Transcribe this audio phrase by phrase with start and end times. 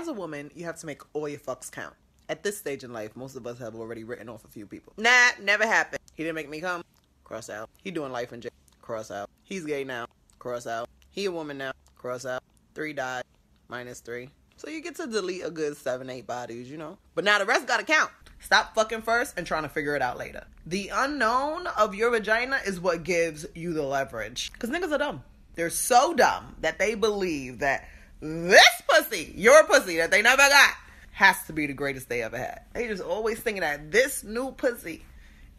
[0.00, 1.94] as a woman, you have to make all your fucks count.
[2.30, 4.94] At this stage in life, most of us have already written off a few people.
[4.96, 6.00] Nah, never happened.
[6.14, 6.82] He didn't make me come.
[7.22, 7.68] Cross out.
[7.82, 8.52] He doing life in jail.
[8.80, 9.28] Cross out.
[9.44, 10.06] He's gay now.
[10.38, 10.88] Cross out.
[11.10, 11.72] He a woman now.
[11.96, 12.42] Cross out.
[12.74, 13.24] Three died.
[13.68, 14.30] Minus three.
[14.56, 16.96] So you get to delete a good seven, eight bodies, you know.
[17.14, 18.10] But now the rest gotta count.
[18.38, 20.46] Stop fucking first and trying to figure it out later.
[20.64, 24.50] The unknown of your vagina is what gives you the leverage.
[24.58, 25.24] Cause niggas are dumb.
[25.56, 27.86] They're so dumb that they believe that
[28.20, 30.74] this pussy, your pussy that they never got,
[31.12, 32.62] has to be the greatest they ever had.
[32.72, 35.04] They just always thinking that this new pussy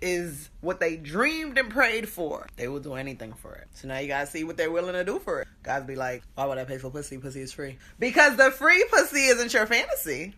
[0.02, 2.48] is what they dreamed and prayed for.
[2.56, 3.68] They will do anything for it.
[3.74, 5.48] So now you gotta see what they're willing to do for it.
[5.62, 7.18] Guys be like, why would I pay for pussy?
[7.18, 7.78] Pussy is free.
[8.00, 10.34] Because the free pussy isn't your fantasy.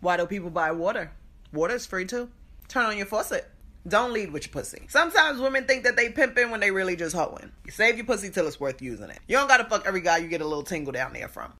[0.00, 1.10] Why do people buy water?
[1.52, 2.28] Water is free too.
[2.68, 3.50] Turn on your faucet.
[3.86, 4.86] Don't lead with your pussy.
[4.88, 7.52] Sometimes women think that they pimping when they really just hoeing.
[7.66, 9.18] You save your pussy till it's worth using it.
[9.28, 11.52] You don't gotta fuck every guy you get a little tingle down there from.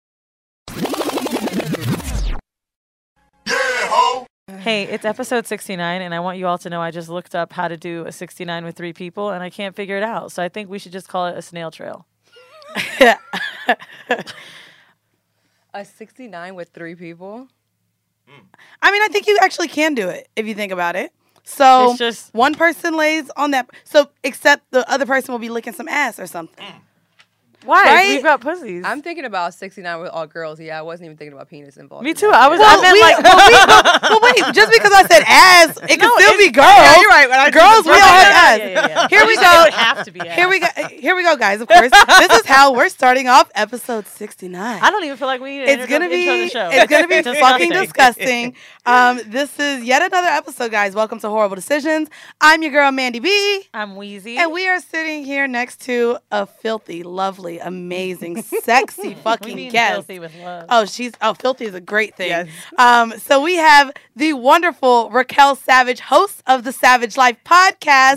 [4.61, 7.53] Hey, it's episode 69, and I want you all to know I just looked up
[7.53, 10.33] how to do a 69 with three people, and I can't figure it out.
[10.33, 12.07] So I think we should just call it a snail trail.
[15.75, 17.49] A 69 with three people.
[18.81, 21.13] I mean, I think you actually can do it if you think about it.
[21.45, 23.69] So just- one person lays on that.
[23.85, 26.65] So except the other person will be licking some ass or something.
[26.65, 26.81] Mm.
[27.65, 27.85] Why?
[27.85, 28.09] Right?
[28.11, 28.85] We've got pussies.
[28.85, 30.61] I'm thinking about 69 with all girls.
[30.61, 32.05] Yeah, I wasn't even thinking about penis involved.
[32.05, 32.31] Me too.
[32.33, 32.59] I was.
[32.61, 32.69] shit.
[32.69, 33.17] I meant we, like.
[33.23, 36.67] but, we, but, but wait, just because I said ass, it can still be girls.
[36.67, 37.29] Yeah, you're right.
[37.29, 38.59] When I girls, we all have ass.
[38.59, 39.09] Yeah, yeah, yeah.
[39.09, 39.63] Here we It go.
[39.65, 40.21] would have to be.
[40.29, 40.67] Here we go.
[40.91, 41.61] Here we go, guys.
[41.61, 44.83] Of course, this is how we're starting off episode sixty-nine.
[44.83, 46.71] I don't even feel like we need to it's gonna be intro the show.
[46.71, 47.41] it's gonna be Disgusting.
[47.43, 48.57] fucking disgusting.
[48.87, 50.95] Um, this is yet another episode, guys.
[50.95, 52.09] Welcome to Horrible Decisions.
[52.41, 54.37] I'm your girl Mandy B, I'm Weezy.
[54.37, 59.71] and we are sitting here next to a filthy, lovely, amazing, sexy we fucking mean
[59.71, 59.95] guest.
[59.95, 60.67] filthy with love.
[60.69, 62.29] Oh, she's oh, filthy is a great thing.
[62.29, 62.49] Yes.
[62.79, 68.17] Um, so we have the wonderful Raquel Savage, host of the Savage Life podcast,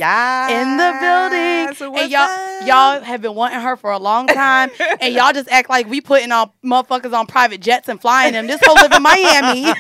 [0.50, 1.39] in the building.
[1.39, 2.67] Yes, and y'all, up?
[2.67, 4.70] y'all have been wanting her for a long time,
[5.02, 8.48] and y'all just act like we putting all motherfuckers on private jets and flying them.
[8.48, 9.73] This whole live in Miami.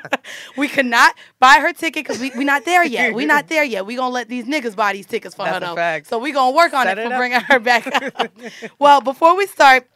[0.56, 3.14] we could not buy her ticket because we we not there yet.
[3.14, 3.84] We not there yet.
[3.84, 6.02] We gonna let these niggas buy these tickets for That's her though.
[6.04, 8.32] So we gonna work on Set it it for bringing her back.
[8.78, 9.88] well, before we start,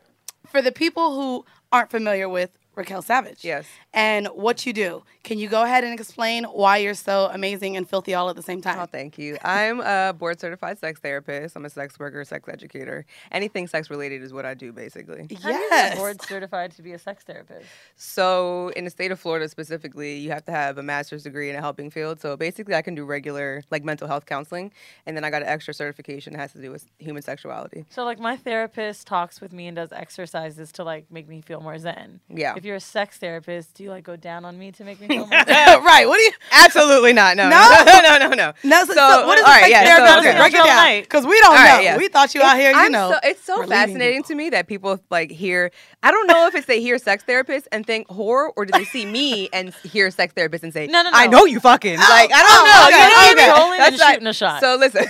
[0.46, 3.66] for the people who aren't familiar with Raquel Savage, Yes.
[3.92, 7.88] and what you do, can you go ahead and explain why you're so amazing and
[7.88, 8.78] filthy all at the same time?
[8.78, 9.36] Oh, thank you.
[9.44, 11.54] I'm a board certified sex therapist.
[11.54, 13.04] I'm a sex worker, sex educator.
[13.30, 15.28] Anything sex related is what I do, basically.
[15.42, 15.90] How do you yes.
[15.90, 17.66] get board certified to be a sex therapist?
[17.96, 21.56] So, in the state of Florida specifically, you have to have a master's degree in
[21.56, 22.20] a helping field.
[22.20, 24.72] So, basically, I can do regular, like mental health counseling.
[25.06, 27.84] And then I got an extra certification that has to do with human sexuality.
[27.90, 31.60] So like my therapist talks with me and does exercises to like make me feel
[31.60, 32.20] more zen.
[32.28, 32.54] Yeah.
[32.56, 35.06] If you're a sex therapist, do you like go down on me to make me
[35.08, 36.06] feel more oh, right.
[36.06, 36.32] What do you?
[36.52, 37.36] Absolutely not.
[37.36, 37.48] No.
[37.48, 37.58] No?
[37.86, 38.52] No, no, no, no.
[38.64, 40.12] No, so, So, so what is all a right, sex yeah, therapist?
[40.12, 40.38] so- okay.
[40.38, 41.02] Break it down, night.
[41.04, 41.82] because we don't All right, know.
[41.82, 41.96] yeah.
[41.96, 43.12] We thought you out here, you I'm know.
[43.12, 44.28] so, it's so fascinating people.
[44.28, 45.70] to me that people like hear.
[46.02, 48.84] I don't know if it's they hear sex therapist and think horror, or do they
[48.84, 51.16] see me and hear sex therapist and say, No, no, no.
[51.16, 52.86] I know you fucking." Oh, like I don't oh, know.
[52.88, 53.46] okay, you know what I okay.
[53.46, 53.54] mean?
[53.54, 54.60] Trolling and That's shooting a shot.
[54.60, 55.06] So listen.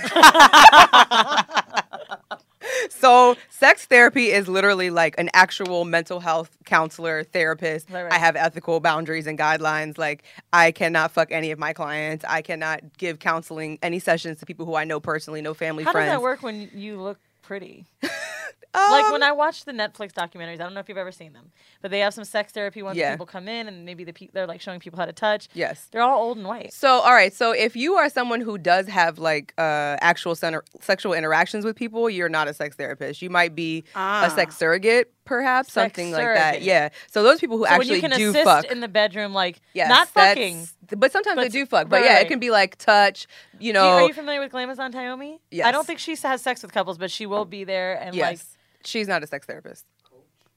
[2.89, 8.13] So sex therapy is literally like an actual mental health counselor therapist Right, right.
[8.13, 12.41] i have ethical boundaries and guidelines like i cannot fuck any of my clients i
[12.41, 16.09] cannot give counseling any sessions to people who i know personally no family How friends
[16.09, 17.85] How does that work when you look pretty?
[18.75, 21.33] like when Um, I watch the Netflix documentaries, I don't know if you've ever seen
[21.33, 23.11] them, but they have some sex therapy ones where Yeah.
[23.11, 25.47] people come in and maybe the pe- they're like showing people how to touch.
[25.53, 26.73] yes They're all old and white.
[26.73, 27.33] So, all right.
[27.33, 31.75] So, if you are someone who does have like uh, actual center- sexual interactions with
[31.75, 33.21] people, you're not a sex therapist.
[33.21, 34.25] You might be Ah.
[34.25, 36.61] a sex surrogate, perhaps Sex something like that.
[36.63, 36.89] Yeah.
[37.11, 38.65] So those people who So when actually you can do assist fuck.
[38.65, 40.67] in the bedroom, like yes, not fucking.
[40.97, 41.87] But sometimes they do fuck.
[41.89, 42.25] But right, yeah, right.
[42.25, 43.27] it can be like touch.
[43.59, 43.99] You know.
[43.99, 45.39] you- are you familiar with Glamazon Tayomi?
[45.63, 48.23] I don't think she has sex with couples, but she will be there and yes.
[48.23, 48.39] like
[48.83, 49.85] She's not a sex therapist.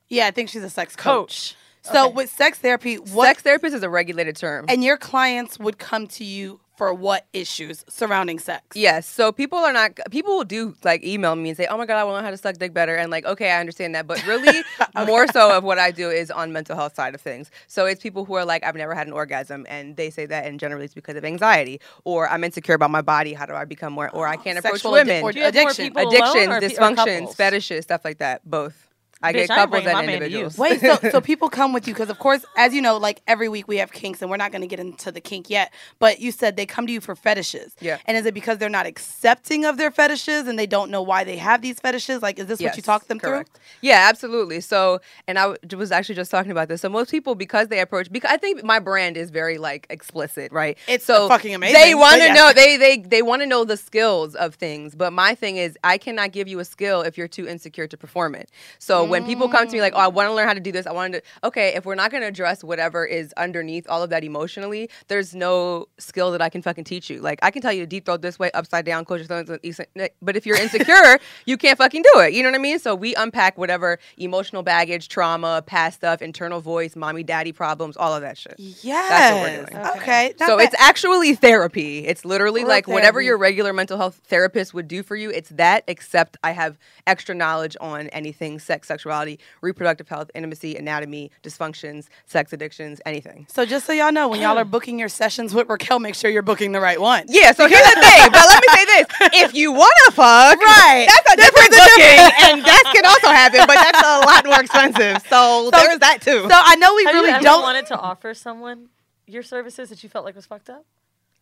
[0.08, 1.04] Yeah, I think she's a sex coach.
[1.04, 1.56] coach.
[1.92, 2.14] So Okay.
[2.14, 4.66] with sex therapy, what Sex therapist is a regulated term.
[4.68, 8.62] and your clients would come to you for what issues surrounding sex?
[8.76, 9.06] Yes.
[9.08, 11.96] So people are not people will do like email me and say, "Oh my god,
[11.98, 14.06] I want to learn how to suck dick better." And like, okay, I understand that,
[14.06, 14.62] but really,
[15.06, 17.50] more so of what I do is on mental health side of things.
[17.66, 20.44] So it's people who are like, "I've never had an orgasm," and they say that,
[20.44, 23.32] and generally it's because of anxiety, or I'm insecure about my body.
[23.32, 24.10] How do I become more?
[24.10, 25.22] Or I can't oh, approach Sexual addi- women.
[25.22, 25.96] or Do you have addiction.
[25.96, 28.42] Addictions, or pe- or dysfunctions, fetishes, stuff like that.
[28.44, 28.85] Both.
[29.26, 30.14] I Bitch, get I couples and man to you.
[30.16, 30.58] individuals.
[30.58, 33.48] Wait, so so people come with you because of course, as you know, like every
[33.48, 35.72] week we have kinks, and we're not going to get into the kink yet.
[35.98, 37.74] But you said they come to you for fetishes.
[37.80, 37.98] Yeah.
[38.06, 41.24] And is it because they're not accepting of their fetishes and they don't know why
[41.24, 42.22] they have these fetishes?
[42.22, 43.58] Like, is this what you Yes, talk them correct.
[43.80, 44.60] Yeah, absolutely.
[44.60, 46.80] So, and I w- was actually just talking about this.
[46.80, 50.52] So most people, because they approach, because I think my brand is very like explicit,
[50.52, 50.76] right?
[50.86, 52.34] It's so fucking amazing, They want to yeah.
[52.34, 54.94] know they they they want to know the skills of things.
[54.94, 57.96] But my thing is, I cannot give you a skill if you're too insecure to
[57.96, 58.50] perform it.
[58.78, 60.72] So when people come to me like, oh, I want to learn how to do
[60.72, 61.22] this, I want to.
[61.44, 65.34] Okay, if we're not going to address whatever is underneath all of that emotionally, there's
[65.34, 67.20] no skill that I can fucking teach you.
[67.20, 69.48] Like I can tell you to deep throat this way, upside down, close your thumbs,
[69.48, 69.60] and
[69.96, 72.32] eh, but if you're insecure, you can't fucking do it.
[72.32, 72.78] You know what I mean?
[72.78, 78.14] So we unpack whatever emotional baggage, trauma, past stuff, internal voice, mommy, daddy problems, all
[78.14, 78.54] of that shit.
[78.58, 79.08] Yes.
[79.08, 79.96] That's what we're doing.
[80.02, 80.34] Okay.
[80.40, 80.64] not So bad.
[80.64, 82.06] it's actually therapy.
[82.06, 85.30] It's literally Real like whatever your regular mental health therapist would do for you.
[85.30, 91.30] It's that, except I have extra knowledge on anything sex, sexuality, reproductive health, intimacy, anatomy,
[91.42, 93.46] dysfunctions, sex addictions, anything.
[93.50, 96.30] So just so y'all know, when y'all are booking your sessions with Raquel, make sure
[96.30, 97.26] you're booking the right one.
[97.28, 98.30] Yeah, so here's the thing.
[98.32, 99.06] But let me say this:
[99.44, 101.06] if you want to fuck, Right.
[101.08, 105.22] that's a different booking, and that can also happen, but that's a lot more expensive.
[105.28, 106.40] So, there's that too.
[106.48, 107.62] So I know we Have really you ever don't.
[107.62, 108.88] wanted to offer someone
[109.26, 110.86] your services that you felt like was fucked up?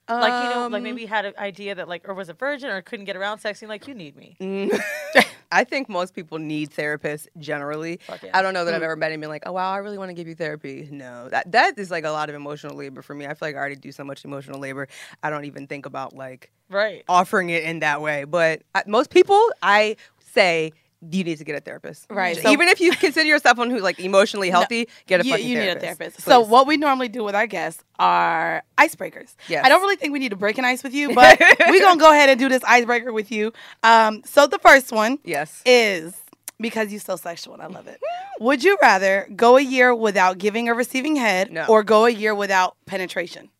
[0.08, 2.34] Like you know, like Um, maybe you had an idea that like, or was a
[2.34, 3.68] virgin, or couldn't get around sexing.
[3.68, 4.36] Like you need me.
[4.40, 4.78] Mm.
[5.52, 8.00] I think most people need therapists generally.
[8.08, 8.30] Yeah.
[8.34, 10.14] I don't know that I've ever met anyone like, oh wow, I really want to
[10.14, 10.88] give you therapy.
[10.90, 13.24] No, that that is like a lot of emotional labor for me.
[13.24, 14.88] I feel like I already do so much emotional labor.
[15.22, 17.04] I don't even think about like Right.
[17.08, 18.24] offering it in that way.
[18.24, 20.72] But I, most people, I say.
[21.10, 23.82] You need to get a therapist, Right, so- Even if you consider yourself someone who's
[23.82, 25.98] like emotionally healthy, get a you, fucking you need a therapist.
[26.18, 26.20] therapist.
[26.22, 29.34] So what we normally do with our guests are icebreakers.
[29.48, 29.64] Yes.
[29.64, 32.00] I don't really think we need to break an ice with you, but we're gonna
[32.00, 33.52] go ahead and do this icebreaker with you.
[33.82, 35.62] Um, so the first one Yes.
[35.66, 36.14] is
[36.58, 38.00] because you're so sexual and I love it.
[38.40, 41.66] Would you rather go a year without giving or receiving head No.
[41.66, 43.50] or go a year without penetration?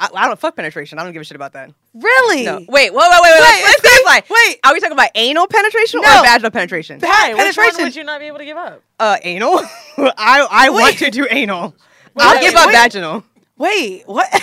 [0.00, 0.98] I, I don't fuck penetration.
[0.98, 1.70] I don't give a shit about that.
[1.94, 2.44] Really?
[2.44, 2.58] No.
[2.58, 3.40] Wait, wait, wait, wait, wait.
[3.40, 4.20] Wait, Let's clarify.
[4.30, 4.60] wait.
[4.64, 6.20] Are we talking about anal penetration No.
[6.20, 7.00] or vaginal penetration?
[7.00, 7.34] Pe- Why?
[7.34, 7.84] Which one penetration.
[7.84, 8.82] would you not be able to give up?
[9.00, 9.58] Uh, anal.
[9.98, 10.98] I I want Wait.
[10.98, 11.74] to do anal.
[12.16, 12.72] I'll wait, give up wait.
[12.74, 13.24] vaginal.
[13.58, 14.28] Wait, what?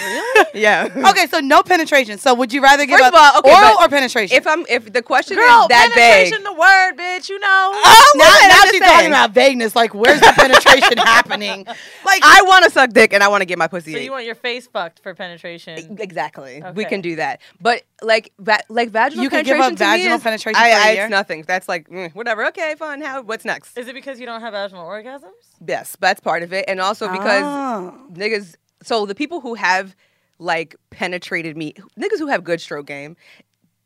[0.53, 0.87] Yeah.
[1.09, 2.17] okay, so no penetration.
[2.17, 4.37] So would you rather give First up of all, okay, oral or penetration?
[4.37, 7.27] If I'm if the question Girl, is that vague, penetration, the word, bitch.
[7.27, 7.71] You know.
[7.73, 9.75] oh, now, now she's just talking about vagueness.
[9.75, 11.65] Like, where's the penetration happening?
[11.65, 13.91] Like, I want to suck dick and I want to get my pussy.
[13.91, 14.05] so ate.
[14.05, 15.97] you want your face fucked for penetration?
[15.99, 16.63] Exactly.
[16.73, 17.41] We can do that.
[17.59, 20.77] But like va- like vaginal You could give penetration up vaginal is- penetration I, for
[20.77, 21.03] a I, year?
[21.03, 21.43] It's nothing.
[21.45, 22.45] That's like mm, whatever.
[22.47, 23.01] Okay, fine.
[23.01, 23.21] How?
[23.23, 23.77] What's next?
[23.77, 25.31] Is it because you don't have vaginal orgasms?
[25.67, 28.07] Yes, that's part of it, and also because Oh.
[28.13, 28.55] niggas.
[28.83, 29.95] So the people who have
[30.39, 33.15] like penetrated me, niggas who have good stroke game.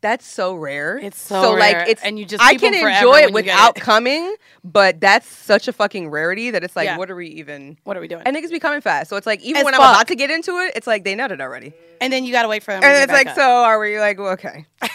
[0.02, 0.96] That's so rare.
[0.96, 3.80] It's so like rare, it's and you just I can enjoy it without it.
[3.82, 4.34] coming,
[4.64, 6.96] but that's such a fucking rarity that it's like, Yeah.
[6.96, 7.76] what are we even?
[7.84, 8.22] what are we doing?
[8.24, 10.30] And niggas be coming fast, so it's like even As when I'm about to get
[10.30, 12.82] into it, it's like they nutted already, And then you gotta wait for them.
[12.82, 13.36] and it's like, up.
[13.36, 14.64] so are we like, well, okay?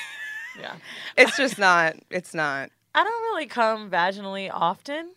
[0.60, 0.74] Yeah.
[1.18, 1.96] It's just not.
[2.10, 2.72] It's not.
[2.96, 5.14] I don't really come vaginally often,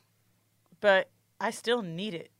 [0.81, 1.09] but
[1.41, 2.31] I still need it.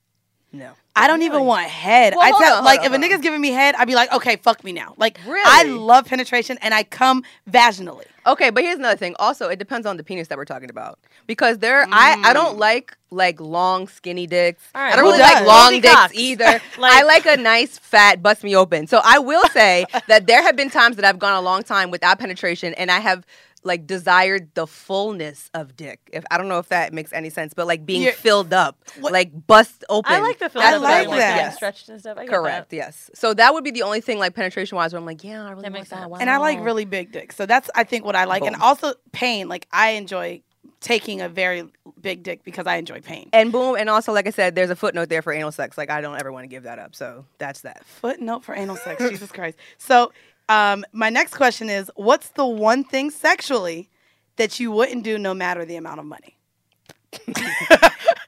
[0.53, 0.73] No.
[0.97, 2.15] I don't even want head.
[2.17, 4.13] Well, I tell on, like if a on, nigga's giving me head, I'd be like,
[4.13, 4.95] okay, fuck me now.
[4.97, 5.43] Like really?
[5.45, 8.07] I love penetration and I come vaginally.
[8.27, 9.15] Okay, but here's another thing.
[9.19, 12.35] Also, it depends on the penis that we're talking about because there, I I mm.
[12.35, 14.63] don't like like long skinny dicks.
[14.75, 16.15] Right, I don't really like long dicks cocks.
[16.15, 16.61] either.
[16.79, 18.87] Like- I like a nice fat bust me open.
[18.87, 21.91] So I will say that there have been times that I've gone a long time
[21.91, 23.25] without penetration, and I have
[23.69, 26.01] like desired the fullness of dick.
[26.13, 28.77] If I don't know if that makes any sense, but like being You're- filled up,
[28.99, 30.13] What- like bust open.
[30.13, 30.63] I like the feel.
[30.63, 31.37] I of like like that.
[31.37, 32.19] getting stretched and stuff.
[32.19, 32.71] I Correct.
[32.71, 32.77] that.
[32.77, 33.11] Yes.
[33.15, 35.51] So that would be the only thing like penetration wise where I'm like, yeah, I
[35.51, 35.97] really That want makes that.
[36.01, 36.11] sense.
[36.11, 36.19] Wow.
[36.19, 37.37] And I like really big dicks.
[37.37, 38.43] So that's I think what I like.
[38.43, 39.49] And also pain.
[39.49, 40.43] Like I enjoy
[40.81, 41.65] taking a very
[42.01, 43.29] big dick because I enjoy pain.
[43.33, 45.77] And boom, and also like I said, there's a footnote there for anal sex.
[45.77, 46.95] Like I don't ever want to give that up.
[46.95, 47.85] So that's that.
[47.85, 49.03] Footnote for anal sex.
[49.09, 49.59] Jesus Christ.
[49.79, 50.13] So
[50.49, 53.89] um my next question is what's the one thing sexually
[54.37, 56.37] that you wouldn't do no matter the amount of money?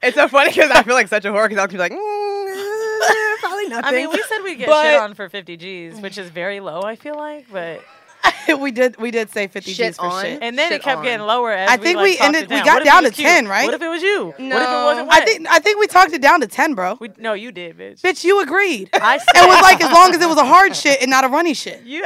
[0.03, 3.39] It's so funny because I feel like such a whore because I'll be like, mm,
[3.39, 3.85] probably nothing.
[3.85, 6.59] I mean, we said we get But- shit on for 50 G's, which is very
[6.59, 6.81] low.
[6.81, 7.81] I feel like, but
[8.59, 10.23] we did we did say 50 Shit G's for on.
[10.23, 10.39] shit.
[10.41, 11.03] and then Shit it kept on.
[11.03, 11.51] getting lower.
[11.51, 12.65] As I we, think like, we talked ended- it we down.
[12.65, 13.27] got What if it down to cute?
[13.27, 13.65] 10, right?
[13.65, 14.33] What if it was you?
[14.39, 14.55] No.
[14.55, 15.11] What if it wasn't?
[15.11, 16.97] I think I think we talked it down to 10, bro.
[16.99, 18.01] We, no, you did, bitch.
[18.01, 18.89] Bitch, you agreed.
[18.93, 19.43] I said.
[19.43, 21.53] It was like as long as it was a hard shit and not a runny
[21.53, 21.83] shit.
[21.83, 22.05] you.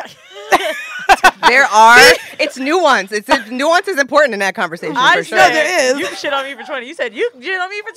[1.48, 1.98] there are
[2.40, 3.12] it's nuance.
[3.12, 5.38] It's nuance is important in that conversation I for sure.
[5.38, 6.00] No, there is.
[6.00, 6.88] You shit on me for 20.
[6.88, 7.92] You said you shit on me for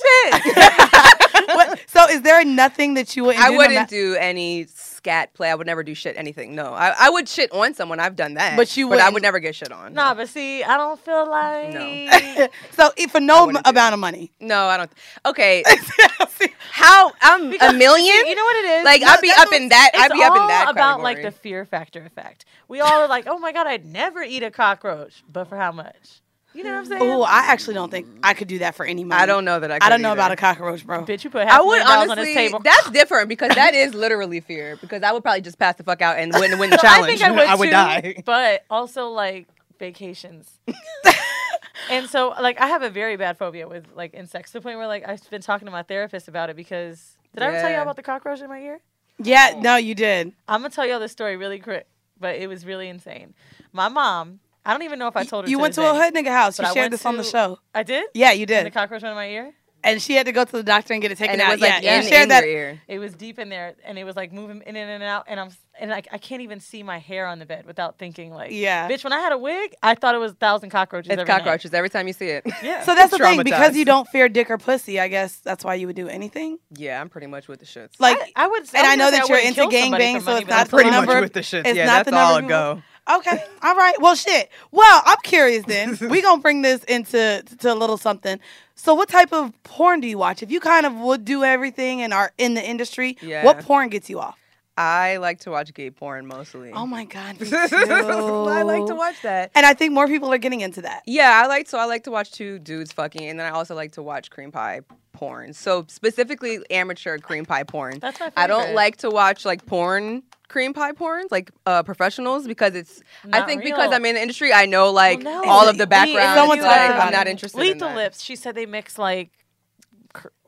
[0.53, 1.45] 10.
[1.55, 3.57] What, so is there nothing that you wouldn't I do?
[3.57, 4.65] wouldn't ma- do any
[4.99, 5.49] scat play.
[5.49, 6.53] I would never do shit anything.
[6.55, 7.99] No, I, I would shit on someone.
[8.01, 9.93] I've done that, But you but I wouldn't- never get shit on.
[9.93, 11.69] Nah, but see, I don't feel like.
[12.39, 12.47] No.
[12.71, 14.31] so for no wouldn't amount of money.
[14.41, 14.91] no, I don't.
[15.25, 15.63] Okay,
[16.71, 18.27] how I'm a million?
[18.27, 18.85] You know what it is?
[18.85, 19.91] Like No, I'd be up in that.
[19.93, 22.45] I'd be up in that about like the fear factor effect.
[22.67, 25.71] We all are like, oh my god, I'd never eat a cockroach, but for how
[25.71, 26.21] much?
[26.53, 26.87] You know what I'm mm.
[26.87, 27.01] saying?
[27.03, 29.21] Oh, I actually don't think I could do that for any money.
[29.21, 29.77] I don't know that I.
[29.81, 30.19] I don't know either.
[30.19, 31.03] about a cockroach, bro.
[31.05, 32.21] Bitch, you put half I a would million dollars honestly.
[32.21, 32.59] on this table.
[32.63, 34.77] That's different because that is literally fear.
[34.81, 36.95] Because I would probably just pass the fuck out and win win the So I
[36.95, 37.19] challenge.
[37.19, 38.23] think I would, I would too, die.
[38.25, 40.59] But also like vacations.
[41.91, 44.77] and so like I have a very bad phobia with like insects to the point
[44.77, 47.69] where like I've been talking to my therapist about it because did I ever tell
[47.69, 47.81] you Yeah.
[47.83, 48.79] about the cockroach in my ear?
[49.21, 50.33] Yeah, no, you did.
[50.47, 51.87] I'm gonna tell y'all this story really quick,
[52.19, 53.33] but it was really insane.
[53.71, 55.49] My mom, I don't even know if I told her.
[55.49, 56.57] You to went this to a hood nigga house.
[56.57, 57.59] But You I shared went this on the show.
[57.73, 58.05] I did.
[58.13, 58.57] Yeah, you did.
[58.57, 59.53] And the cockroach went in my ear.
[59.81, 61.51] And she had to go to the doctor and get it taken And it out.
[61.53, 62.43] was like yeah, in, you shared in that.
[62.43, 62.81] ear.
[62.89, 65.51] It was deep in there, and it was like moving in and out, and I'm
[65.79, 68.89] and like I can't even see my hair on the bed without thinking like, Yeah.
[68.89, 69.05] bitch.
[69.05, 71.09] When I had a wig, I thought it was a thousand cockroaches.
[71.09, 71.43] It's every night.
[71.45, 72.43] cockroaches every time you see it.
[72.61, 72.83] Yeah.
[72.83, 74.99] So that's the thing because you don't fear dick or pussy.
[74.99, 76.59] I guess that's why you would do anything.
[76.75, 77.91] Yeah, I'm pretty much with the shits.
[77.99, 80.25] Like, I, I would, and was I know that you're into kill somebody gangbang, so
[80.25, 81.65] money, it's not the pretty pretty much number- with the shits.
[81.65, 82.81] it's yeah, not that's the all number a go.
[83.09, 83.43] Okay.
[83.63, 83.99] All right.
[84.01, 84.49] Well, shit.
[84.71, 85.97] Well, I'm curious then.
[86.09, 88.39] we gonna bring this into to a little something.
[88.75, 90.41] So, what type of porn do you watch?
[90.43, 93.43] If you kind of would do everything and are in the industry, Yeah.
[93.43, 94.37] what porn gets you off?
[94.77, 96.71] I like to watch gay porn mostly.
[96.71, 97.35] Oh my god.
[97.53, 99.51] I like to watch that.
[99.53, 101.03] And I think more people are getting into that.
[101.05, 103.75] Yeah, I like so I like to watch two dudes fucking, and then I also
[103.75, 105.53] like to watch cream pie porn.
[105.53, 107.99] So specifically amateur cream pie porn.
[107.99, 112.47] That's my I don't like to watch like porn cream pie porns like uh professionals
[112.47, 113.91] because it's I Not think because.
[113.91, 115.49] I'm in the industry I know like Well, no.
[115.49, 116.17] all of the background.
[116.51, 117.59] It's talked like, I'm not interested.
[117.59, 117.95] in Lethal that.
[117.95, 118.21] Lips.
[118.23, 119.31] She said they mix like.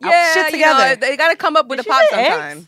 [0.02, 0.96] Yeah, shit you know, together.
[0.96, 2.68] they got to come up with Did a pop say eggs?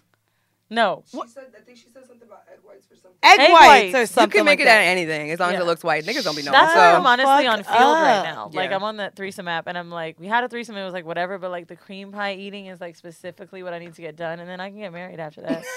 [0.75, 1.03] Sometime.
[1.13, 1.24] No.
[1.25, 3.18] She said, I think she said something about egg whites for something.
[3.24, 3.96] Egg, Egg whites, whites.
[3.96, 4.32] or something.
[4.32, 6.03] you can make like it out of anything as long as it looks white.
[6.06, 6.53] Niggas don't be knowing.
[6.53, 6.80] That's so.
[6.80, 8.25] why I'm honestly Fuck on field right up.
[8.25, 8.50] now.
[8.53, 10.75] Like I'm on that threesome app, and I'm like, we had a threesome.
[10.75, 13.74] And it was like whatever, but like the cream pie eating is like specifically what
[13.74, 15.63] I need to get done, and then I can get married after that.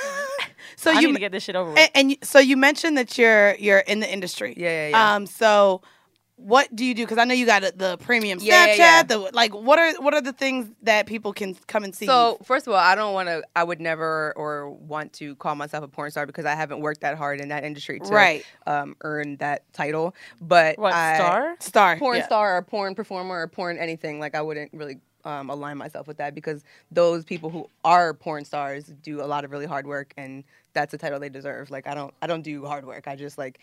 [0.75, 1.79] So I you need to get this shit over with.
[1.95, 4.55] and, and so you mentioned that you're you're in the industry.
[4.57, 5.15] Yeah, yeah, yeah.
[5.15, 5.27] Um.
[5.27, 5.83] So,
[6.37, 7.03] what do you do?
[7.05, 8.45] Because I know you got the premium Snapchat.
[8.45, 9.03] Yeah, yeah, yeah.
[9.03, 12.07] The like, what are what are the things that people can come and see?
[12.07, 13.43] So first of all, I don't want to.
[13.57, 17.01] I would never or want to call myself a porn star because I haven't worked
[17.01, 18.45] that hard in that industry to Right.
[18.67, 20.15] um, earn that title.
[20.41, 21.57] But what I, star?
[21.61, 22.27] star porn yeah.
[22.27, 26.19] star or porn performer or porn anything like I wouldn't really um, align myself with
[26.19, 30.13] that because those people who are porn stars do a lot of really hard work
[30.17, 31.71] and that's the title they deserve.
[31.71, 33.09] Like I don't I don't do hard work.
[33.09, 33.59] I just like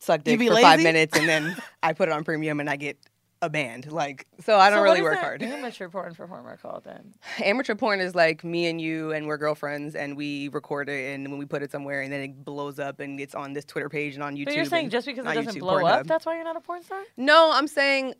[0.00, 2.98] suck dick for five minutes and then I put it on premium and I get
[3.42, 3.90] a band.
[3.90, 5.42] Like so I don't So really work hard.
[5.42, 7.14] Amateur porn performer called then.
[7.44, 11.28] Amateur porn is like me and you and we're girlfriends and we record it and
[11.30, 13.88] when we put it somewhere and then it blows up and it's on this Twitter
[13.88, 14.46] page and on YouTube.
[14.46, 16.60] But you're saying just because it doesn't YouTube, blow up, that's why you're not a
[16.60, 17.02] porn star?
[17.16, 18.14] No, I'm saying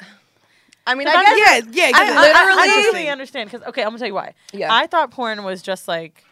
[0.87, 1.93] I mean I guess Yeah, yeah.
[1.95, 4.35] I I, literally- I don't really understand because okay, I'm gonna tell you why.
[4.53, 4.73] Yeah.
[4.75, 6.25] I thought porn was just like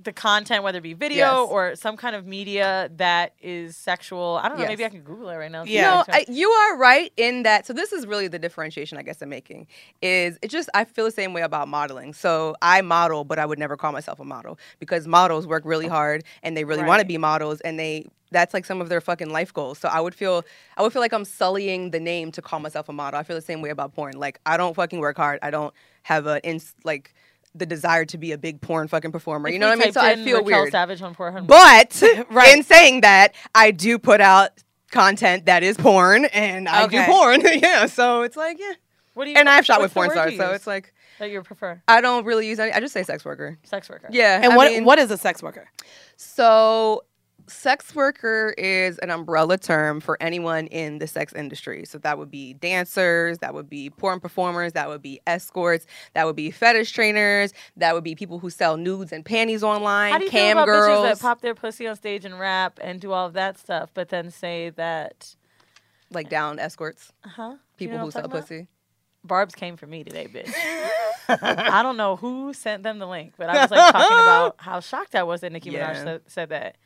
[0.00, 1.48] the content, whether it be video Yes.
[1.50, 4.38] or some kind of media that is sexual.
[4.42, 4.66] I don't know.
[4.66, 5.64] Maybe I can Google it right now.
[5.64, 6.04] Yeah.
[6.06, 7.66] No, I, you are right in that.
[7.66, 9.66] So this is really the differentiation I guess I'm making.
[10.00, 12.14] Is it just I feel the same way about modeling.
[12.14, 15.86] So I model, but I would never call myself a model because models work really
[15.86, 15.90] oh.
[15.90, 19.00] hard and they really want to be models and they that's like some of their
[19.00, 19.78] fucking life goals.
[19.78, 20.44] So I would feel
[20.76, 23.18] I would feel like I'm sullying the name to call myself a model.
[23.18, 24.16] I feel the same way about porn.
[24.16, 25.40] Like I don't fucking work hard.
[25.42, 27.14] I don't have a ins like
[27.58, 29.48] the desire to be a big porn fucking performer.
[29.48, 29.92] If you know what I mean?
[29.92, 30.72] So I feel Raquel weird.
[30.72, 31.46] Savage on Pornhub.
[31.46, 32.56] But Right.
[32.56, 34.50] in saying that, I do put out
[34.90, 37.04] content that is porn and I Okay.
[37.06, 37.40] do porn.
[37.62, 37.86] yeah.
[37.86, 38.72] So it's like, yeah.
[39.14, 39.36] what do you?
[39.36, 40.36] And I've shot with the porn stars.
[40.36, 43.24] So it's like, that you prefer I don't really use any, I just say sex
[43.24, 43.58] worker.
[43.64, 44.08] sex worker.
[44.10, 44.36] Yeah.
[44.40, 45.68] and I what mean, what is a sex worker?
[46.16, 47.02] So
[47.48, 51.84] sex worker is an umbrella term for anyone in the sex industry.
[51.84, 56.26] So that would be dancers, that would be porn performers, that would be escorts, that
[56.26, 60.18] would be fetish trainers, that would be people who sell nudes and panties online, How
[60.18, 60.98] do you cam feel about girls.
[61.06, 63.90] bitches that pop their pussy on stage and rap and do all of that stuff,
[63.94, 65.34] but then say that,
[66.10, 67.54] like down escorts, huh?
[67.76, 68.68] people who sell pussy.
[69.24, 70.52] Barb's came for me today, bitch.
[71.42, 74.80] I don't know who sent them the link, but I was like talking about how
[74.80, 75.92] shocked I was that Nicki Yeah.
[75.92, 76.76] Minaj said, said that.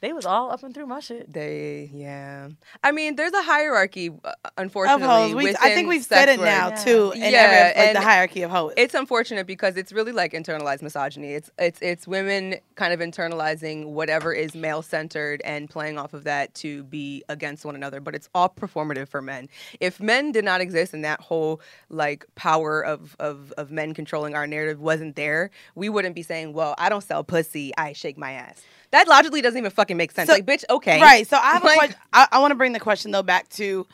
[0.00, 1.30] They was all up and through my shit.
[1.30, 2.48] They, yeah.
[2.82, 5.04] I mean, there's a hierarchy, uh, unfortunately.
[5.04, 5.34] Of hoes.
[5.34, 6.68] We, I think we've said sex it now.
[6.68, 6.74] Yeah.
[6.76, 7.10] too.
[7.12, 8.72] In Yeah, every, like and the hierarchy of hoes.
[8.78, 11.34] It's unfortunate because it's really like internalized misogyny.
[11.34, 16.24] It's it's it's women kind of internalizing whatever is male centered and playing off of
[16.24, 18.00] that to be against one another.
[18.00, 19.50] But it's all performative for men.
[19.80, 24.34] If men did not exist and that whole like power of of of men controlling
[24.34, 28.16] our narrative wasn't there, we wouldn't be saying, "Well, I don't sell pussy, I shake
[28.16, 30.28] my ass." That logically doesn't even fucking make sense.
[30.28, 31.26] So- like, bitch, okay, Right.
[31.28, 31.96] So I have Like- a question.
[32.12, 33.86] I, I want to bring the question though back to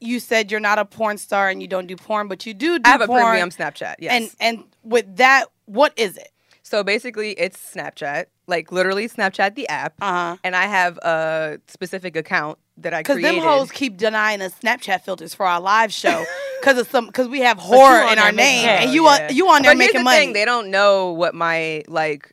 [0.00, 2.78] you said you're not a porn star and you don't do porn, but you do
[2.78, 3.96] do I have a premium Snapchat.
[3.98, 4.12] Yes.
[4.40, 6.30] And and with that, what is it?
[6.62, 10.36] So basically, it's Snapchat, like literally Snapchat the app, Uh huh.
[10.44, 15.00] and I have a specific account that I Because them hoes keep denying us Snapchat
[15.02, 16.24] filters for our live show
[16.60, 19.28] because of some because we have horror in our name, and you Yeah.
[19.28, 20.18] on you on there but making the money.
[20.18, 22.32] thing: they don't know what my like.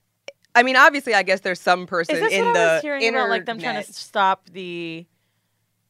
[0.56, 2.82] I mean, obviously, I guess there's some person Is this in what the I was
[2.82, 3.26] hearing internet.
[3.26, 5.06] about, like them trying to stop the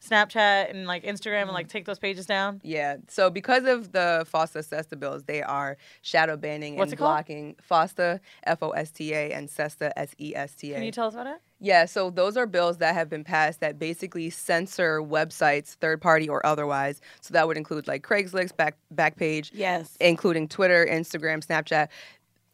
[0.04, 1.72] Snapchat and like Instagram and like mm-hmm.
[1.72, 2.62] take those pages down?
[2.64, 2.98] Yeah.
[3.08, 7.16] So because of the FOSTA SESTA bills, they are shadow banning What's and it called?
[7.16, 10.76] blocking FOSTA, F O S T A, and SESTA, S E S T A.
[10.76, 11.42] Can you tell us about it?
[11.60, 16.28] Yeah, so those are bills that have been passed that basically censor websites, third party
[16.28, 17.00] or otherwise.
[17.22, 19.96] So that would include like Craigslist, back Backpage, yes.
[20.02, 21.88] including Twitter, Instagram, Snapchat.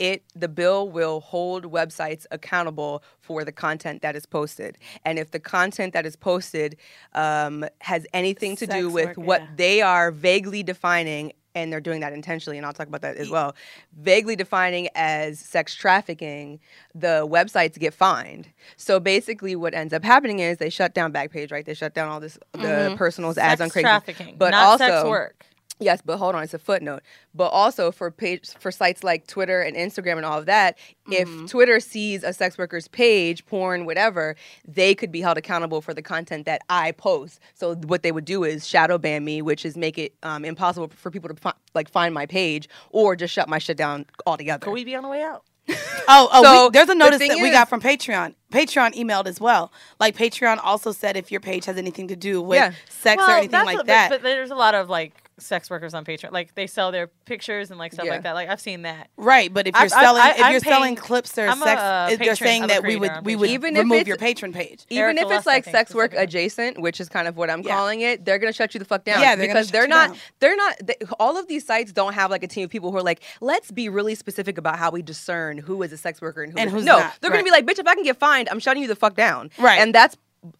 [0.01, 5.29] It the bill will hold websites accountable for the content that is posted, and if
[5.29, 6.75] the content that is posted
[7.13, 9.47] um, has anything to do with work, what yeah.
[9.57, 13.29] they are vaguely defining, and they're doing that intentionally, and I'll talk about that as
[13.29, 13.55] well.
[13.99, 16.59] Vaguely defining as sex trafficking,
[16.95, 18.47] the websites get fined.
[18.77, 21.65] So basically, what ends up happening is they shut down Backpage, right?
[21.65, 25.45] They shut down all this the personals ads on Craigslist, but not also sex work.
[25.81, 27.01] Yes, but hold on, it's a footnote.
[27.33, 30.77] But also for page for sites like Twitter and Instagram and all of that,
[31.09, 34.35] if Twitter sees a sex worker's page, porn, whatever,
[34.67, 37.39] they could be held accountable for the content that I post.
[37.55, 40.89] So what they would do is shadow ban me, which is make it um, impossible
[40.95, 44.63] for people to fi- like find my page or just shut my shit down altogether.
[44.63, 45.43] Could we be on the way out?
[46.13, 48.33] Oh, oh, So, we, there's a notice thing that we is- got from Patreon.
[48.51, 49.71] Patreon emailed as well.
[49.99, 52.71] Like Patreon also said if your page has anything to do with Yeah.
[52.89, 54.09] sex or anything like what- that.
[54.09, 56.31] But, but there's a lot of like sex workers on Patreon.
[56.31, 58.11] Like they sell their pictures and like stuff Yeah.
[58.13, 58.33] like that.
[58.33, 59.09] Like I've seen that.
[59.17, 61.61] Right, but if you're I've- I've- selling I- if I'm you're selling clips or I'm
[61.61, 64.17] a, sex, uh, they're saying that we would we would Even if remove it's- your
[64.17, 64.85] Patreon page.
[64.89, 67.75] Even Eric if it's like sex work adjacent, which is kind of what I'm Yeah.
[67.75, 69.19] calling it, they're gonna shut you the fuck down.
[69.21, 70.07] Yeah, they're gonna because shut they're not.
[70.09, 70.17] down.
[70.39, 70.75] They're not.
[70.83, 73.21] They, all of these sites don't have like a team of people who are like,
[73.41, 76.59] let's be really specific about how we discern who is a sex worker and who
[76.59, 76.99] And is who's no.
[76.99, 78.95] not, They're gonna be like, bitch, if I can get fined, I'm shutting you the
[78.95, 79.49] fuck down.
[79.57, 79.79] Right.
[79.79, 80.17] And that's.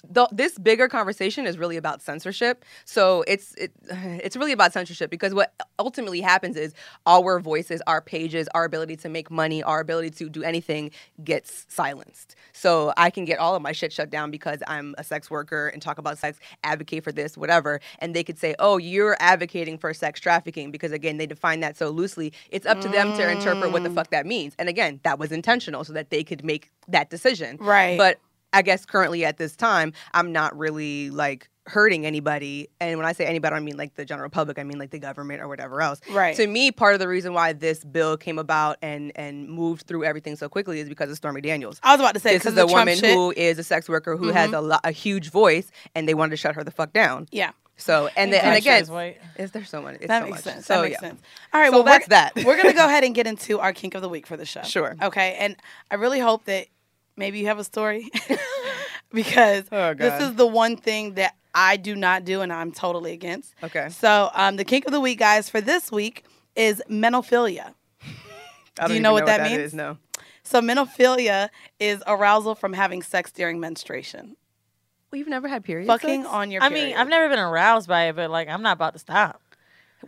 [0.08, 2.66] The, this bigger conversation is really about censorship.
[2.86, 6.74] So it's it, it's really about censorship because what ultimately happens is
[7.06, 10.92] our voices, our pages, our ability to make money, our ability to do anything
[11.24, 12.36] gets silenced.
[12.54, 15.68] So I can get all of my shit shut down because I'm a sex worker
[15.70, 17.82] and talk about sex, advocate for this, whatever.
[18.00, 21.78] And they could say, oh, you're advocating for sex trafficking because, again, they define that
[21.78, 22.34] so loosely.
[22.50, 23.96] It's up to them to interpret what the mm.
[23.96, 24.54] fuck that means.
[24.60, 27.58] And again, that was intentional so that they could make that decision.
[27.60, 27.98] Right.
[27.98, 28.20] But
[28.54, 32.68] I guess currently at this time, I'm not really like hurting anybody.
[32.80, 34.58] And when I say anybody, I don't mean like the general public.
[34.58, 36.02] I mean like the government or whatever else.
[36.12, 36.36] Right.
[36.36, 40.04] To me, part of the reason why this bill came about and and moved through
[40.04, 41.80] everything so quickly is because of Stormy Daniels.
[41.84, 43.14] I was about to say This is a woman shit.
[43.14, 44.56] who is a sex worker who has mm-hmm.
[44.56, 47.28] a, lo- a huge voice, and they wanted to shut her the fuck down.
[47.32, 47.52] yeah.
[47.78, 49.96] So and then, I'm and again, is there so much?
[49.96, 50.44] It's That so makes much.
[50.54, 50.66] sense.
[50.68, 51.10] So that makes yeah.
[51.10, 51.22] sense.
[51.52, 52.36] All right, So well that's that.
[52.46, 54.62] we're gonna go ahead and get into our kink of the week for the show.
[54.62, 54.96] Sure.
[55.02, 55.56] Okay, and
[55.90, 56.68] I really hope that
[57.22, 58.10] maybe you have a story
[59.14, 63.14] because Oh, this is the one thing that I do not do and I'm totally
[63.14, 63.54] against.
[63.64, 63.90] Okay.
[63.90, 67.74] So um, the kink of the week, guys, for this week is menophilia.
[68.76, 69.62] Don't you even know what that means?
[69.62, 69.98] is, No.
[70.44, 74.36] So menophilia is arousal from having sex during menstruation.
[75.12, 75.88] Well, you've never had periods.
[75.88, 76.88] Fucking on your I period.
[76.88, 79.42] mean, I've never been aroused by it, but like I'm not about to stop.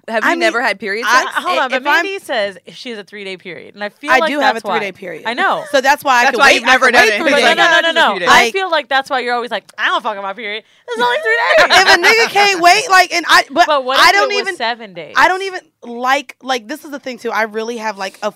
[0.07, 1.07] Have you mean, never had periods?
[1.09, 3.83] I- Uh, hold on, but if I'm- says she has a three day period, and
[3.83, 5.23] I feel I like do have a three day period.
[5.25, 5.63] I know.
[5.71, 6.55] So that's why I That's could why wait.
[6.55, 7.21] you've I never could done wait it.
[7.21, 8.17] three But Like, no, no, no, "Ah, no, no.
[8.19, 8.27] few.
[8.29, 10.63] I feel like that's why you're always like, I don't fuck on my period.
[10.87, 11.77] It's only three days.
[11.81, 14.41] if a nigga can't wait, like, and I, but, but what I don't it was
[14.41, 15.13] even, seven days?
[15.17, 17.31] I don't even like, like, this is the thing too.
[17.31, 18.33] I really have like a,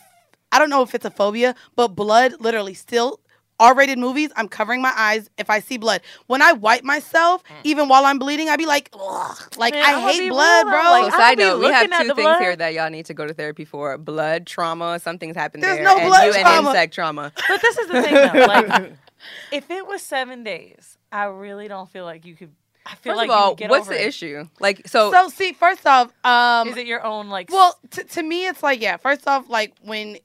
[0.52, 3.20] I don't know if it's a phobia, but blood literally still.
[3.60, 6.02] R-rated movies, I'm covering my eyes if I see blood.
[6.28, 9.38] When I wipe myself, even while I'm bleeding, I'd be like, Ugh.
[9.58, 10.72] like Man, I I'ma hate be blood, bro.
[10.74, 12.39] though, like, So I'll side note, we have two things blood.
[12.41, 15.86] here that y'all need to go to therapy for: blood trauma, something's happened There's there,
[15.86, 16.58] no and blood you trauma.
[16.58, 17.32] and insect trauma.
[17.48, 18.46] But this is the thing, though.
[18.46, 18.91] Like,
[19.52, 22.52] if it was seven days, I really don't feel like you could.
[22.86, 24.08] I feel First like of all, you could get what's the it.
[24.08, 24.48] issue?
[24.62, 27.52] Like, so, so see, first off, um, Is it your own like?
[27.52, 28.96] Well, t- to me, it's like yeah.
[28.98, 30.17] First off, like when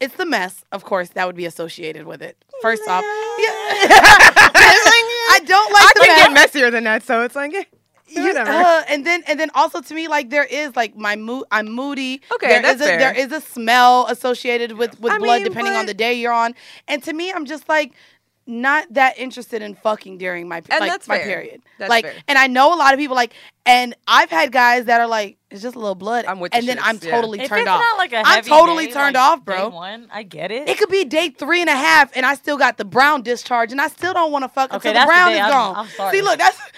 [0.00, 2.36] it's the mess, of course, that would be associated with it.
[2.62, 3.04] First off,
[3.38, 3.46] yeah.
[5.46, 6.18] don't like I the can mess.
[6.18, 7.64] get messier than that, so it's like, eh,
[8.08, 8.50] You- whatever.
[8.50, 11.68] uh, and then and then also to me like there is like my mood I'm
[11.70, 12.20] moody.
[12.34, 12.98] Okay, There that's is a, fair.
[12.98, 16.14] there is a smell associated with with I blood mean, depending on but- the day
[16.14, 16.54] you're on.
[16.88, 17.92] And to me I'm just like
[18.48, 21.26] not that interested in fucking during my And like that's my fair.
[21.26, 21.62] period.
[21.78, 22.14] That's like fair.
[22.28, 23.34] and I know a lot of people like
[23.66, 26.58] and I've had guys that are like it's just a little blood I'm with the
[26.58, 27.10] and then shits, I'm yeah.
[27.10, 27.80] totally If turned it's off.
[27.80, 29.68] not like a I'm totally day, turned like off, day bro.
[29.70, 30.68] one, I get it.
[30.68, 33.72] It could be day three and a half, and I still got the brown discharge,
[33.72, 35.50] and I still don't want to fuck Okay, until the that's the brown is I'm-
[35.50, 35.76] gone.
[35.76, 36.16] I'm sorry.
[36.16, 36.58] See, look, that's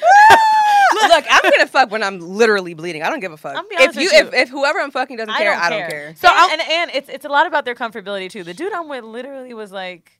[1.08, 3.02] Look, I'm gonna fuck when I'm literally bleeding.
[3.02, 3.56] I don't give a fuck.
[3.56, 4.18] I'm be if you, with you.
[4.18, 5.88] if, if whoever I'm fucking doesn't I care, don't I don't care.
[5.90, 6.14] care.
[6.16, 8.42] So and, and and it's it's a lot about their comfortability too.
[8.42, 10.18] The dude I'm with literally was like,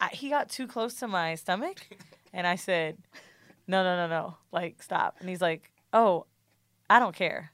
[0.00, 1.86] I, he got too close to my stomach,
[2.32, 2.96] and I said,
[3.68, 5.16] no, no, no, no, like stop.
[5.20, 6.26] And he's like, oh,
[6.90, 7.52] I don't care.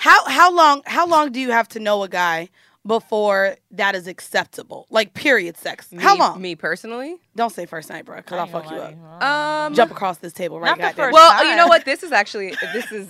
[0.00, 2.48] How how long how long do you have to know a guy
[2.86, 4.86] before that is acceptable?
[4.90, 5.88] Like period sex.
[5.98, 6.40] how Me- long?
[6.42, 7.16] Me personally.
[7.36, 8.90] Don't say first night, bro, because I I'll fuck you up.
[8.90, 9.02] to you.
[9.20, 11.04] I Um, Jump across this table right Not the goddamn.
[11.06, 11.46] first Well, time.
[11.50, 11.84] you know what?
[11.84, 13.08] This is actually this is.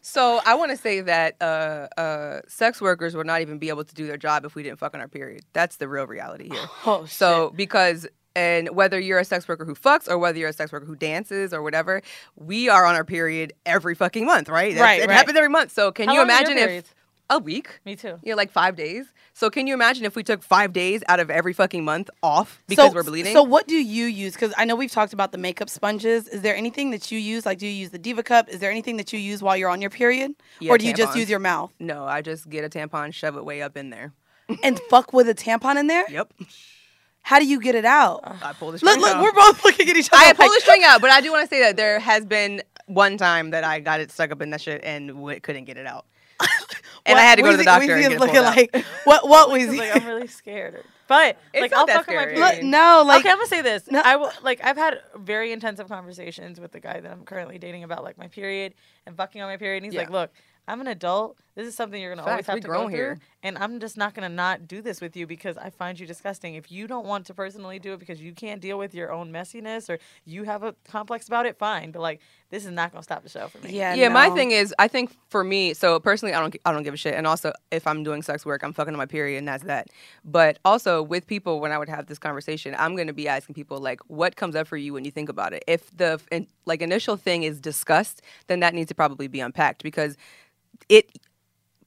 [0.00, 3.82] So I want to say that uh, uh, sex workers would not even be able
[3.84, 5.42] to do their job if we didn't fuck on our period.
[5.54, 6.64] That's the real reality here.
[6.86, 10.52] Oh, So because and whether you're a sex worker who fucks or whether you're a
[10.52, 12.02] sex worker who dances or whatever,
[12.36, 14.74] we are on our period every fucking month, right?
[14.74, 15.16] That's- Right, It right.
[15.16, 15.72] happens every month.
[15.72, 16.94] So can How you long is your imagine if
[17.30, 17.80] a week?
[17.84, 18.18] Me too.
[18.22, 19.06] Yeah, like five days.
[19.34, 22.62] So can you imagine if we took five days out of every fucking month off
[22.68, 23.32] because so, we're bleeding?
[23.32, 24.34] So what do you use?
[24.34, 26.28] Because I know we've talked about the makeup sponges.
[26.28, 27.46] Is there anything that you use?
[27.46, 28.50] Like, do you use the Diva Cup?
[28.50, 30.92] Is there anything that you use while you're on your period, Yeah, or do you
[30.92, 33.88] just use your mouth no, I just get a tampon, shove it way up in
[33.88, 34.12] there.
[34.62, 36.04] and fuck with a tampon in there?
[36.10, 36.32] Yep.
[37.22, 38.20] How do you get it out?
[38.42, 40.22] I pull the string Look, look, we're both looking at each other.
[40.22, 42.24] I like, pull the string out, but I do want to say that there has
[42.26, 45.64] been one time that I got it stuck up in that shit and w- couldn't
[45.64, 46.04] get it out.
[47.06, 48.34] and I had to go to the Weezy- doctor Weezy and is get it looking
[48.34, 48.56] pulled out.
[48.56, 49.28] like what?
[49.28, 49.78] What Because, Weezy?
[49.78, 50.82] like I'm really scared.
[51.06, 52.34] But It's like I'll that fuck on my scary.
[52.36, 52.54] period.
[52.56, 53.88] Look, no, like okay, I'm gonna say this.
[53.90, 54.00] No.
[54.04, 57.84] I will like I've had very intensive conversations with the guy that I'm currently dating
[57.84, 58.74] about like my period
[59.06, 59.84] and fucking on my period.
[59.84, 60.30] And he's like, "Look,
[60.66, 61.36] I'm an adult.
[61.54, 63.18] This is something you're gonna always have to grown go through, here.
[63.42, 66.54] and I'm just not gonna not do this with you because I find you disgusting.
[66.54, 69.30] If you don't want to personally do it because you can't deal with your own
[69.30, 71.90] messiness or you have a complex about it, fine.
[71.90, 73.72] But like, this is not gonna stop the show for me.
[73.72, 76.84] yeah, yeah, my thing is, I think for me, so personally, I don't, I don't
[76.84, 77.14] give a shit.
[77.14, 79.88] And also, if I'm doing sex work, I'm fucking on my period, and that's that.
[80.24, 83.78] But also with people, when I would have this conversation, I'm gonna be asking people
[83.78, 85.64] like, what comes up for you when you think about it?
[85.66, 89.82] If the in, like initial thing is disgust, then that needs to probably be unpacked
[89.82, 90.16] because
[90.88, 91.10] it.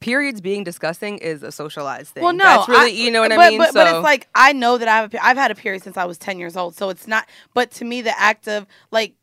[0.06, 2.24] Periods being disgusting is a socialized thing.
[2.24, 3.58] Well, no, that's really I- you know what but, I mean.
[3.58, 5.82] But, but So- it's like I know that I have a, I've had a period
[5.82, 7.28] since I was ten years old, so it's not.
[7.56, 9.16] But to me, the act of like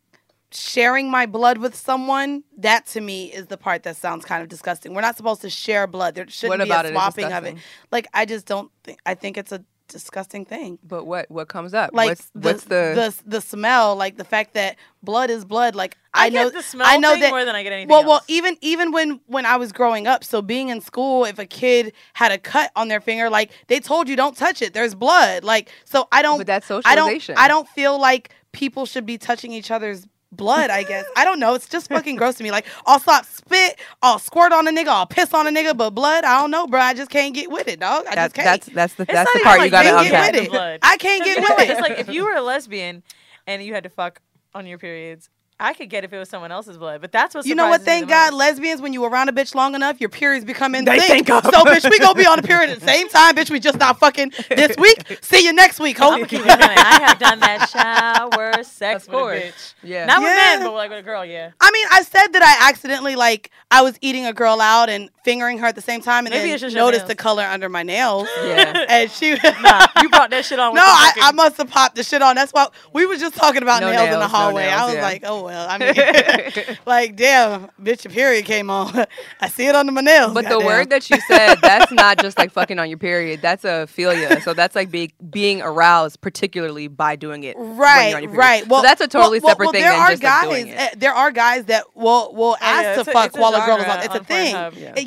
[0.51, 4.49] sharing my blood with someone, that to me is the part that sounds kind of
[4.49, 4.93] disgusting.
[4.93, 6.17] We're not supposed to share blood.
[6.17, 7.59] There shouldn't be a swapping of it.
[7.93, 8.99] Like I just don't think.
[9.07, 10.79] I think it's a disgusting thing.
[10.83, 11.91] but what what comes up?
[11.93, 15.75] Like what's, the, what's the, the the smell, like the fact that blood is blood.
[15.75, 17.89] Like I, I, know the smell I know thing that more than I get anything
[17.89, 21.39] well, well, even even when when I was growing up, so being in school, if
[21.39, 24.75] a kid had a cut on their finger, like they told you don't touch it,
[24.75, 25.45] there's blood.
[25.45, 26.39] Like so, I don't.
[26.39, 26.83] But that's I don't.
[26.85, 27.35] socialization.
[27.39, 30.71] I don't feel like people should be touching each other's blood.
[30.71, 31.55] I guess I don't know.
[31.55, 32.51] It's just fucking gross to me.
[32.51, 35.91] Like I'll stop spit, I'll squirt on a nigga, I'll piss on a nigga, but
[35.91, 36.81] blood, I don't know, bro.
[36.81, 38.07] I just can't get with it, dog.
[38.07, 38.45] I that, just can't.
[38.47, 40.33] that's that's the that's the part like you gotta can't unpack.
[40.35, 40.81] get Blood.
[40.83, 41.71] I can't get with it.
[41.71, 43.03] It's like if you were a lesbian
[43.47, 44.21] and you had to fuck
[44.55, 45.29] on your periods,
[45.61, 47.01] I could get if it was someone else's blood.
[47.01, 47.83] But that's what You know what?
[47.83, 48.39] Thank God, most.
[48.39, 51.29] lesbians, when you around a bitch long enough, your periods become in They sync.
[51.29, 51.45] sync.
[51.45, 53.51] So, bitch, we gonna be on a period at the same time, bitch.
[53.51, 55.19] We just not fucking this week.
[55.21, 56.15] See you next week, I'm hope.
[56.15, 56.71] gonna keep it a.
[56.81, 59.39] I have done that shower sex Of with course.
[59.39, 59.75] a bitch.
[59.85, 60.07] Yeah.
[60.07, 60.57] Not with Yeah.
[60.59, 61.25] men, but like with a girl.
[61.25, 61.51] Yeah.
[61.61, 65.11] I mean, I said that I accidentally like I was eating a girl out and
[65.25, 67.09] fingering her at the same time, and Maybe then it's noticed nails.
[67.09, 68.85] the color under my nails, Yeah.
[68.89, 69.31] and she.
[69.61, 70.75] Nah, you brought that shit on.
[70.75, 72.35] No, with the I, I must have popped the shit on.
[72.35, 74.65] That's why we were just talking about No nails, in the nails, no hallway.
[74.69, 75.03] I was yeah.
[75.03, 75.67] like, oh well.
[75.69, 75.79] I
[76.67, 79.07] mean, like damn, bitch, your period came on.
[79.41, 80.33] I see it under my nails.
[80.35, 80.67] But the goddamn.
[80.67, 83.41] word that you said, that's not just like fucking on your period.
[83.43, 84.43] That's a philia.
[84.43, 87.57] So that's like be, being aroused, particularly by doing it.
[87.57, 88.67] when you're Right, on your right.
[88.67, 90.47] Well, so that's a totally well, well, separate well, thing there than are just guys,
[90.49, 90.79] like doing it.
[90.81, 93.65] uh, there are guys that will will ask yeah, to a- fuck a while a
[93.67, 93.99] girl is on.
[94.01, 94.55] It's a on thing.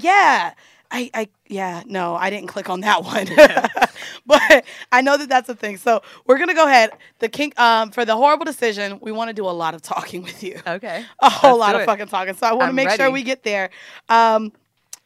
[0.05, 0.53] Yeah.
[0.91, 3.25] I, I, yeah, no, I didn't click on that one,
[4.25, 5.77] but I know that that's a thing.
[5.77, 6.91] So we're gonna go ahead.
[7.19, 10.21] The kink, um, for the horrible decision, we want to do a lot of talking
[10.21, 11.03] with you, Okay.
[11.19, 12.35] a whole Let's lot of fucking talking.
[12.35, 13.71] So I want to make sure we get there.
[14.09, 14.51] Um,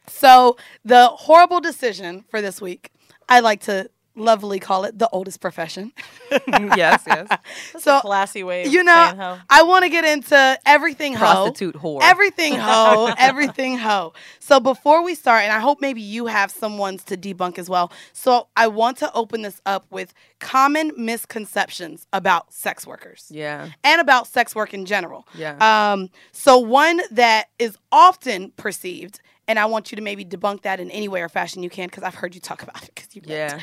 [0.08, 2.92] so the horrible decision for this week,
[3.30, 5.92] I like to lovely call it the oldest profession.
[6.48, 7.28] yes, yes.
[7.80, 8.66] so Classy way.
[8.66, 9.40] Of you know, saying.
[9.50, 11.20] I want to get into everything hoe.
[11.20, 12.00] Prostitute whore.
[12.02, 14.14] Everything hoe, everything hoe.
[14.40, 17.70] So before we start, and I hope maybe you have some ones to debunk as
[17.70, 17.92] well.
[18.14, 23.70] So I want to open this up with common misconceptions about sex workers yeah.
[23.84, 25.28] and about sex work in general.
[25.36, 25.58] Yeah.
[25.92, 30.80] Um, so one that is often perceived, and I want you to maybe debunk that
[30.80, 32.92] in any way or fashion you can, because I've heard you talk about it.
[32.96, 33.60] Because you Yeah.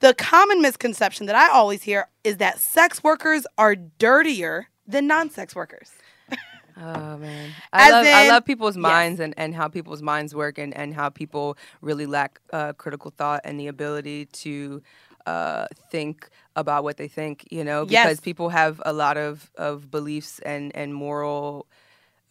[0.00, 5.54] The common misconception that I always hear is that sex workers are dirtier than non-sex
[5.54, 5.90] workers.
[6.82, 8.80] Oh man, As I love I love people's yes.
[8.82, 13.10] minds and, and how people's minds work and, and how people really lack uh, critical
[13.14, 14.80] thought and the ability to
[15.26, 17.46] uh, think about what they think.
[17.50, 18.06] You know, Yes.
[18.06, 21.66] because people have a lot of, of beliefs and and moral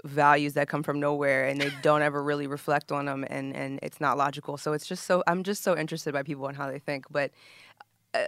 [0.03, 3.79] values that come from nowhere and they don't ever really reflect on them and and
[3.81, 4.57] it's not logical.
[4.57, 7.31] So it's just so I'm just so interested by people and how they think, but.
[8.11, 8.23] Uh,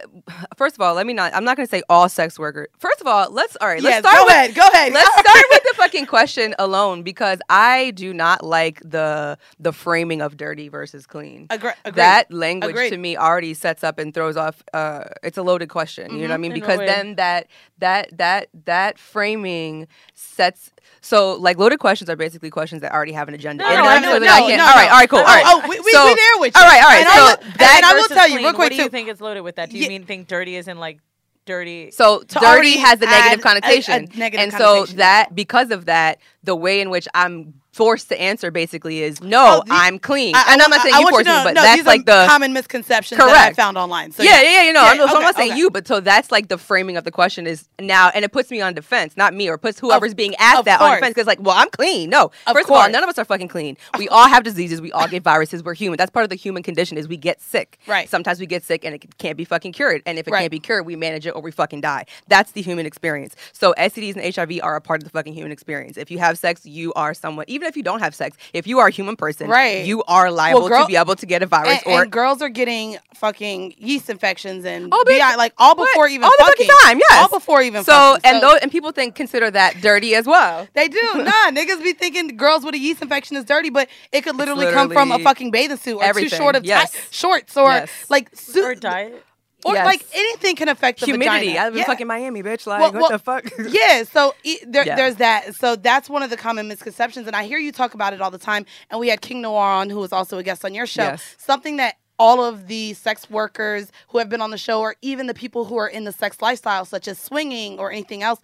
[0.56, 1.34] first of all, let me not.
[1.34, 2.68] I'm not going to say all sex workers.
[2.78, 3.82] First of all, let's all right.
[3.82, 4.92] Let's yes, start go with, ahead, go ahead.
[4.92, 10.20] Let's start with the fucking question alone because I do not like the the framing
[10.22, 11.48] of dirty versus clean.
[11.48, 11.94] Agre- agreed.
[11.96, 12.90] That language Agreed.
[12.90, 14.62] to me already sets up and throws off.
[14.72, 16.12] Uh, it's a loaded question.
[16.12, 16.52] You know what I mean?
[16.54, 17.46] Because then that
[17.78, 20.70] that that that framing sets.
[21.00, 23.84] So like loaded questions are basically questions that already have an agenda No, in no,
[23.84, 25.18] them, no, so that no, I no, all right, all right, cool.
[25.18, 25.42] All right.
[25.46, 26.60] oh, we- we- so, we there with you.
[26.62, 27.00] All right, all right.
[27.00, 28.82] And I so will- and I will tell you clean, real quick, What do you
[28.84, 28.88] too.
[28.90, 29.70] think it's loaded with that?
[29.70, 31.00] Do you Ye- mean think dirty is in like
[31.44, 31.90] dirty?
[31.90, 34.86] So dirty has a negative add a- a connotation, negative and connotation.
[34.86, 39.22] so that because of that, the way in which I'm forced to answer basically is
[39.22, 40.34] no, Oh, the- I'm clean.
[40.34, 41.76] I- I and I'm not saying I you want forced to me, but no, that's
[41.78, 44.12] these like are the common misconceptions that I found online.
[44.12, 44.82] So yeah, yeah, you know.
[44.82, 45.58] Yeah, I'm, so I'm not saying okay.
[45.58, 48.50] you, but so that's like the framing of the question is now, and it puts
[48.50, 51.26] me on defense, not me, or puts whoever's being asked of that on defense because,
[51.26, 52.10] like, well, I'm clean.
[52.10, 53.76] No, Of first of all, none of us are fucking clean.
[53.98, 54.80] We all have diseases.
[54.80, 55.62] We all get viruses.
[55.62, 55.96] We're human.
[55.96, 57.78] That's part of the human condition is we get sick.
[57.86, 58.08] Right.
[58.08, 60.02] Sometimes we get sick and it can't be fucking cured.
[60.06, 60.40] And if it Right.
[60.40, 62.06] can't be cured, we manage it or we fucking die.
[62.26, 63.36] That's the human experience.
[63.52, 65.96] So STDs and HIV are a part of the fucking human experience.
[65.96, 67.44] If you have sex, you are someone.
[67.48, 69.84] Even if you don't have sex, if you are a human person, Right.
[69.86, 72.42] you are liable girl- to be able to get a virus and, or and girls
[72.42, 75.18] are getting fucking yeast infections and Oh, bitch.
[75.18, 75.88] BI, like all What?
[75.90, 76.66] before even all the fucking.
[76.66, 76.98] fucking time.
[76.98, 78.20] Yes, all before even So fucking.
[78.24, 80.66] and those and people think consider that dirty as well.
[80.74, 81.00] They do.
[81.16, 84.66] Nah, niggas be thinking girls with a yeast infection is dirty, but it could literally,
[84.72, 86.30] come from a fucking bathing suit or everything.
[86.30, 86.92] too short of ti- Yes.
[87.10, 87.90] shorts or Yes.
[88.08, 89.24] like su- or diet?
[89.64, 89.86] Or Yes.
[89.86, 91.46] like anything can affect the Humidity.
[91.48, 91.60] vagina.
[91.60, 91.84] I live in Yeah.
[91.84, 92.66] fucking Miami, bitch.
[92.66, 93.44] Like Well, what well, the fuck?
[93.72, 94.96] yeah, so e- there, Yeah.
[94.96, 95.54] there's that.
[95.54, 98.30] So that's one of the common misconceptions, and I hear you talk about it all
[98.30, 98.66] the time.
[98.90, 101.02] And we had King Noire on, who was also a guest on your show.
[101.04, 101.36] Yes.
[101.38, 105.26] Something that all of the sex workers who have been on the show, or even
[105.26, 108.40] the people who are in the sex lifestyle, such as swinging or anything else,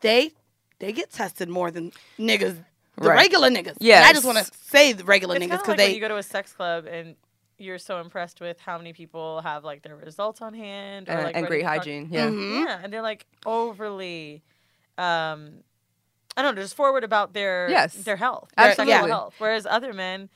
[0.00, 0.32] they
[0.78, 2.56] they get tested more than niggas,
[2.96, 3.16] the Right.
[3.16, 3.76] regular niggas.
[3.80, 6.00] Yeah, I just want to say the regular It's niggas because like when they you
[6.00, 7.16] go to a sex club and
[7.60, 11.24] you're so impressed with how many people have like their results on hand or, and,
[11.24, 12.08] like, and great hygiene.
[12.10, 12.30] Yeah.
[12.30, 12.64] Mhm.
[12.66, 14.42] Yeah, and they're like overly,
[14.98, 15.62] um,
[16.36, 17.94] I don't know, just forward about their Yes.
[17.94, 18.92] their health, their Absolutely.
[18.94, 19.34] sexual health.
[19.38, 20.28] Whereas other men,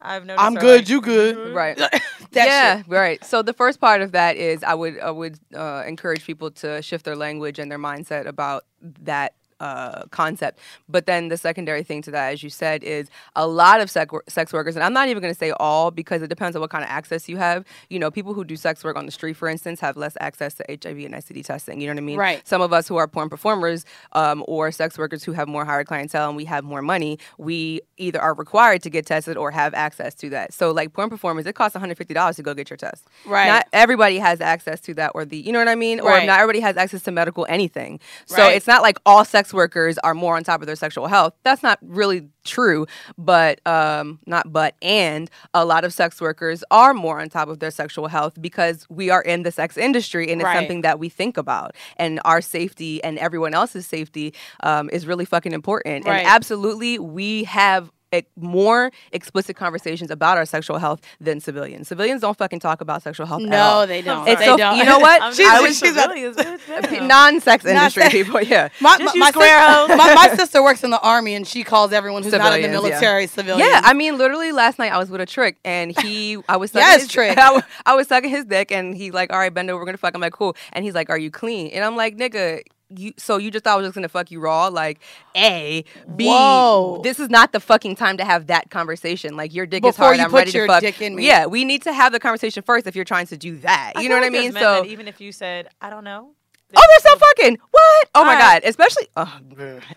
[0.00, 1.36] I've noticed, I'm good, like, you good.
[1.36, 1.76] "Mhm." Right.
[1.78, 2.00] that
[2.32, 2.86] yeah, shit.
[2.88, 3.24] right.
[3.24, 6.80] So the first part of that is I would I would uh, encourage people to
[6.82, 8.64] shift their language and their mindset about
[9.02, 10.58] that uh, concept.
[10.88, 14.12] But then the secondary thing to that, as you said, is a lot of sex,
[14.28, 16.70] sex workers, and I'm not even going to say all because it depends on what
[16.70, 17.64] kind of access you have.
[17.88, 20.54] You know, people who do sex work on the street, for instance, have less access
[20.54, 21.80] to HIV and STD testing.
[21.80, 22.18] You know what I mean?
[22.18, 22.46] Right.
[22.48, 25.86] Some of us who are porn performers um, or sex workers who have more hired
[25.86, 29.74] clientele and we have more money, we either are required to get tested or have
[29.74, 30.52] access to that.
[30.54, 33.04] So, like porn performers, it costs $150 to go get your test.
[33.26, 33.46] Right.
[33.46, 36.00] Not everybody has access to that or the, you know what I mean?
[36.00, 36.26] Or Right.
[36.26, 38.00] not everybody has access to medical anything.
[38.26, 38.56] So, Right.
[38.56, 41.34] it's not like all sex workers are more on top of their sexual health.
[41.42, 42.86] That's not really true,
[43.18, 47.58] but um, not but and a lot of sex workers are more on top of
[47.60, 50.56] their sexual health because we are in the sex industry and it's Right.
[50.56, 55.24] something that we think about and our safety and everyone else's safety um, is really
[55.24, 56.18] fucking important Right.
[56.20, 57.90] and absolutely we have
[58.36, 61.88] more explicit conversations about our sexual health than civilians.
[61.88, 63.42] Civilians don't fucking talk about sexual health.
[63.42, 63.86] at No, all.
[63.86, 64.26] they don't.
[64.26, 64.76] It's they so don't.
[64.78, 65.34] you know what?
[65.34, 66.36] She's- I was she's about- civilians,
[67.08, 68.40] non-sex Not industry sex- people.
[68.42, 68.68] Yeah.
[68.80, 71.62] My, Just my, you square sis- my, my sister works in the army and she
[71.64, 72.90] calls everyone who's not in the Civilians, yeah.
[72.90, 73.68] military civilian.
[73.68, 76.70] Yeah, I mean, literally last night I was with a trick, and he, I was
[76.72, 77.36] sucking Yes, his, Trick.
[77.40, 79.98] I, I was sucking his dick, and he like, all right, bend over, we're gonna
[79.98, 80.14] fuck.
[80.14, 81.68] I'm like, cool, and he's like, are you clean?
[81.68, 82.62] And I'm like, nigga.
[82.94, 84.66] You, so you just thought I was just gonna fuck you raw?
[84.68, 85.00] Like,
[85.36, 85.84] A,
[86.16, 86.26] B.
[86.26, 87.00] Whoa.
[87.02, 89.36] This is not the fucking time to have that conversation.
[89.36, 90.16] Like, your dick is hard.
[90.16, 90.80] you I'm put ready your to fuck.
[90.80, 91.26] dick in me.
[91.26, 93.92] Yeah, we need to have the conversation first if you're trying to do that.
[94.00, 94.62] You know what I like there's mean?
[94.62, 96.32] So even if you said, I don't know,
[96.76, 98.08] Oh, they're so fucking what?
[98.14, 98.62] Oh my right.
[98.62, 98.68] god!
[98.68, 99.26] Especially uh,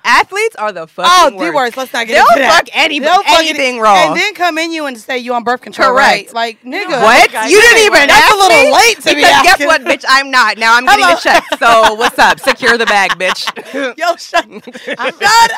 [0.04, 1.78] athletes are the Oh, fucking the worst.
[1.78, 2.66] Let's not get They'll into that.
[2.66, 4.08] fuck any- They'll fuck anything any- raw.
[4.08, 5.90] and then come in you and say you on birth control.
[5.90, 6.34] Correct.
[6.34, 6.34] Right?
[6.34, 7.32] Like nigga, What?
[7.32, 8.08] guys you didn't even?
[8.08, 10.04] That's a little late to be because guess what, bitch?
[10.10, 10.58] I'm not.
[10.58, 11.18] Now I'm getting Hello.
[11.18, 11.44] a check.
[11.60, 12.40] So what's up?
[12.40, 13.46] Secure the bag, bitch.
[13.98, 14.48] Yo, shut,
[14.84, 15.52] shut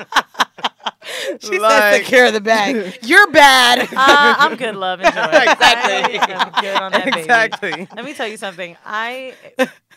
[0.00, 0.46] up.
[1.40, 2.98] she said Like- secure the bag.
[3.02, 3.88] You're bad.
[3.92, 5.00] Uh, I'm good, love.
[5.00, 5.10] Enjoy.
[5.20, 6.18] Exactly.
[6.18, 7.20] I am good on that baby.
[7.20, 7.88] Exactly.
[7.94, 8.76] Let me tell you something.
[8.84, 9.34] I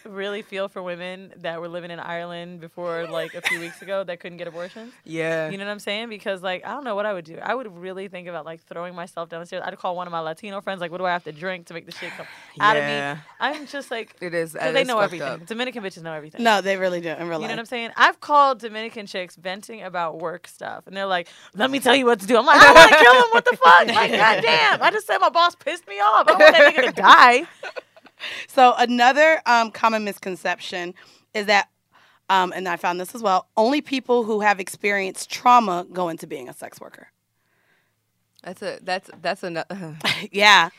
[0.09, 4.03] really feel for women that were living in Ireland before, like a few weeks ago,
[4.03, 4.93] that couldn't get abortions.
[5.03, 5.49] Yeah.
[5.49, 6.09] You know what I'm saying?
[6.09, 7.37] Because like I don't know what I would do.
[7.41, 9.63] I would really think about like throwing myself downstairs.
[9.65, 11.73] I'd call one of my Latino friends, like, what do I have to drink to
[11.73, 12.25] make the shit come
[12.59, 13.11] out Yeah.
[13.13, 13.23] of me?
[13.39, 14.55] I'm just like, it is.
[14.55, 15.27] it they is know everything.
[15.27, 15.45] up.
[15.45, 16.43] Dominican bitches know everything.
[16.43, 17.91] no, they really do in real You know what I'm saying?
[17.97, 22.05] I've called Dominican chicks venting about work stuff, and they're like, "Let me tell you
[22.05, 23.23] what to do." I'm like, "I want to kill him.
[23.31, 23.87] What the fuck?
[23.87, 24.81] Like, goddamn!
[24.81, 26.27] I just said my boss pissed me off.
[26.27, 27.43] I want that nigga to die."
[28.47, 30.93] So another um, common misconception
[31.33, 31.69] is that,
[32.29, 33.47] um, and I found this as well.
[33.57, 37.07] Only people who have experienced trauma go into being a sex worker.
[38.43, 38.79] That's a.
[38.81, 39.65] That's that's a.
[40.31, 40.69] yeah.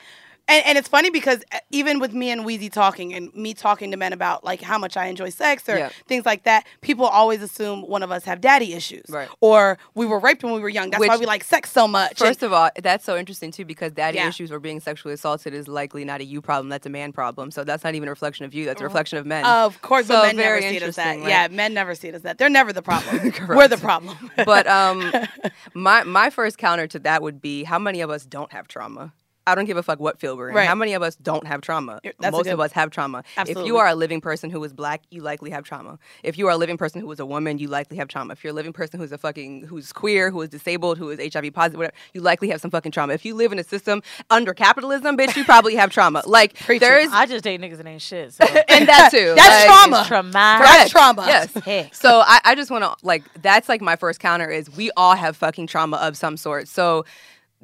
[0.47, 3.91] And, and it's funny because uh, even with me and Weezy talking and me talking
[3.93, 5.89] to men about like how much I enjoy sex or Yeah.
[6.07, 9.07] things like that, people always assume one of us have daddy issues.
[9.09, 9.29] Right.
[9.41, 10.91] Or we were raped when we were young.
[10.91, 12.19] That's why we like sex so much.
[12.19, 14.29] First of all, that's so interesting too because daddy Yeah.
[14.29, 16.69] issues or being sexually assaulted is likely not a you problem.
[16.69, 17.51] That's a man problem.
[17.51, 18.67] So that's not even a reflection of you.
[18.67, 19.47] That's a reflection of men.
[19.47, 21.21] of course, So but men never see it as that.
[21.21, 22.37] Yeah, men never see it as that.
[22.37, 23.33] They're never the problem.
[23.49, 24.31] We're the problem.
[24.45, 25.11] but um,
[25.75, 29.15] my my first counter to that would be how many of us don't have trauma.
[29.47, 30.55] I don't give a fuck what field we're in.
[30.55, 30.67] Right.
[30.67, 32.01] How many of us don't have trauma?
[32.19, 33.25] That's Most of us have trauma.
[33.37, 35.99] If you are a living person who is black, you likely have trauma.
[36.23, 38.33] If you are a living person who is a woman, you likely have trauma.
[38.33, 41.35] If you're a living person who's a fucking who's queer, who is disabled, who is
[41.35, 43.13] HIV positive, whatever, you likely have some fucking trauma.
[43.13, 46.23] If you live in a system under capitalism, bitch, you probably have trauma.
[46.35, 48.33] Like Preach there I just date niggas and ain't shit.
[48.33, 48.45] So.
[48.69, 49.35] and that too.
[49.37, 50.05] That's Like, trauma.
[50.07, 50.67] Traumatic.
[50.67, 51.25] That's trauma.
[51.27, 51.55] Yes.
[51.55, 51.95] Heck.
[51.95, 55.15] So I, I just want to like that's like my first counter is we all
[55.15, 56.67] have fucking trauma of some sort.
[56.67, 57.05] So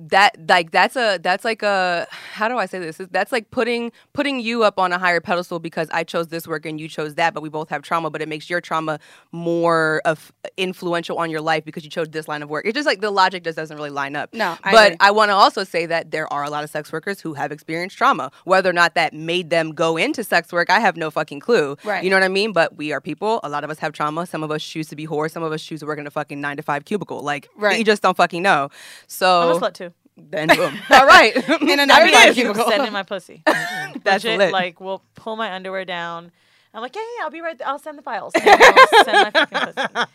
[0.09, 3.01] that like that's a that's like a how do I say this?
[3.11, 6.65] That's like putting putting you up on a higher pedestal because I chose this work
[6.65, 8.99] and you chose that, but we both have trauma, but it makes your trauma
[9.33, 12.65] more of influential on your life because you chose this line of work.
[12.67, 14.33] It's just like the logic just doesn't really line up.
[14.33, 14.97] No, I but agree.
[15.01, 17.53] I want to also say that there are a lot of sex workers who have
[17.53, 18.31] experienced trauma.
[18.45, 21.77] Whether or not that made them go into sex work, I have no fucking clue.
[21.85, 22.03] Right.
[22.03, 22.53] You know what I mean?
[22.53, 23.41] But we are people.
[23.43, 24.27] A lot of us have trauma.
[24.27, 25.33] Some of us choose to be whores.
[25.33, 27.21] Some of us choose to work in a fucking nine to five cubicle.
[27.23, 27.79] Like, Right.
[27.79, 28.71] you just don't fucking know.
[29.07, 29.90] So I'm a slut too.
[30.31, 30.79] Then boom.
[30.91, 31.35] All right.
[31.63, 32.69] In a I nine mean, to five I'm cubicle.
[32.69, 33.43] sending my pussy.
[33.91, 33.99] Mm-hmm.
[34.05, 34.53] That's Legit, lit.
[34.53, 36.31] Like, we'll pull my underwear down.
[36.73, 37.67] I'm like, yeah, yeah, I'll be right there.
[37.67, 38.33] I'll send the files.
[38.41, 40.07] And I'll send my fucking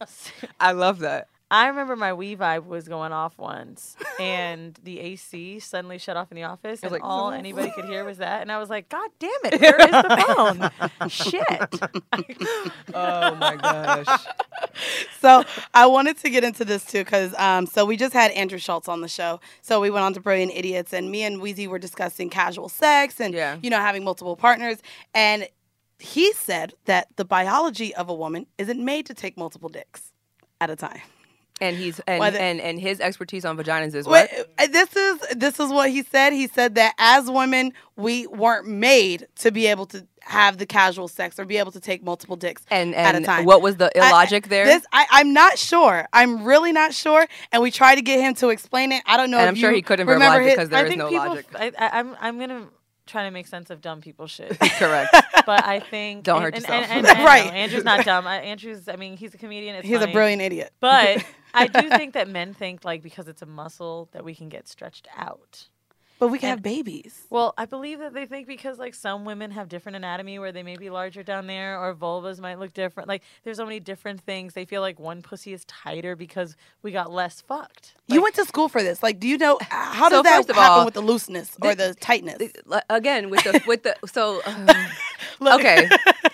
[0.00, 0.32] pussy.
[0.58, 1.28] I love that.
[1.48, 6.36] I remember my We-Vibe was going off once, and the AC suddenly shut off in
[6.36, 8.42] the office, and like, all anybody could hear was that.
[8.42, 11.08] And I was like, God damn it, where is the phone?
[11.08, 12.72] Shit.
[12.94, 14.26] Oh my gosh.
[15.20, 18.58] so I wanted to get into this too because um, so we just had Andrew
[18.58, 19.40] Schulz on the show.
[19.60, 23.20] So we went on to Brilliant Idiots, and me and Weezy were discussing casual sex
[23.20, 23.58] and Yeah.
[23.62, 24.78] you know having multiple partners.
[25.14, 25.48] And
[25.98, 30.12] he said that the biology of a woman isn't made to take multiple dicks
[30.60, 31.00] at a time.
[31.60, 34.28] And he's and, Whether- and and his expertise on vaginas is what?
[34.30, 36.32] Wait, uh, this is this is what he said.
[36.34, 41.08] He said that as women, we weren't made to be able to have the casual
[41.08, 43.44] sex or be able to take multiple dicks And at a time.
[43.46, 44.66] what was the I- illogic there?
[44.66, 46.06] This I, I'm not sure.
[46.12, 47.26] I'm really not sure.
[47.52, 49.02] And we tried to get him to explain it.
[49.06, 49.38] I don't know.
[49.38, 50.98] and if I'm sure you he couldn't remember verbalize his- because there I is think
[50.98, 51.26] no people.
[51.28, 51.46] logic.
[51.54, 52.66] I, I, I'm I'm gonna
[53.06, 54.58] try to make sense of dumb people shit.
[54.78, 55.14] Correct.
[55.46, 56.84] but I think Don't and, hurt and, yourself.
[56.88, 57.46] And, and, and, Right.
[57.46, 58.26] no, Andrew's not dumb.
[58.26, 58.88] I, Andrew's.
[58.88, 59.82] I mean, he's a comedian.
[59.82, 60.72] He's a brilliant idiot.
[60.80, 64.48] But I do think that men think like because it's a muscle that we can
[64.48, 65.68] get stretched out.
[66.18, 67.26] But we can And- have babies.
[67.28, 70.62] Well, I believe that they think because like some women have different anatomy where they
[70.62, 73.08] may be larger down there or vulvas might look different.
[73.08, 74.54] Like there's so many different things.
[74.54, 77.94] They feel like one pussy is tighter because we got less fucked.
[78.06, 79.02] you went to school for this.
[79.02, 81.94] Like, do you know how So does that happen all, with the looseness or the
[82.00, 82.38] tightness?
[82.64, 84.68] Like, again with the with the so um,
[85.58, 85.88] okay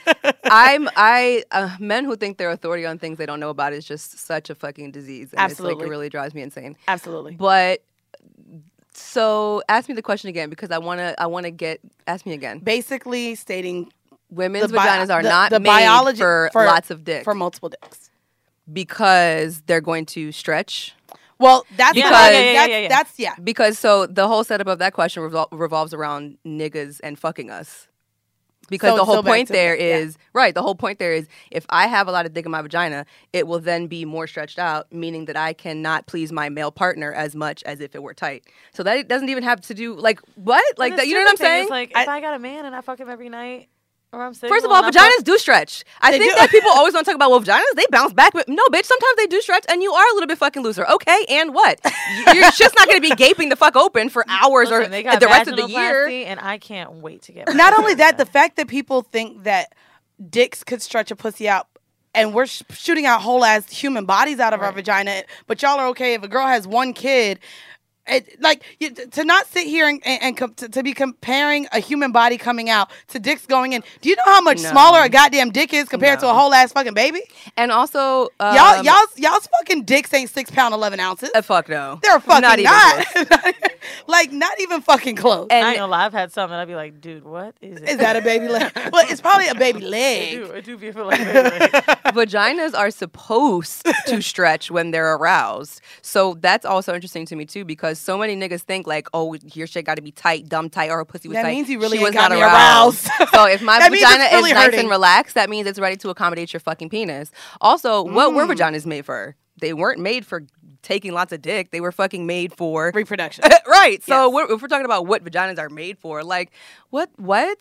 [0.45, 3.85] i'm i uh, men who think they're authority on things they don't know about is
[3.85, 5.75] just such a fucking disease and it's Absolutely.
[5.77, 7.35] like it really drives me insane Absolutely.
[7.35, 7.83] but
[8.95, 12.27] so ask me the question again because i want to i want to get ask
[12.27, 13.91] me again Basically, stating
[14.31, 17.25] women's the bi- vaginas are the- not the made biology for, for- lots of dicks
[17.25, 18.11] for multiple dicks.
[18.73, 20.95] because they're going to stretch
[21.39, 22.89] Well, that's Yeah, Because- yeah, yeah, yeah, that's, yeah, yeah.
[22.89, 23.35] that's yeah.
[23.43, 27.89] because so the whole setup of that question revol- revolves around niggas and fucking us.
[28.73, 30.11] Because So- the whole so point to there that, yeah.
[30.33, 30.55] right.
[30.55, 33.07] The whole point there is if I have a lot of dick in my vagina,
[33.33, 37.13] it will then be more stretched out, meaning that I cannot please my male partner
[37.13, 38.45] as much as if it were tight.
[38.73, 41.07] So that doesn't even have to do like what like that.
[41.07, 41.65] You know what I'm saying?
[41.65, 43.61] is, like I- if I got a man and I fuck him every night, Or
[43.61, 43.82] I'm
[44.15, 45.85] Oh, First of all, single I'm vaginas do stretch.
[46.03, 46.39] I They think do.
[46.39, 48.85] that people always want to talk about well, vaginas they bounce back, but no, bitch.
[48.85, 50.87] Sometimes they do stretch, and you are a little bit fucking looser.
[50.87, 51.81] Okay, and what?
[52.35, 55.03] You're just not going to be gaping the fuck open for hours Listen, or they
[55.03, 56.09] got the rest of the year.
[56.09, 57.55] and I can't wait to get.
[57.55, 59.73] Not only that, the fact that people think that
[60.29, 61.69] dicks could stretch a pussy out.
[62.15, 65.81] And we're sh- shooting out whole ass human bodies out of our vagina, but y'all
[65.81, 67.39] are okay if a girl has one kid.
[68.07, 71.69] It, like you, to not sit here and, and, and com- to, to be comparing
[71.71, 73.85] a human body coming out to dicks going in.
[74.01, 74.71] Do you know how much No.
[74.71, 77.21] smaller a goddamn dick is compared to a whole ass fucking baby?
[77.57, 81.31] And also, um, y'all, y'all's, y'all's fucking dicks ain't six pound eleven ounces.
[81.33, 83.07] uh, fuck no, They're fucking not not.
[83.17, 83.53] even close.
[84.09, 85.47] like not even fucking close.
[85.53, 87.81] I And ain't gonna lie, I've had some that I'd be like, dude, what is
[87.83, 87.89] it?
[87.89, 88.73] is that a baby leg?
[88.93, 90.31] well, it's probably a baby I leg.
[90.47, 91.73] do, I do be feel like, wait, wait, wait.
[92.15, 95.81] vaginas are supposed to stretch when they're aroused.
[96.03, 99.67] So that's also interesting to me too, because so many niggas think like, oh, your
[99.67, 101.51] shit got to be tight, dumb tight, or her pussy was That tight.
[101.55, 103.07] means you really she was got not aroused.
[103.09, 103.31] aroused.
[103.35, 106.53] so if my vagina really is nice and relaxed, that means it's ready to accommodate
[106.53, 107.31] your fucking penis.
[107.61, 108.57] Also, what were Mm.
[108.57, 109.37] vaginas made for?
[109.61, 110.43] They weren't made for
[110.83, 111.71] taking lots of dick.
[111.71, 113.45] They were fucking made for Reproduction.
[113.69, 114.03] right.
[114.03, 114.35] So Yes.
[114.35, 116.51] we're, if we're talking about what vaginas are made for, like
[116.91, 117.59] what what?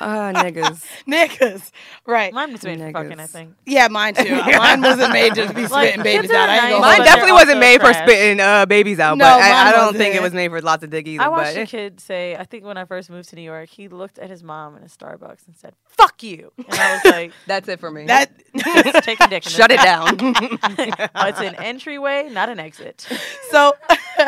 [0.00, 0.84] Uh, niggas.
[1.08, 1.70] Niggas.
[2.06, 2.32] Right.
[2.32, 3.28] Mine was made for fucking, I Niggas.
[3.30, 3.54] think.
[3.64, 4.34] Yeah, mine too.
[4.58, 6.48] mine wasn't made to be Like, spitting babies out.
[6.48, 7.04] I ain't nice, gonna Mine but hold you.
[7.04, 9.80] definitely they're wasn't also made for spitting uh, babies out, No, but I, I don't
[9.80, 9.98] wasn't.
[9.98, 11.22] think it was made for lots of dick either.
[11.22, 13.68] I watched but a kid say, I think when I first moved to New York,
[13.68, 17.04] he looked at his mom in a Starbucks and said, "Fuck you," and I was
[17.12, 18.06] like, that's it for me.
[18.06, 20.16] That "Just take a dick." Shut it down.
[20.20, 23.06] Oh, it's an entryway, not an exit.
[23.50, 23.72] so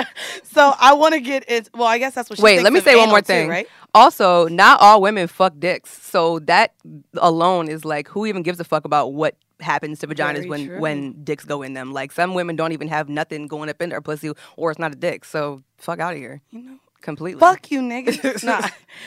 [0.42, 1.68] so I want to get it.
[1.74, 2.38] Well, I guess that's what.
[2.38, 3.48] She Wait, let me say one more too, thing.
[3.48, 3.68] right?
[3.94, 5.90] Also, not all women fuck dicks.
[6.02, 6.74] So that
[7.16, 10.66] alone is like, who even gives a fuck about what happens to vaginas Very when
[10.66, 10.80] true.
[10.80, 11.92] when dicks go in them?
[11.92, 14.92] Like some women don't even have nothing going up in their pussy, or it's not
[14.92, 15.24] a dick.
[15.24, 16.42] So fuck out of here.
[16.50, 16.78] You know.
[17.02, 17.38] Completely.
[17.38, 18.42] Fuck you, niggas.
[18.44, 18.66] nah.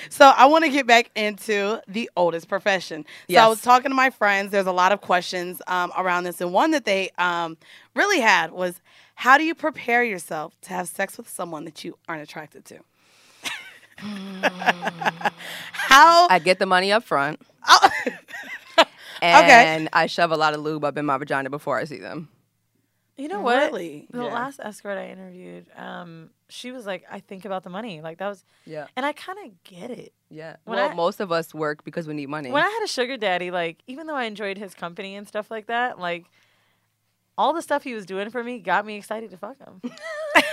[0.09, 3.05] So I want to get back into the oldest profession.
[3.29, 4.51] So I was talking to my friends.
[4.51, 7.57] There's a lot of questions um, around this, and one that they um,
[7.95, 8.79] really had was,
[9.23, 12.79] "How do you prepare yourself to have sex with someone that you aren't attracted to?"
[15.73, 16.27] How?
[16.29, 17.89] I get the money up front, Oh,
[19.21, 22.29] and I shove a lot of lube up in my vagina before I see them.
[23.17, 23.57] You know what?
[23.73, 24.07] Really?
[24.11, 24.33] The Yeah.
[24.33, 28.29] last escort I interviewed, um, she was like, "I think about the money." Like that
[28.29, 28.87] was, Yeah.
[28.95, 30.13] and I kind of get it.
[30.29, 30.55] Yeah.
[30.63, 32.49] When well, I- most of us work because we need money.
[32.51, 35.51] When I had a sugar daddy, like even though I enjoyed his company and stuff
[35.51, 36.27] like that, like
[37.39, 39.81] all the stuff he was doing for me got me excited to fuck him.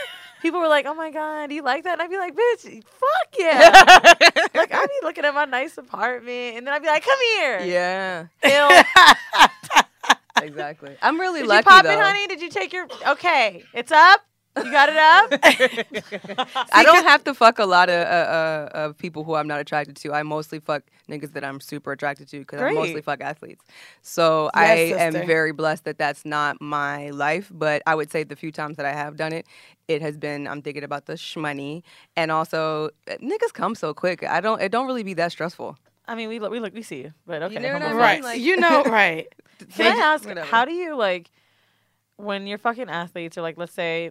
[0.41, 2.84] People were like, "Oh my god, do you like that?" And I'd be like, "Bitch,
[2.84, 4.14] fuck yeah!"
[4.55, 7.61] like I'd be looking at my nice apartment, and then I'd be like, "Come here,
[7.61, 8.26] yeah.
[10.43, 10.97] Exactly.
[11.03, 11.91] I'm really Did lucky you pop though.
[11.91, 12.26] it, honey?
[12.28, 12.87] Did you take your?
[13.09, 14.20] Okay, it's up.
[14.64, 16.66] You got it up.
[16.72, 19.61] I don't have to fuck a lot of uh, uh, of people who I'm not
[19.61, 20.12] attracted to.
[20.12, 23.64] I mostly fuck niggas that I'm super attracted to because I mostly fuck athletes.
[24.02, 27.50] So I Yes, am very blessed that that's not my life.
[27.54, 29.46] But I would say the few times that I have done it,
[29.88, 31.82] it has been I'm thinking about the shmoney
[32.16, 34.24] and also uh, niggas come so quick.
[34.24, 34.61] I don't.
[34.62, 35.76] It don't really be that stressful.
[36.09, 37.59] I mean, we look, we look, we see you, but okay.
[37.59, 37.96] know what I mean?
[37.96, 38.22] right.
[38.22, 39.26] like- you know, right.
[39.74, 40.46] Can I ask, Whatever.
[40.46, 41.30] how do you like
[42.16, 44.11] when you're fucking athletes or like, let's say,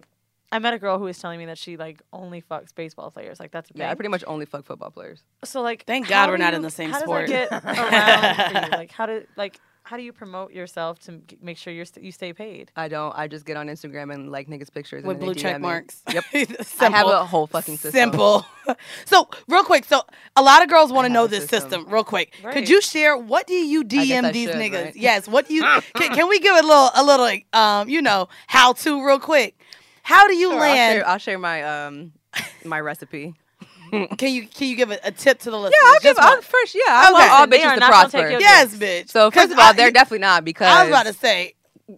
[0.52, 3.40] I met a girl who was telling me that she like only fucks baseball players.
[3.40, 3.82] Like that's a thing.
[3.82, 5.22] Yeah, I pretty much only fuck football players.
[5.44, 7.28] so like, Thank God we're do not in the same how sport.
[7.28, 7.74] Does that get
[8.52, 8.78] around for you?
[8.78, 12.10] Like how do like how do you promote yourself to make sure you're st- you
[12.10, 12.72] stay paid?
[12.74, 13.16] I don't.
[13.16, 16.02] I just get on Instagram and like niggas pictures With and blue they check marks.
[16.12, 16.24] Yep.
[16.32, 16.66] Simple.
[16.80, 17.92] I have a whole fucking system.
[17.92, 18.44] Simple.
[19.04, 19.84] so, real quick.
[19.84, 20.02] So,
[20.34, 21.70] a lot of girls want to know this system.
[21.70, 21.92] system.
[21.92, 22.34] Real quick.
[22.50, 24.84] Could you share what do you DM I these should, niggas?
[24.86, 24.96] right?
[24.96, 25.28] Yes.
[25.28, 25.62] What do you?
[25.94, 29.20] can, can we give a little, a little, like, um, you know, how to real
[29.20, 29.56] quick?
[30.06, 30.92] How do you Sure, I'll land?
[30.92, 32.12] share, I'll share my um
[32.64, 33.34] my recipe.
[33.90, 35.78] Can you can you give a, a tip to the listeners?
[35.82, 36.16] Yeah, I'll give.
[36.16, 38.38] Just I'll, first, yeah, I want all bitches to not gonna prosper.
[38.40, 39.10] Yes, bitch.
[39.10, 41.54] So first of all, I- they're definitely not because I was about to say.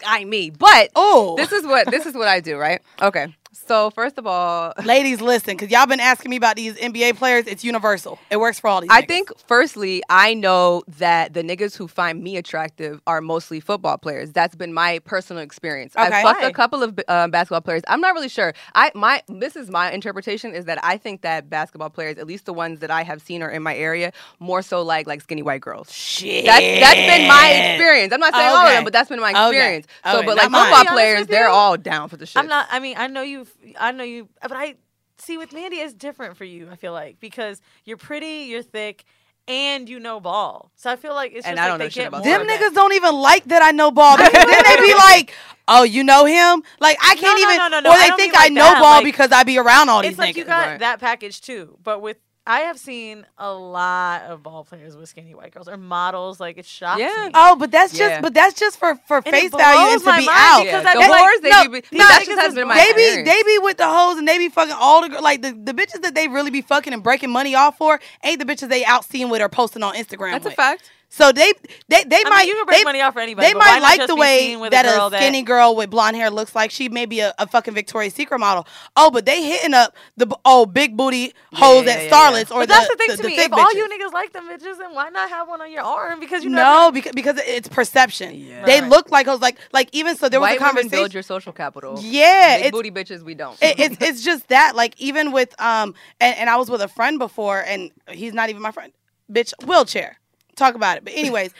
[0.07, 0.51] I me.
[0.51, 2.81] But Oh, this is what this is what I do, right?
[3.01, 3.35] Okay.
[3.67, 7.47] So first of all, ladies, listen, because y'all been asking me about these NBA players.
[7.47, 8.19] It's universal.
[8.31, 8.89] It works for all these.
[8.91, 9.07] I niggas.
[9.09, 14.33] think firstly, I know that the niggas who find me attractive are mostly football players.
[14.33, 15.95] That's been my personal experience.
[15.97, 16.07] Okay.
[16.07, 16.49] I've fucked Why?
[16.49, 17.83] a couple of uh, basketball players.
[17.89, 18.55] I'm not really sure.
[18.75, 22.47] I my this is my interpretation is that I think that basketball players, at least
[22.47, 25.43] the ones that I have seen are in my area, more so like like skinny
[25.43, 25.93] white girls.
[25.93, 26.47] shit.
[26.47, 28.13] That's that's been my experience.
[28.15, 29.49] I'm not saying all of them, but that's been my Okay.
[29.49, 29.87] experience.
[30.05, 30.63] So, Okay, but not like mine.
[30.63, 32.41] football To be honest players, they're all down for the shit.
[32.41, 32.67] I'm not.
[32.71, 33.47] I mean, I know you.
[33.78, 34.76] I know you, but I
[35.18, 36.68] see with Mandy it's different for you.
[36.70, 39.05] I feel like because you're pretty, you're thick,
[39.46, 40.70] and you know ball.
[40.76, 42.24] So I feel like it's And just I like don't they know shit get about
[42.24, 42.61] more Them of that.
[42.61, 45.34] niggas don't even like that I know ball because then they be like,
[45.66, 48.16] "Oh, you know him?" Like I can't no, even, no, no, no, or they don't
[48.18, 50.18] think mean I like know that, ball like- because I be around all these It's
[50.18, 50.38] like niggas.
[50.38, 50.80] you got Right.
[50.80, 52.18] that package too, but with
[52.49, 56.40] I have seen a lot of ball players with skinny white girls or models.
[56.40, 57.26] Like it shocks Yeah.
[57.26, 57.30] me.
[57.34, 58.20] Oh, but that's just Yeah.
[58.22, 60.64] but that's just for for And it face value and to be mind out.
[60.64, 62.76] because Yeah, I the feel like- they no, be, these that just has been my
[62.76, 62.96] wild.
[62.96, 65.42] They be they be with the hoes and they be fucking all the gir- like
[65.42, 68.46] the, the bitches that they really be fucking and breaking money off for ain't the
[68.46, 70.32] bitches they out seeing with or posting on Instagram.
[70.32, 70.90] That's a fact.
[71.11, 71.53] So they
[71.89, 73.47] they they I might mean, you can break they, money off for anybody.
[73.49, 76.29] they might like the way that a, girl a skinny that, girl with blonde hair
[76.31, 78.67] looks like she may be a, a fucking Victoria's Secret model.
[78.95, 82.51] Oh, but they hitting up the b- oh big booty hoes yeah, at yeah, Starlets
[82.55, 83.37] or But that's the, thing the, to the me.
[83.37, 85.83] thick If all you niggas like them bitches, then why not have one on your
[85.83, 86.21] arm?
[86.21, 88.35] Because you know no, because because it's perception.
[88.35, 88.67] Yeah.
[88.67, 88.91] They Right.
[88.91, 89.41] look like hoes.
[89.41, 90.91] Like like even so, there was White a women conversation.
[90.91, 91.99] build your social capital.
[92.03, 93.57] yeah, Big it's, booty bitches, we don't.
[93.63, 96.89] it, it's it's just that like even with um and, and I was with a
[96.89, 98.93] friend before and he's not even my friend.
[99.33, 100.19] Bitch, wheelchair.
[100.59, 101.05] Talk about it.
[101.05, 101.53] But anyways,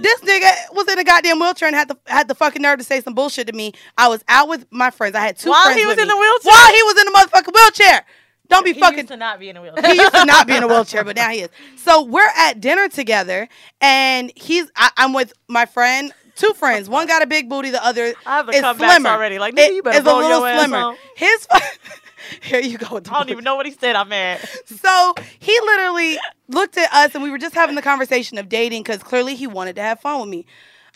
[0.00, 2.84] this nigga was in a goddamn wheelchair and had the had the fucking nerve to
[2.84, 3.72] say some bullshit to me.
[3.98, 5.14] I was out with my friends.
[5.14, 6.14] I had two While friends he was with in me.
[6.14, 6.52] the wheelchair?
[6.52, 8.04] While he was in the motherfucking wheelchair.
[8.48, 9.90] Don't be he fucking used to not be in a wheelchair.
[9.92, 11.48] he used to not be in a wheelchair, but now he is.
[11.76, 13.48] So we're at dinner together,
[13.80, 16.88] and he's I, I'm with my friend, two friends.
[16.88, 19.08] One got a big booty, the other I have the is slimmer.
[19.08, 19.38] already.
[19.38, 20.94] Like, nigga, you better is a little your ass slimmer.
[21.16, 21.48] His
[22.42, 22.94] here you go.
[22.94, 23.96] With the I don't even know what he said.
[23.96, 24.40] I'm mad.
[24.66, 26.18] So he literally
[26.48, 29.46] looked at us, and we were just having the conversation of dating because clearly he
[29.46, 30.46] wanted to have fun with me.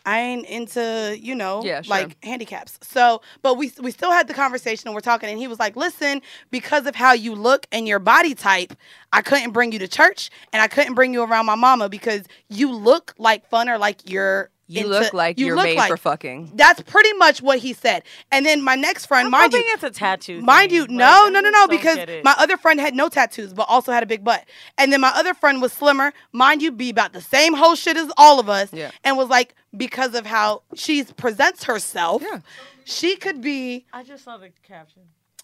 [0.05, 1.91] I ain't into, you know, Yeah, sure.
[1.91, 2.79] like handicaps.
[2.83, 5.75] So, but we we still had the conversation and we're talking, and he was like,
[5.77, 8.73] "Listen, because of how you look and your body type,
[9.13, 12.23] I couldn't bring you to church, and I couldn't bring you around my mama because
[12.49, 15.77] you look like fun or like you're you into- look like you you're look made
[15.77, 16.53] like- for fucking.
[16.55, 18.03] That's pretty much what he said.
[18.33, 20.41] And then my next friend, I'm mind you, it's a tattoo.
[20.41, 20.77] Mind thing.
[20.77, 23.67] you, Like, no, I no, no, no, because my other friend had no tattoos, but
[23.69, 24.45] also had a big butt.
[24.79, 27.97] And then my other friend was slimmer, mind you, be about the same whole shit
[27.97, 28.73] as all of us.
[28.73, 28.91] Yeah.
[29.05, 32.41] And was like, because of how she presents herself, Yeah.
[32.85, 35.03] she could be, I just saw the caption.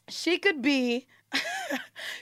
[0.08, 1.06] she could be,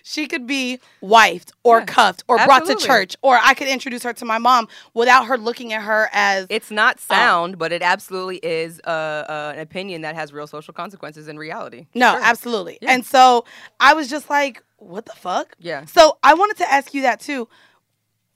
[0.03, 1.85] she could be wifed or Yeah.
[1.87, 5.37] cuffed or brought to church, or I could introduce her to my mom without her
[5.39, 6.47] looking at her as.
[6.51, 10.73] It's not sound, but it absolutely is uh, uh, an opinion that has real social
[10.75, 11.87] consequences in reality.
[11.95, 12.21] No, Sure.
[12.23, 12.79] absolutely.
[12.83, 12.93] Yeah.
[12.93, 13.45] And so
[13.79, 15.57] I was just like, what the fuck?
[15.59, 15.85] Yeah.
[15.87, 17.49] So I wanted to ask you that too.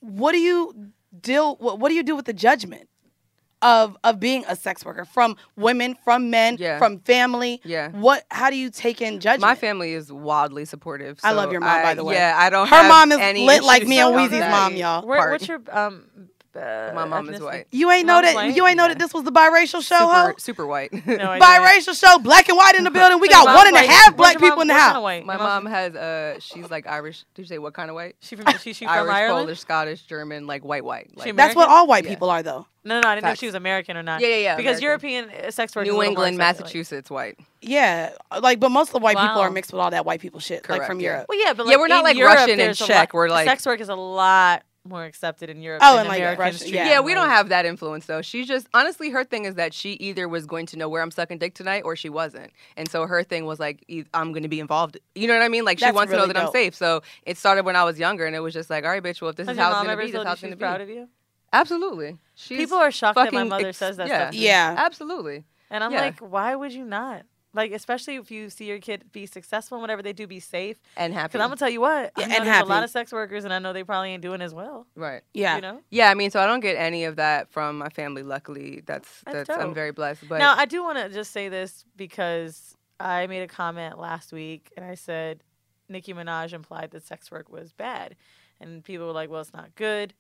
[0.01, 2.89] What do you deal what, what do you do with the judgment
[3.65, 6.79] of of being a sex worker from women, from men, Yeah.
[6.79, 7.61] from family?
[7.65, 7.89] Yeah.
[7.91, 9.41] What how do you take in judgment?
[9.41, 11.19] My family is wildly supportive.
[11.25, 12.15] I love your mom, by the way.
[12.15, 12.69] Yeah, I don't.
[12.69, 15.05] Her have mom is any lit like me and Weezy's mom, y'all.
[15.05, 16.05] Where, what's your um?
[16.57, 17.45] Uh, My mom is ethnicity?
[17.45, 17.67] white.
[17.73, 18.55] You ain't know Mom's that white?
[18.57, 18.89] you ain't know Yeah.
[18.95, 20.33] that this was the biracial show, super, huh?
[20.39, 20.93] super white.
[21.07, 21.39] No, I.
[21.41, 23.19] Biracial show, black and white in the building.
[23.21, 23.89] We Your got mom's one and a white.
[23.91, 25.27] half Where's black people mom- in the what kind of house.
[25.27, 27.25] My Your mom has uh, she's like Irish.
[27.35, 28.17] Did you say what kind of white?
[28.21, 29.47] She from she, she from Irish, Ireland.
[29.47, 31.11] Polish, Scottish, German, like white, white.
[31.17, 32.11] Like, She That's what all white Yeah.
[32.11, 32.67] people are though.
[32.87, 33.09] No, no, no.
[33.09, 34.21] I didn't know if she was American or not.
[34.21, 35.09] Yeah, yeah, yeah, Because American.
[35.11, 35.87] European uh, sex work.
[35.87, 37.39] is a New little more England, accepted, like- Massachusetts, white.
[37.63, 38.11] Yeah,
[38.43, 39.41] like but most of the white people Wow.
[39.41, 41.11] are mixed with all that white people shit, like Correct, from yeah.
[41.13, 41.27] Europe.
[41.31, 43.15] Well, yeah, but Yeah, like, we're not in like Europe, Russian and there's a Czech.
[43.15, 45.81] We're like- sex work is a lot more accepted in Europe.
[45.83, 46.87] Oh, than and, like, American Russian- yeah.
[46.89, 48.21] Yeah, we don't have that influence though.
[48.23, 51.11] She just honestly, her thing is that she either was going to know where I'm
[51.11, 54.49] sucking dick tonight or she wasn't, and so her thing was like, I'm going to
[54.49, 54.99] be involved.
[55.15, 55.65] You know what I mean?
[55.65, 56.75] Like she That's wants to know really that I'm safe.
[56.75, 59.21] So it started when I was younger, and it was just like, all right, bitch.
[59.23, 60.41] Well, if this Has is how it's going to be, this told is how it's
[60.43, 60.61] going to be.
[60.61, 61.09] proud of you?
[61.53, 62.19] Absolutely.
[62.35, 64.31] She's People are shocked that my mother ex- says that yeah.
[64.31, 64.35] stuff.
[64.35, 64.75] Yeah.
[64.77, 65.45] Absolutely.
[65.71, 66.01] And I'm Yeah.
[66.01, 67.23] like, why would you not?
[67.55, 70.77] Like, especially if you see your kid be successful in whatever they do, be safe.
[70.97, 71.29] And happy.
[71.29, 73.13] Because I'm gonna tell you what, Yeah, I know and there's a lot of sex
[73.13, 74.87] workers, and I know they probably ain't doing as well.
[74.97, 75.23] right.
[75.33, 75.55] Yeah.
[75.57, 75.81] You know.
[75.91, 78.23] Yeah, I mean, so I don't get any of that from my family.
[78.25, 79.75] Luckily, that's That's that's, I'm dope.
[79.75, 80.29] very blessed.
[80.29, 84.33] But now I do want to just say this because I made a comment last
[84.33, 85.43] week, and I said
[85.89, 88.17] Nicki Minaj implied that sex work was bad,
[88.61, 90.13] and people were like, "Well, it's not good,"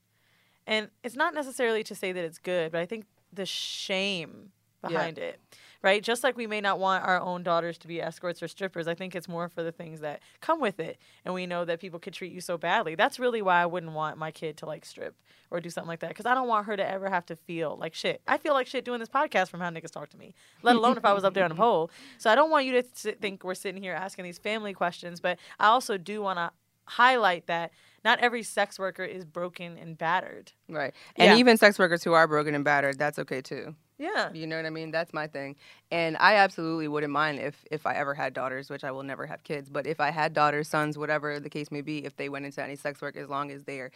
[0.66, 4.52] and it's not necessarily to say that it's good, but I think the shame
[4.84, 4.88] Yeah.
[4.90, 5.40] behind it,
[5.84, 6.02] right?
[6.02, 8.94] Just like we may not want our own daughters to be escorts or strippers, I
[8.94, 12.00] think it's more for the things that come with it, and we know that people
[12.00, 12.94] could treat you so badly.
[12.94, 15.14] That's really why I wouldn't want my kid to like strip
[15.50, 17.76] or do something like that, because I don't want her to ever have to feel
[17.78, 18.22] like shit.
[18.26, 20.96] I feel like shit doing this podcast from how niggas talk to me, let alone
[20.96, 21.90] if I was up there on a pole.
[22.16, 25.20] So I don't want you to sit, think we're sitting here asking these family questions,
[25.20, 26.50] but I also do want to
[26.86, 27.72] highlight that
[28.04, 30.52] not every sex worker is broken and battered.
[30.68, 31.36] right, and Yeah.
[31.36, 33.74] even sex workers who are broken and battered, that's okay too.
[33.98, 34.32] Yeah.
[34.32, 34.90] You know what I mean?
[34.90, 35.56] That's my thing.
[35.90, 39.26] And I absolutely wouldn't mind if if I ever had daughters, which I will never
[39.26, 42.28] have kids, but if I had daughters, sons, whatever the case may be, if they
[42.28, 43.90] went into any sex work as long as they're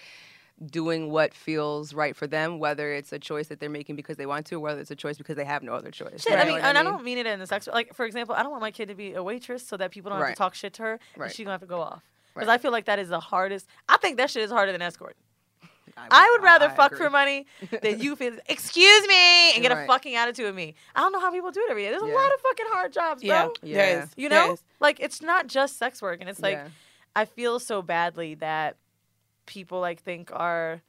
[0.70, 4.26] doing what feels right for them, whether it's a choice that they're making because they
[4.26, 6.22] want to, or whether it's a choice because they have no other choice.
[6.22, 7.68] Shit, You I mean, and I don't mean it in the sex.
[7.68, 10.10] Like, for example, I don't want my kid to be a waitress so that people
[10.10, 11.32] don't have to talk shit to her, and Right.
[11.32, 12.02] she's gonna have to go off.
[12.34, 13.66] Because I feel like that is the hardest.
[13.88, 15.16] I think that shit is harder than escort.
[16.10, 17.06] I would rather I fuck agree.
[17.06, 17.46] for money
[17.82, 18.34] than you feel.
[18.46, 20.74] Excuse me, and get a fucking attitude with me.
[20.94, 21.90] I don't know how people do it every day.
[21.90, 23.28] There's a lot of fucking hard jobs, bro.
[23.30, 23.76] Yeah, Yeah.
[23.76, 24.10] there is.
[24.16, 24.62] You know, is.
[24.80, 26.68] like it's not just sex work, and it's like Yeah.
[27.16, 28.76] I feel so badly that
[29.46, 30.82] people like think are,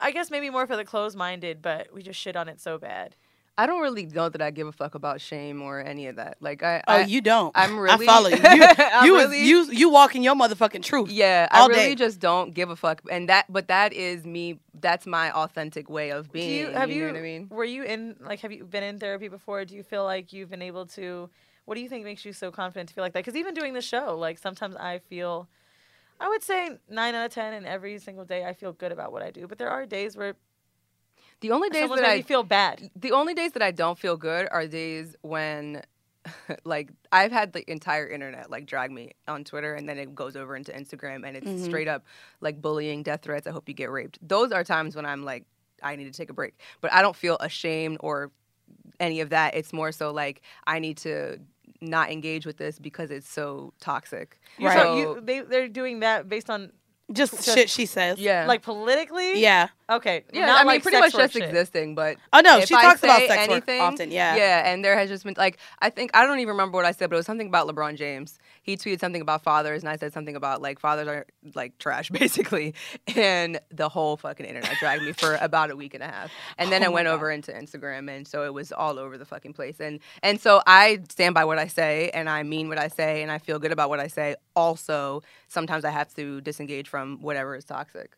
[0.00, 2.78] I guess maybe more for the closed minded, but we just shit on it so
[2.78, 3.16] bad.
[3.58, 6.38] I don't really know that I give a fuck about shame or any of that.
[6.40, 7.52] Like I, Oh, I you don't.
[7.54, 8.36] I'm really- I follow you.
[8.42, 11.10] You, I'm you, really- you, you walk in your motherfucking truth.
[11.10, 11.94] Yeah, all I really day.
[11.96, 14.58] just don't give a fuck, and that, but that is me.
[14.80, 16.48] That's my authentic way of being.
[16.48, 17.48] Do you have you, know what I mean?
[17.50, 19.64] were you in like have you been in therapy before?
[19.66, 21.28] Do you feel like you've been able to?
[21.66, 23.20] What do you think makes you so confident to feel like that?
[23.20, 25.46] Because even doing the show, like sometimes I feel,
[26.18, 29.12] I would say nine out of ten, and every single day I feel good about
[29.12, 29.46] what I do.
[29.46, 30.34] But there are days where
[31.42, 32.90] The only days someone's that I feel bad.
[32.96, 35.82] the only days that I don't feel good are days when
[36.64, 40.36] like I've had the entire internet like drag me on Twitter and then it goes
[40.36, 41.64] over into Instagram and it's Mhm.
[41.64, 42.04] straight up
[42.40, 44.18] like bullying, death threats, I hope you get raped.
[44.26, 45.44] Those are times when I'm like
[45.82, 46.54] I need to take a break.
[46.80, 48.30] But I don't feel ashamed or
[49.00, 49.56] any of that.
[49.56, 51.38] It's more so like I need to
[51.80, 54.38] not engage with this because it's so toxic.
[54.58, 54.78] You Right.
[54.78, 56.70] so you they they're doing that based on
[57.12, 58.18] Just, Just- shit she says.
[58.20, 58.46] Yeah.
[58.46, 59.40] like politically.
[59.40, 59.68] Yeah.
[59.96, 60.24] Okay.
[60.32, 61.42] yeah, Not I mean, like pretty much just shit.
[61.42, 64.10] existing, but Oh no, she talks about sex anything, work often.
[64.10, 64.36] Yeah.
[64.36, 66.92] Yeah, and there has just been like I think I don't even remember what I
[66.92, 68.38] said, but it was something about LeBron James.
[68.62, 72.10] He tweeted something about fathers, and I said something about like fathers are like trash,
[72.22, 72.74] basically.
[73.16, 76.70] And the whole fucking internet dragged me for about a week and a half, and
[76.70, 77.14] then Oh I went God.
[77.14, 79.80] over into Instagram, and so it was all over the fucking place.
[79.80, 83.22] And and so I stand by what I say, and I mean what I say,
[83.22, 84.36] and I feel good about what I say.
[84.54, 88.12] Also, sometimes I have to disengage from whatever is toxic.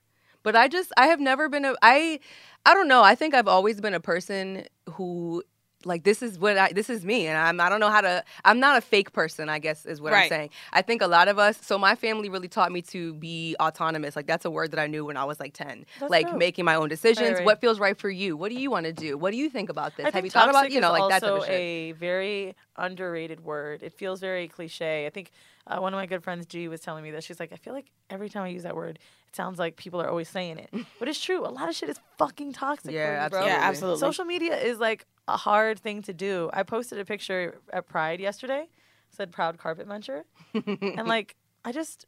[0.45, 2.21] But I just I have never been a I
[2.65, 3.03] I don't know.
[3.03, 5.43] I think I've always been a person who
[5.87, 8.25] like this is what I this is me and I'm I don't know how to
[8.45, 10.51] I'm not a fake person, I guess is what I'm saying.
[10.73, 14.17] I think a lot of us so my family really taught me to be autonomous.
[14.17, 15.85] Like that's a word that I knew when I was like 10.
[16.01, 16.39] That's like dope.
[16.39, 17.45] making my own decisions, right.
[17.45, 18.37] what feels right for you?
[18.37, 19.17] What do you want to do?
[19.17, 20.07] What do you think about this?
[20.07, 23.83] I Have you thought about, you know, like that's also a very underrated word.
[23.83, 25.07] It feels very cliche.
[25.07, 25.31] I think
[25.67, 27.25] uh, one of my good friends, G, was telling me this.
[27.25, 28.99] She's like, I feel like every time I use that word,
[29.35, 30.71] sounds like people are always saying it.
[30.99, 31.47] but it's true.
[31.47, 32.93] A lot of shit is fucking toxic.
[32.93, 33.47] Yeah, for you, bro.
[33.47, 34.01] Yeah, absolutely.
[34.01, 36.51] Social media is like a hard thing to do.
[36.53, 38.69] I posted a picture at Pride yesterday,
[39.11, 40.23] said proud carpet muncher.
[40.55, 42.07] and like, I just,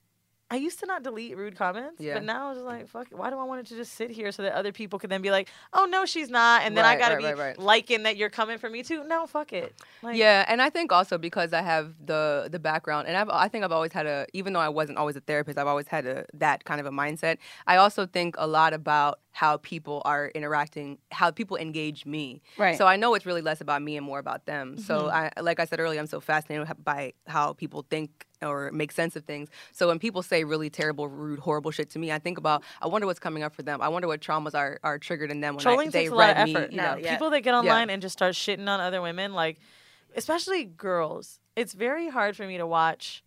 [0.49, 2.14] I used to not delete rude comments, Yeah.
[2.14, 4.30] but now it's just like, fuck, why do I want it to just sit here
[4.30, 6.97] so that other people can then be like, oh no, she's not, and then I
[6.97, 7.59] gotta right, be right, right.
[7.59, 9.03] liking that you're coming for me too.
[9.05, 9.74] No, fuck it.
[10.03, 13.49] Like, yeah, and I think also because I have the the background, and I've, I
[13.49, 16.07] think I've always had a, even though I wasn't always a therapist, I've always had
[16.07, 17.38] a that kind of a mindset.
[17.66, 22.41] I also think a lot about how people are interacting, how people engage me.
[22.57, 22.78] Right.
[22.78, 24.78] So I know it's really less about me and more about them.
[24.78, 25.39] So Mm-hmm.
[25.39, 29.14] I, like I said earlier, I'm so fascinated by how people think or make sense
[29.14, 29.51] of things.
[29.72, 32.87] So when people say really terrible, rude, horrible shit to me, I think about, I
[32.87, 33.82] wonder what's coming up for them.
[33.82, 36.14] I wonder what traumas are, are triggered in them when Trolling I, they takes a
[36.14, 36.55] lot of read me.
[36.55, 36.72] effort.
[36.72, 37.12] Know, yeah.
[37.12, 39.59] People that get online and just start shitting on other women, like
[40.14, 43.22] especially girls, it's very hard for me to watch.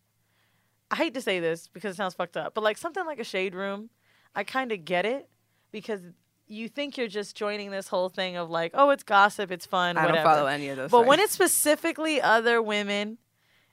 [0.90, 3.24] I hate to say this because it sounds fucked up, but like something like a
[3.24, 3.92] shade room,
[4.36, 5.30] I kind of get it
[5.72, 6.02] because
[6.48, 9.98] you think you're just joining this whole thing of like, oh, it's gossip, it's fun,
[9.98, 10.24] I whatever.
[10.24, 10.92] don't follow any of those.
[10.92, 13.18] But when it's specifically other women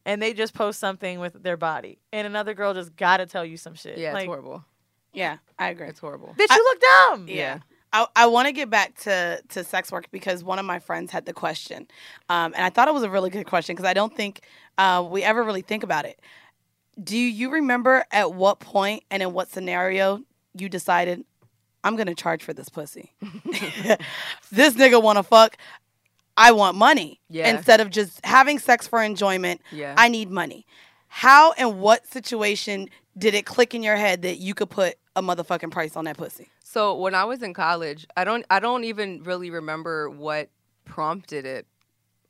[0.05, 3.57] and they just post something with their body and another girl just gotta tell you
[3.57, 3.99] some shit.
[3.99, 4.65] yeah, like, it's horrible.
[5.13, 5.89] Yeah, I agree.
[5.89, 6.35] It's horrible.
[6.39, 7.27] Bitch, you look dumb.
[7.29, 7.61] Yeah.
[7.93, 11.11] I, I want to get back to, to sex work because one of my friends
[11.11, 11.87] had the question.
[12.29, 14.43] Um, and I thought it was a really good question because I don't think
[14.77, 16.21] uh, we ever really think about it.
[17.03, 20.21] Do you remember at what point and in what scenario
[20.55, 21.25] you decided,
[21.87, 23.13] I'm to charge for this pussy?
[24.51, 25.57] this nigga want to fuck.
[26.37, 27.21] I want money.
[27.31, 27.49] Yeah.
[27.49, 29.95] Instead of just having sex for enjoyment, Yeah.
[29.97, 30.67] I need money.
[31.09, 35.23] How and what situation did it click in your head that you could put a
[35.23, 36.49] motherfucking price on that pussy?
[36.63, 40.51] So when I was in college, I don't I don't even really remember what
[40.85, 41.67] prompted it,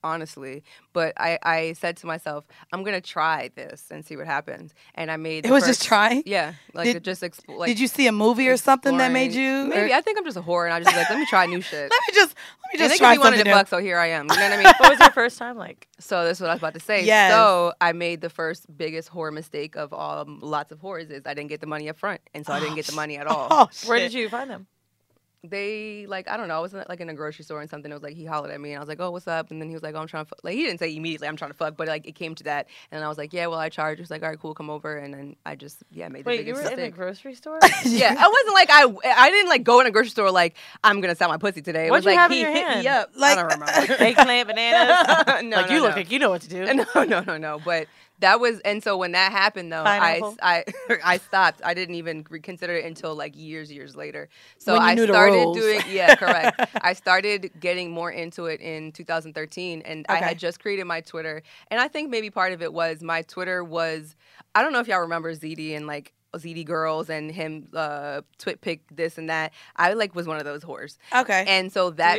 [0.02, 0.62] honestly.
[0.92, 4.72] But I, I said to myself, I'm gonna try this and see what happens.
[4.94, 6.22] And I made It the was just trying?
[6.26, 6.54] Yeah.
[6.74, 9.32] Like Did- it just exp- like Did you see a movie or something that made
[9.32, 9.66] you?
[9.66, 11.46] maybe or- I think I'm just a whore and I just like let me try
[11.46, 11.90] new shit.
[11.90, 13.56] let me just let me and just they try he wanted something to new.
[13.56, 14.26] fuck, so here I am.
[14.30, 14.72] You know what I mean?
[14.78, 15.88] What was your first time like?
[15.98, 17.04] So that's what I was about to say.
[17.04, 17.32] Yes.
[17.32, 21.22] So I made the first biggest whore mistake of all um, lots of horrors is
[21.26, 23.16] I didn't get the money up front, and so I didn't get the oh, money
[23.16, 23.48] at all.
[23.50, 24.66] Oh, Where did you find them?
[25.50, 26.56] They like I don't know.
[26.56, 27.90] I was in, like in a grocery store and something.
[27.90, 29.60] It was like he hollered at me and I was like, "Oh, what's up?" And
[29.60, 30.40] then he was like, "Oh, I'm trying to fuck.
[30.44, 32.66] like." He didn't say immediately, "I'm trying to fuck," but like it came to that,
[32.90, 34.70] and I was like, "Yeah, well, I charge." He was like, "All right, cool, come
[34.70, 37.34] over." And then I just yeah made the Wait, you biggest were in a grocery
[37.34, 37.58] store?
[37.84, 41.00] yeah, I wasn't like I I didn't like go in a grocery store like I'm
[41.00, 41.86] gonna sell my pussy today.
[41.86, 42.80] It What'd was you like have in he your hit hand?
[42.80, 43.10] me up.
[43.16, 43.94] Like- I don't remember.
[44.02, 45.26] Eggplant, bananas.
[45.44, 46.64] no, like no, you look like you know what to do.
[46.74, 47.60] No, no, no, no.
[47.64, 47.86] But
[48.20, 50.36] that was, and so when that happened, though, Pineapple?
[50.42, 51.60] I, I, I stopped.
[51.64, 54.28] I didn't even reconsider it until like years, years later.
[54.58, 56.60] So I started doing, yeah, correct.
[56.80, 61.42] I started getting more into it in 2013, and I had just created my Twitter,
[61.70, 64.16] and I think maybe part of it was my Twitter was,
[64.54, 68.60] I don't know if y'all remember ZD and like ZD girls and him uh, twit
[68.60, 69.52] pick this and that.
[69.76, 71.44] I like was one of those whores, Okay.
[71.46, 72.18] and so that?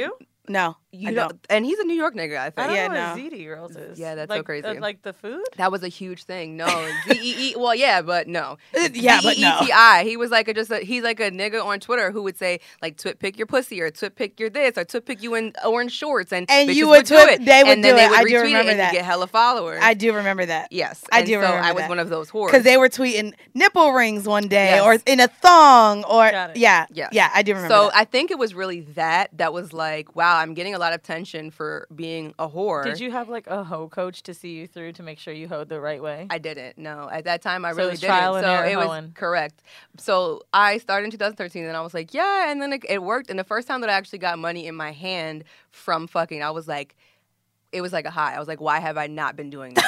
[0.49, 1.45] No, you I know, don't.
[1.49, 2.37] and he's a New York nigga.
[2.37, 2.67] I I think.
[2.67, 3.23] don't Yeah, know no.
[3.23, 3.99] what ZD girls is.
[3.99, 4.65] Yeah, that's so crazy.
[4.67, 5.43] uh, like the food.
[5.57, 6.55] That was a huge thing.
[6.57, 6.65] No,
[7.07, 7.55] Z E E.
[7.57, 8.57] Well, yeah, but no.
[8.77, 9.57] Uh, yeah, but no.
[9.59, 10.03] Z-E-E-T-I.
[10.05, 12.59] He was like a, just a, he's like a nigga on Twitter who would say
[12.81, 15.53] like twit pick your pussy or twit pick your this or twit pick you in
[15.65, 17.45] orange shorts and And you would do twit- it.
[17.45, 18.09] they would and then do they it.
[18.09, 18.93] would I do remember it that.
[18.93, 19.79] you get hella followers.
[19.81, 20.71] I do remember that.
[20.71, 21.89] Yes, I And do So remember I was that.
[21.89, 24.83] one of those whores Because they were tweeting nipple rings one day Yes.
[24.83, 26.25] or in a thong or
[26.55, 27.73] yeah, yeah, yeah, I do remember.
[27.73, 27.91] So.
[27.93, 30.99] I think it was really that that was like, wow, I'm getting a lot of
[30.99, 32.83] attention for being a whore.
[32.83, 35.47] Did you have like a hoe coach to see you through to make sure you
[35.47, 36.27] hoed the right way?
[36.29, 36.77] I didn't.
[36.77, 38.15] No, at that time I So really was didn't.
[38.15, 39.11] trial and so error it was hoeing.
[39.13, 39.63] correct.
[39.97, 43.29] So I started in 2013, and I was like, yeah, and then it, it worked.
[43.29, 46.51] And the first time that I actually got money in my hand from fucking, I
[46.51, 46.95] was like,
[47.71, 48.33] it was like a high.
[48.35, 49.85] I was like, why have I not been doing this?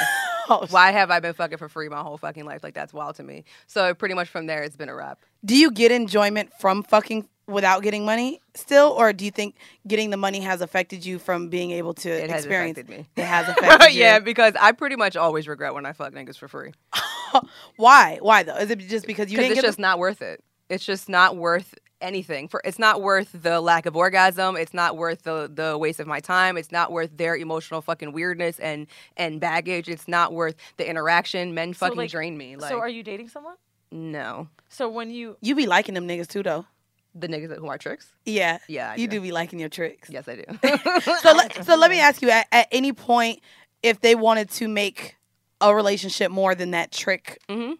[0.50, 2.62] Oh, why have I been fucking for free my whole fucking life?
[2.64, 3.44] Like that's wild to me.
[3.66, 5.20] So pretty much from there, it's been a wrap.
[5.44, 10.10] do you get enjoyment from fucking without getting money still, or do you think getting
[10.10, 12.78] the money has affected you from being able to It has experience?
[12.78, 13.08] affected me.
[13.16, 14.00] It has affected you.
[14.00, 16.72] yeah, because I pretty much always regret when I fuck niggas for free.
[17.76, 18.18] Why?
[18.20, 18.56] Why though?
[18.56, 20.42] Is it just because you because didn't it's just not worth it.
[20.68, 22.48] It's just not worth anything.
[22.48, 24.56] For it's not worth the lack of orgasm.
[24.56, 26.56] It's not worth the the waste of my time.
[26.56, 28.86] It's not worth their emotional fucking weirdness and
[29.16, 29.88] and baggage.
[29.88, 31.54] It's not worth the interaction.
[31.54, 32.56] Men So, fucking like- drain me.
[32.56, 33.56] Like so are you dating someone?
[33.92, 36.66] no, So when you you be liking them niggas too though?
[37.12, 38.06] the niggas who are tricks.
[38.24, 39.16] Yeah, Yeah, I you do.
[39.16, 40.08] do be liking your tricks.
[40.08, 40.44] Yes, I do.
[41.22, 43.40] So let, so let me ask you: at, at any point,
[43.82, 45.16] if they wanted to make
[45.60, 47.78] a relationship more than that trick, Mhm.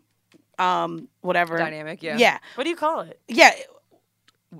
[0.58, 2.02] um, whatever Dynamic.
[2.02, 2.16] Yeah.
[2.18, 3.20] yeah, what do you call it?
[3.28, 3.52] yeah.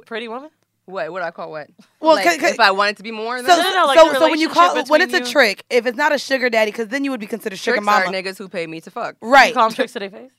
[0.07, 0.51] Pretty woman?
[0.87, 1.13] What?
[1.13, 1.69] What do I call what?
[2.01, 3.75] Well, Like, 'cause- 'cause- if I want it to be more So, than No, that?
[3.75, 6.13] no, like so, the so when you call when it's a trick, if it's not
[6.13, 8.49] a sugar daddy, because then you would be considered sugar tricks are mama, niggas who
[8.49, 9.17] pay me to fuck.
[9.21, 9.49] right?
[9.49, 10.31] You call them tricks to their face?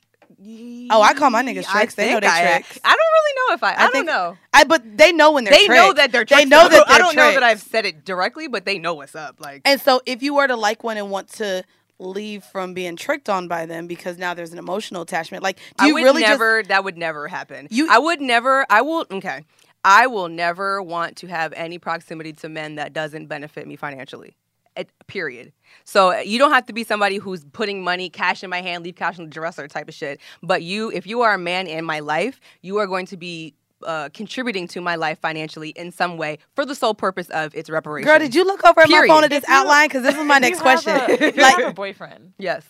[0.90, 1.94] Oh, I call my niggas I tricks.
[1.94, 2.78] They know they I- tricks.
[2.84, 3.70] I don't really know if I.
[3.72, 4.36] I, I don't think- know.
[4.52, 6.98] I but they know when they're they know that they're They know that I they're
[6.98, 7.42] don't know that.
[7.42, 9.36] I've said it directly, but they know what's up.
[9.38, 11.62] Like And so, if you were to like one and want to
[11.98, 15.62] leave from being tricked on by them because now there's an emotional attachment, like do
[15.84, 16.62] I you would really never.
[16.64, 17.68] that would never happen.
[17.70, 18.66] You- I would never.
[18.70, 19.06] I will.
[19.10, 19.44] Okay.
[19.84, 24.36] I will never want to have any proximity to men that doesn't benefit me financially.
[24.76, 25.52] It, period.
[25.84, 28.84] So uh, you don't have to be somebody who's putting money, cash in my hand,
[28.84, 30.20] leave cash in the dresser type of shit.
[30.42, 33.54] But you, if you are a man in my life, you are going to be
[33.86, 37.68] uh, contributing to my life financially in some way for the sole purpose of its
[37.70, 38.06] reparation.
[38.06, 38.18] girl?
[38.18, 39.88] Did you look over at my phone at this you- outline?
[39.88, 40.96] Because this is my next you question.
[40.96, 42.64] a- if you like, have a boyfriend, Yes.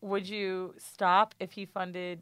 [0.00, 2.20] would you stop if he funded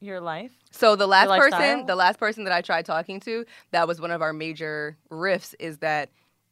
[0.00, 0.52] your life?
[0.70, 4.10] So the last person, the last person that I tried talking to, that was one
[4.10, 6.10] of our major riffs, is that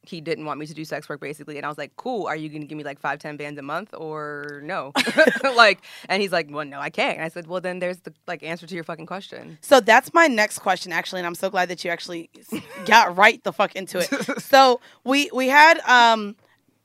[0.09, 2.36] he didn't want me to do sex work basically, and I was like, "Cool, are
[2.36, 4.92] you gonna give me like five, ten bands a month or no?"
[5.57, 8.12] like, and he's like, "Well, no, I can't." And I said, "Well, then there's the
[8.26, 11.50] like answer to your fucking question." So that's my next question, actually, and I'm so
[11.50, 12.30] glad that you actually
[12.86, 14.42] got right the fuck into it.
[14.42, 16.36] so we we had um,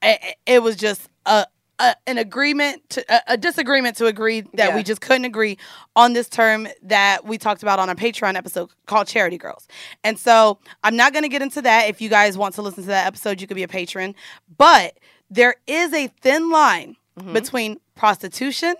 [0.03, 1.45] a- it was just a,
[1.79, 4.75] a an agreement to a, a disagreement to agree that Yeah.
[4.75, 5.57] we just couldn't agree
[5.95, 9.67] on this term that we talked about on a Patreon episode called Charity Girls.
[10.03, 11.87] And so I'm not going to get into that.
[11.89, 14.13] If you guys want to listen to that episode, you could be a patron,
[14.57, 14.97] but
[15.29, 17.33] there is a thin line Mm-hmm.
[17.33, 18.75] between prostitution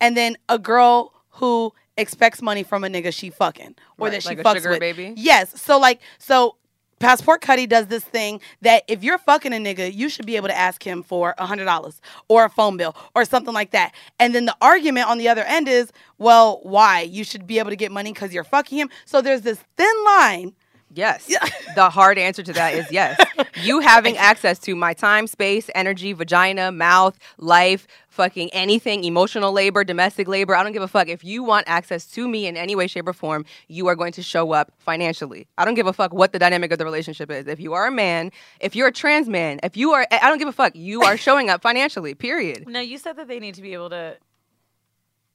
[0.00, 4.22] and then a girl who expects money from a nigga she fucking or Right, that
[4.24, 4.80] she like fucks sugar with.
[4.80, 5.14] baby?
[5.16, 5.60] Yes.
[5.60, 6.56] So like so
[6.98, 10.48] Passport Cuddy does this thing that if you're fucking a nigga, you should be able
[10.48, 13.94] to ask him for a hundred dollars or a phone bill or something like that.
[14.18, 17.02] And then the argument on the other end is, well, why?
[17.02, 18.90] You should be able to get money because you're fucking him.
[19.04, 20.54] So there's this thin line.
[20.96, 21.30] Yes.
[21.74, 23.20] the hard answer to that is yes.
[23.62, 29.84] You having access to my time, space, energy, vagina, mouth, life, fucking anything, emotional labor,
[29.84, 30.56] domestic labor.
[30.56, 31.08] I don't give a fuck.
[31.08, 34.12] If you want access to me in any way, shape, or form, you are going
[34.12, 35.46] to show up financially.
[35.58, 37.46] I don't give a fuck what the dynamic of the relationship is.
[37.46, 40.38] If you are a man, if you're a trans man, if you are, I don't
[40.38, 40.74] give a fuck.
[40.74, 42.64] You are showing up financially, period.
[42.76, 44.16] Now you said that they need to be able to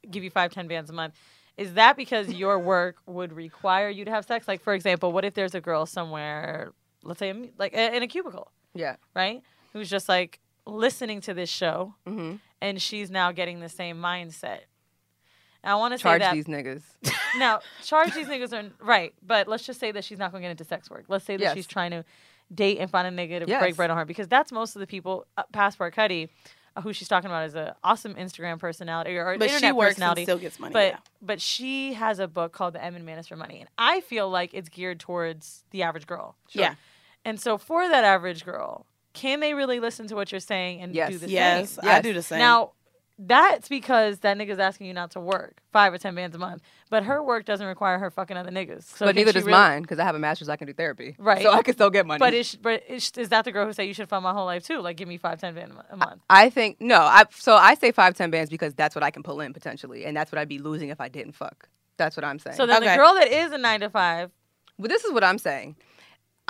[0.09, 1.15] give you five, ten bands a month.
[1.61, 4.47] Is that because your work would require you to have sex?
[4.47, 6.71] Like, for example, what if there's a girl somewhere,
[7.03, 8.95] let's say, like in a cubicle, Yeah.
[9.15, 9.41] right,
[9.73, 14.59] who's just like listening to this show, hmm and she's now getting the same mindset.
[15.63, 16.83] And I want to say Charge that these niggas.
[17.37, 20.45] now charge these niggas are right, but let's just say that she's not going to
[20.45, 21.05] get into sex work.
[21.07, 21.53] Let's say that Yes.
[21.55, 22.03] she's trying to
[22.53, 23.59] date and find a nigga to Yes.
[23.59, 25.25] break bread on her because that's most of the people.
[25.37, 26.29] Uh, Passport Cuddy,
[26.83, 29.87] who she's talking about, is an awesome Instagram personality or, or But internet she works
[29.89, 30.23] and personality.
[30.23, 30.73] still gets money.
[30.73, 30.97] but yeah.
[31.21, 34.01] but she has a book called The M and Man is for Money, and I
[34.01, 36.35] feel like it's geared towards the average girl.
[36.51, 36.75] Yeah.
[37.25, 40.95] And so for that average girl, can they really listen to what you're saying and
[40.95, 41.09] Yes.
[41.11, 41.89] do the Yes, same?
[41.89, 42.39] I do the same.
[42.39, 42.71] Now,
[43.23, 46.61] that's because that nigga's asking you not to work five or ten bands a month.
[46.89, 48.83] But her work doesn't require her fucking other niggas.
[48.83, 50.49] So but neither does really- mine because I have a master's.
[50.49, 51.41] I can do therapy, Right.
[51.41, 52.19] So I can still get money.
[52.19, 54.45] But is but is, is that the girl who said you should fund my whole
[54.45, 54.79] life too?
[54.79, 56.21] Like give me five ten bands a month.
[56.29, 56.99] I think no.
[56.99, 60.05] I so I say five ten bands because that's what I can pull in potentially,
[60.05, 61.69] and that's what I'd be losing if I didn't fuck.
[61.97, 62.57] That's what I'm saying.
[62.57, 62.91] So then Okay.
[62.91, 64.31] the girl that is a nine to five,
[64.77, 65.75] Well, this is what I'm saying.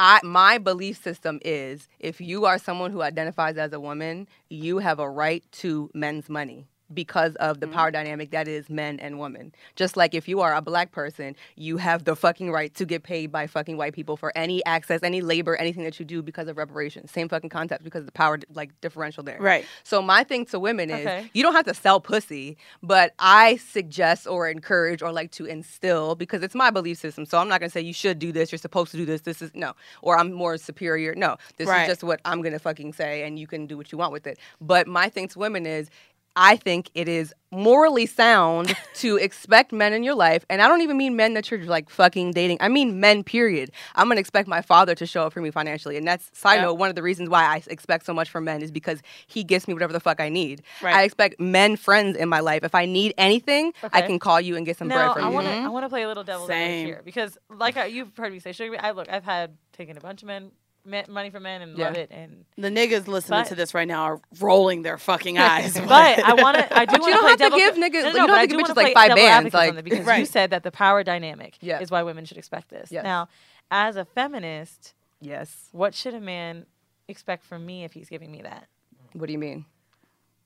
[0.03, 4.79] I my belief system is if you are someone who identifies as a woman, you
[4.79, 7.75] have a right to men's money because of the mm-hmm.
[7.75, 9.53] power dynamic that is men and women.
[9.75, 13.03] Just like if you are a black person, you have the fucking right to get
[13.03, 16.47] paid by fucking white people for any access, any labor, anything that you do because
[16.47, 17.11] of reparations.
[17.11, 19.39] Same fucking concept because of the power like differential there.
[19.39, 19.65] Right.
[19.83, 21.29] So my thing to women is Okay.
[21.33, 26.15] you don't have to sell pussy, but I suggest or encourage or like to instill
[26.15, 27.25] because it's my belief system.
[27.25, 29.41] So I'm not gonna say you should do this, you're supposed to do this, this
[29.41, 31.15] is no, or I'm more superior.
[31.15, 31.83] No, this Right.
[31.83, 34.27] is just what I'm gonna fucking say, and you can do what you want with
[34.27, 34.37] it.
[34.59, 35.89] But my thing to women is.
[36.35, 40.81] I think it is morally sound to expect men in your life, and I don't
[40.81, 42.57] even mean men that you're like fucking dating.
[42.61, 43.71] I mean men, period.
[43.95, 46.61] I'm gonna expect my father to show up for me financially, and that's side Yeah.
[46.63, 46.75] note.
[46.75, 49.67] One of the reasons why I expect so much from men is because he gives
[49.67, 50.61] me whatever the fuck I need.
[50.81, 50.95] Right.
[50.95, 52.63] I expect men friends in my life.
[52.63, 55.29] If I need anything, I can call you and get some now bread I from
[55.29, 55.33] you.
[55.35, 55.65] want to mm-hmm.
[55.65, 58.39] I want to play a little devil's advocate here because like I, you've heard me
[58.39, 58.77] say, sugar.
[58.79, 60.51] I look, I've had taken a bunch of men, men
[60.85, 64.03] money for men and love it, and The niggas listening But- to this right now
[64.03, 65.73] are rolling their fucking eyes.
[65.79, 66.77] but I want to.
[66.77, 66.97] I do.
[66.97, 68.55] But you don't play have to devil- give niggas- No, you don't have to give
[68.61, 71.03] wanna bitches, like, five devil bands, advocate like- something because you said that the power
[71.03, 71.79] dynamic Yeah.
[71.79, 72.91] is why women should expect this.
[72.91, 73.03] Yes.
[73.03, 73.27] Now,
[73.69, 75.69] as a feminist, yes.
[75.71, 76.65] what should a man
[77.07, 78.67] expect from me if he's giving me that?
[79.13, 79.65] What do you mean?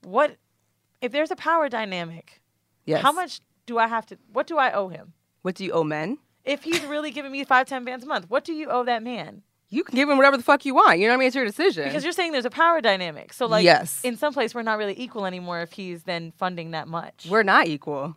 [0.04, 0.38] What
[1.02, 2.42] if there's a power dynamic?
[2.86, 3.02] Yes.
[3.02, 4.18] How much do I have to?
[4.32, 5.14] What do I owe him?
[5.42, 6.18] What do you owe men?
[6.44, 9.02] If he's really giving me five, ten bands a month, what do you owe that
[9.02, 9.42] man?
[9.76, 11.00] You can give him whatever the fuck you want.
[11.00, 11.28] You know what I mean?
[11.28, 11.84] It's your decision.
[11.84, 13.34] Because you're saying there's a power dynamic.
[13.34, 14.00] So like Yes.
[14.04, 17.28] in some place we're not really equal anymore if he's then funding that much.
[17.30, 18.16] We're not equal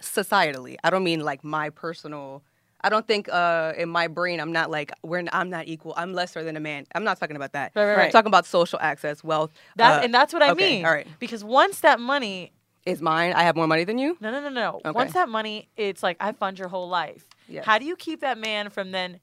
[0.00, 0.76] societally.
[0.82, 2.42] I don't mean like my personal.
[2.80, 5.22] I don't think uh, in my brain I'm not like we're.
[5.32, 5.94] I'm not equal.
[5.96, 6.84] I'm lesser than a man.
[6.96, 7.70] I'm not talking about that.
[7.76, 8.12] Right, right, I'm right.
[8.12, 9.52] talking about social access, wealth.
[9.76, 10.84] that uh, and that's what I okay, mean.
[10.84, 12.50] All right, Because once that money
[12.84, 13.32] is mine.
[13.34, 14.16] I have more money than you.
[14.20, 14.80] no no no no.
[14.84, 14.90] Okay.
[14.90, 17.28] Once that money it's like I fund your whole life.
[17.48, 17.64] Yes.
[17.64, 19.20] How do you keep that man from then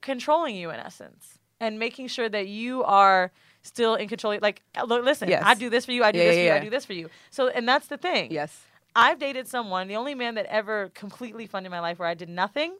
[0.00, 3.32] controlling you in essence and making sure that you are
[3.62, 5.42] still in control like uh, look listen Yes.
[5.44, 6.84] I do this for you I do Yeah, this yeah, for you I do this
[6.84, 8.64] for you so and that's the thing Yes.
[8.96, 12.28] I've dated someone, the only man that ever completely funded my life where I did
[12.28, 12.76] nothing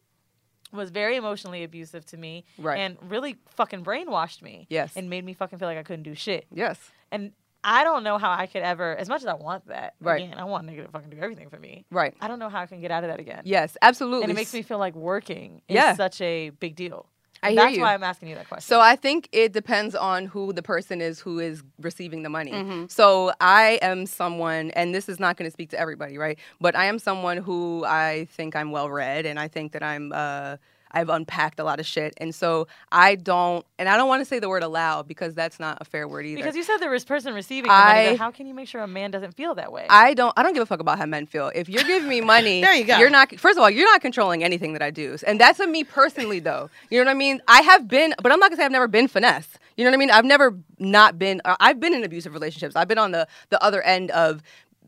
[0.73, 2.79] was very emotionally abusive to me Right.
[2.79, 4.67] and really fucking brainwashed me.
[4.69, 4.97] Yes.
[4.97, 6.47] And made me fucking feel like I couldn't do shit.
[6.53, 6.79] Yes.
[7.13, 7.33] And
[7.65, 10.23] I don't know how I could ever, as much as I want that, Right.
[10.25, 11.85] again, I want a nigga to fucking do everything for me.
[11.91, 12.15] Right.
[12.21, 13.43] I don't know how I can get out of that again.
[13.45, 13.77] Yes.
[13.83, 14.23] Absolutely.
[14.25, 15.95] And it makes me feel like working is Yeah.
[15.95, 17.07] such a big deal.
[17.43, 17.83] I hear That's you.
[17.83, 18.67] why I'm asking you that question.
[18.67, 22.51] So I think it depends on who the person is who is receiving the money.
[22.53, 22.87] Mm-hmm.
[22.89, 26.37] So I am someone, and this is not going to speak to everybody, right?
[26.61, 30.13] But I am someone who I think I'm well read, and I think that I'm.
[30.13, 30.57] Uh,
[30.93, 34.25] I've unpacked a lot of shit, and so I don't, and I don't want to
[34.25, 36.37] say the word allow because that's not a fair word either.
[36.39, 38.81] because you said there was person receiving the money, I- how can you make sure
[38.83, 39.87] a man doesn't feel that way?
[39.91, 40.33] I don't.
[40.37, 41.51] I don't give a fuck about how men feel.
[41.55, 42.99] If you're giving me money, There you go.
[42.99, 43.39] You're not.
[43.39, 46.41] First of all, you're not controlling anything that I do, and that's a me personally,
[46.41, 46.71] though.
[46.91, 47.41] You know what I mean?
[47.49, 49.49] I have been, but I'm not gonna say I've never been finesse.
[49.77, 50.11] You know what I mean?
[50.11, 51.41] I've never not been.
[51.45, 52.75] uh, I've been in abusive relationships.
[52.75, 54.43] I've been on the the other end of.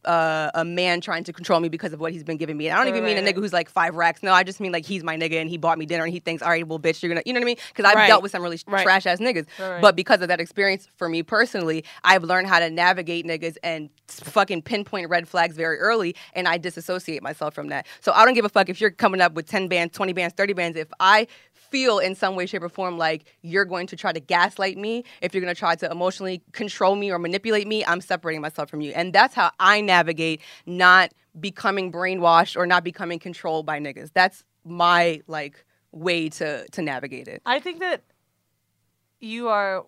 [0.04, 2.70] Uh, a man trying to control me because of what he's been giving me.
[2.70, 4.22] I don't even Right, mean a right, nigga who's like five racks.
[4.22, 6.20] No, I just mean like he's my nigga and he bought me dinner and he
[6.20, 7.56] thinks, all right, well, bitch, you're gonna, you know what I mean?
[7.68, 9.46] Because I've dealt with some really trash ass niggas.
[9.82, 13.90] But because of that experience, for me personally, I've learned how to navigate niggas and
[14.08, 17.86] fucking pinpoint red flags very early, and I disassociate myself from that.
[18.00, 20.34] So I don't give a fuck if you're coming up with 10 bands, 20 bands,
[20.34, 20.76] 30 bands.
[20.78, 21.26] If I
[21.70, 25.04] feel in some way, shape, or form like you're going to try to gaslight me,
[25.22, 28.70] if you're going to try to emotionally control me or manipulate me, I'm separating myself
[28.70, 28.92] from you.
[28.92, 34.10] And that's how I navigate not becoming brainwashed or not becoming controlled by niggas.
[34.12, 37.42] That's my like way to to navigate it.
[37.46, 38.02] I think that
[39.20, 39.86] you are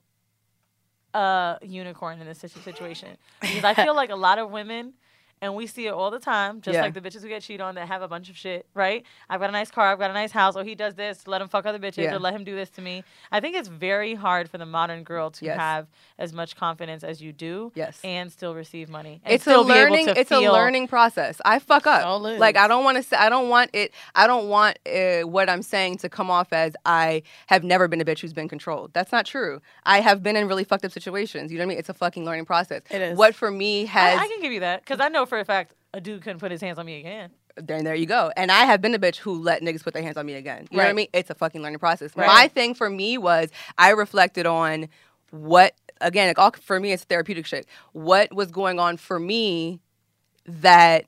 [1.14, 4.94] a unicorn in this situation because I feel like a lot of women,
[5.42, 6.82] and we see it all the time, just Yeah.
[6.82, 9.04] like the bitches who get cheated on that have a bunch of shit, right?
[9.28, 10.54] I've got a nice car, I've got a nice house.
[10.56, 12.14] Oh, he does this, let him fuck other bitches, Yeah.
[12.14, 13.02] or let him do this to me.
[13.32, 15.58] I think it's very hard for the modern girl to Yes.
[15.58, 15.88] have
[16.18, 17.98] as much confidence as you do, Yes.
[18.04, 19.20] and still receive money.
[19.24, 22.38] And it's a learning it's a learning process i fuck up So is.
[22.38, 25.48] like i don't want to say i don't want it i don't want uh, what
[25.50, 28.92] i'm saying to come off as i have never been a bitch who's been controlled
[28.92, 31.68] that's not true i have been in really fucked up situations you know what i
[31.70, 33.18] mean it's a fucking learning process It is.
[33.18, 35.44] what for me I, has I can give you that because I know for a
[35.46, 37.30] fact a dude couldn't put his hands on me again.
[37.56, 38.30] then there you go.
[38.36, 40.68] And I have been a bitch who let niggas put their hands on me again.
[40.70, 41.06] You know what I mean?
[41.14, 42.14] It's a fucking learning process.
[42.14, 42.26] Right.
[42.26, 44.90] My thing for me was I reflected on
[45.30, 47.66] what again, like, all for me, it's therapeutic shit.
[47.92, 49.80] What was going on for me
[50.44, 51.06] that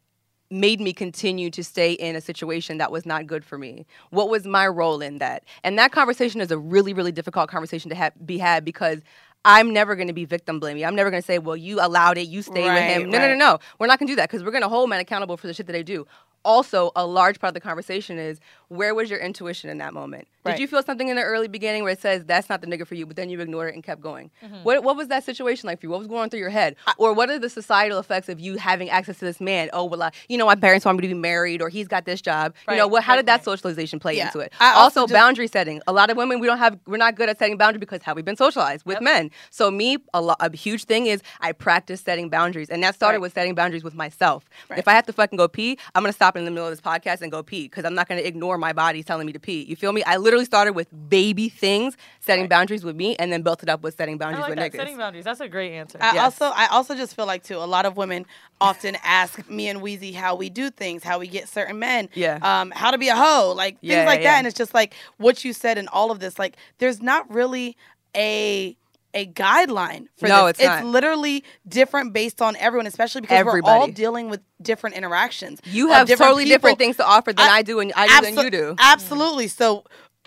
[0.51, 3.85] made me continue to stay in a situation that was not good for me?
[4.09, 5.45] What was my role in that?
[5.63, 9.01] And that conversation is a really, really difficult conversation to have, be had because
[9.45, 10.85] I'm never going to be victim blaming.
[10.85, 13.11] I'm never going to say, well, you allowed it, you stay with him.
[13.11, 13.59] No, no, no, no.
[13.79, 15.55] We're not going to do that because we're going to hold men accountable for the
[15.55, 16.07] shit that they do.
[16.45, 20.29] Also, a large part of the conversation is where was your intuition in that moment?
[20.45, 20.61] Did Right.
[20.61, 22.95] you feel something in the early beginning where it says that's not the nigga for
[22.97, 24.31] you, but then you ignored it and kept going?
[24.45, 24.57] Mm-hmm.
[24.63, 25.91] What what was that situation like for you?
[25.91, 26.77] What was going on through your head?
[26.99, 29.71] or what are the societal effects of you having access to this man?
[29.73, 32.05] Oh, well, I, you know, my parents want me to be married, or he's got
[32.05, 32.55] this job.
[32.69, 33.03] you know, what?
[33.03, 33.45] How right, did that right.
[33.45, 34.27] socialization play Yeah.
[34.27, 34.53] into it?
[34.61, 35.81] I also also, just- boundary setting.
[35.87, 36.79] A lot of women we don't have.
[36.87, 39.03] We're not good at setting boundaries because how we've been socialized with Yep.
[39.03, 39.31] men.
[39.51, 43.17] So me, a, lo- a huge thing is I practice setting boundaries, and that started
[43.17, 43.23] Right.
[43.23, 44.45] with setting boundaries with myself.
[44.69, 44.79] Right.
[44.79, 46.81] If I have to fucking go pee, I'm gonna stop in the middle of this
[46.83, 49.63] podcast and go pee because I'm not gonna ignore my body telling me to pee.
[49.65, 50.03] You feel me?
[50.05, 53.83] I literally started with baby things, setting boundaries with me, and then built it up
[53.85, 54.73] with setting I boundaries like with that.
[54.73, 54.77] niggas.
[54.77, 55.25] Setting boundaries.
[55.25, 55.99] That's a great answer.
[56.01, 56.25] I Yes.
[56.25, 58.27] also I also just feel like too a lot of women
[58.61, 62.39] often ask me and Weezy how we do things, how we get certain men, Yeah.
[62.43, 64.33] um, how to be a hoe, like things Yeah, like yeah.
[64.33, 64.39] that.
[64.39, 67.77] And it's just like what you said in all of this, like there's not really
[68.17, 68.77] a
[69.17, 70.59] a guideline for No, this.
[70.59, 70.85] it's not.
[70.87, 75.61] literally different based on everyone, especially because we're all dealing with different interactions.
[75.67, 78.35] You have different totally different things to offer than I- I, do and I do
[78.35, 78.75] than you do.
[78.77, 79.47] Absolutely.
[79.47, 79.85] So,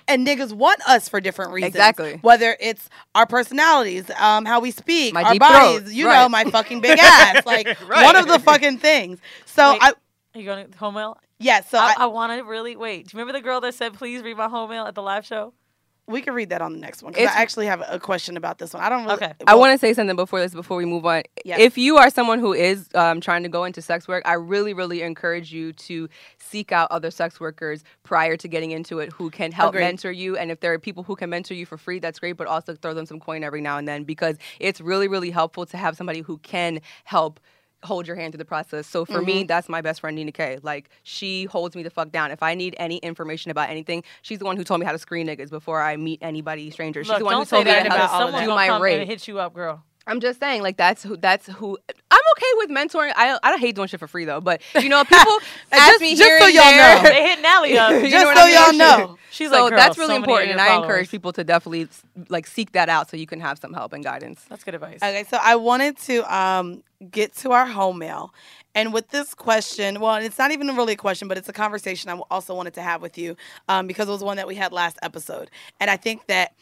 [0.08, 1.76] and niggas want us for different reasons.
[1.76, 2.20] Exactly.
[2.22, 5.92] Whether it's our personalities, um, how we speak, My our bodies, throat.
[5.94, 7.42] you know, my fucking big ass.
[7.46, 8.04] Like Right.
[8.04, 9.20] one of the fucking things.
[9.46, 9.82] So Wait.
[9.84, 11.18] I Are you going to home mail?
[11.40, 13.08] yeah, so I, I, I want to really wait.
[13.08, 15.26] Do you remember the girl that said, "Please read my home mail" at the live
[15.26, 15.54] show?
[16.08, 18.60] We can read that on the next one because I actually have a question about
[18.60, 18.82] this one.
[18.82, 19.16] I don't really.
[19.16, 19.34] Okay.
[19.46, 21.24] I want to say something before this, before we move on.
[21.44, 21.60] Yes.
[21.60, 24.74] If you are someone who is um, trying to go into sex work, I really,
[24.74, 29.30] really encourage you to seek out other sex workers prior to getting into it who
[29.30, 29.82] can help Agreed.
[29.82, 30.38] mentor you.
[30.38, 32.74] And if there are people who can mentor you for free, that's great, but also
[32.74, 35.98] throw them some coin every now and then because it's really, really helpful to have
[35.98, 37.42] somebody who can help
[37.84, 38.88] hold your hand through the process.
[38.88, 39.48] So for me, mm-hmm.
[39.48, 40.60] that's my best friend Nina K.
[40.62, 42.32] Like she holds me the fuck down.
[42.32, 45.00] If I need any information about anything, she's the one who told me how to
[45.00, 47.04] screen niggas before I meet anybody stranger.
[47.04, 48.46] She's Look, the one who told me how to all of someone that.
[48.46, 49.08] do my rape.
[49.08, 49.84] hit you up, girl.
[50.08, 51.78] I'm just saying, like that's who that's who.
[52.10, 53.12] I'm okay with mentoring.
[53.16, 55.20] I I don't hate doing shit for free though, but you know, people
[55.72, 56.96] ask Just- me just here so and y'all there.
[57.04, 57.10] know.
[57.10, 57.92] They hit Nally up.
[58.02, 58.80] Just so I mean?
[58.80, 59.18] y'all know.
[59.32, 60.84] She's so like, girl, that's really so important, your and I followers.
[60.86, 61.88] encourage people to definitely
[62.30, 64.44] like seek that out so you can have some help and guidance.
[64.50, 64.98] That's good advice.
[65.04, 66.82] Okay, so I wanted to um,
[67.12, 68.34] get to our home mail.
[68.74, 72.10] And with this question, well, it's not even really a question, but it's a conversation
[72.10, 73.36] I also wanted to have with you
[73.68, 75.50] um, because it was one that we had last episode.
[75.80, 76.54] And I think that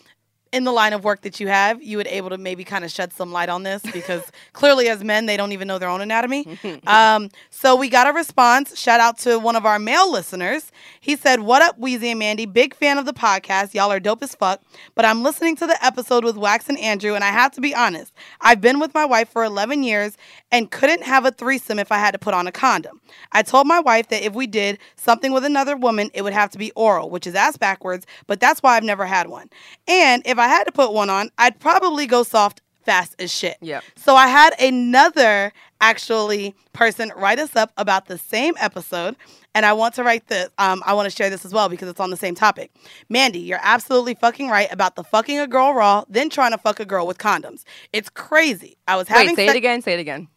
[0.55, 2.89] in the line of work that you have, you would able to maybe kind of
[2.89, 5.99] shed some light on this because clearly, as men, they don't even know their own
[5.99, 6.57] anatomy.
[6.87, 8.79] um, so we got a response.
[8.79, 10.71] Shout out to one of our male listeners.
[11.01, 12.45] He said, "What up, Weezy and Mandy?
[12.45, 13.73] Big fan of the podcast.
[13.73, 14.61] Y'all are dope as fuck.
[14.95, 17.75] But I'm listening to the episode with Wax and Andrew, and I have to be
[17.75, 18.13] honest.
[18.39, 20.17] I've been with my wife for 11 years
[20.51, 23.01] and couldn't have a threesome if I had to put on a condom.
[23.31, 26.51] I told my wife that if we did something with another woman, it would have
[26.51, 28.05] to be oral, which is ass backwards.
[28.27, 29.49] But that's why I've never had one.
[29.87, 33.57] And if I had to put one on, I'd probably go soft." Fast as shit.
[33.61, 33.83] Yep.
[33.95, 35.51] So I had another
[35.81, 39.15] actually person write us up about the same episode,
[39.55, 40.49] and I want to write this.
[40.59, 42.69] Um, I want to share this as well because it's on the same topic.
[43.09, 46.79] Mandy, you're absolutely fucking right about the fucking a girl raw, then trying to fuck
[46.79, 47.63] a girl with condoms.
[47.91, 48.77] It's crazy.
[48.87, 49.81] I was having Wait, say sex- it again.
[49.81, 50.27] Say it again.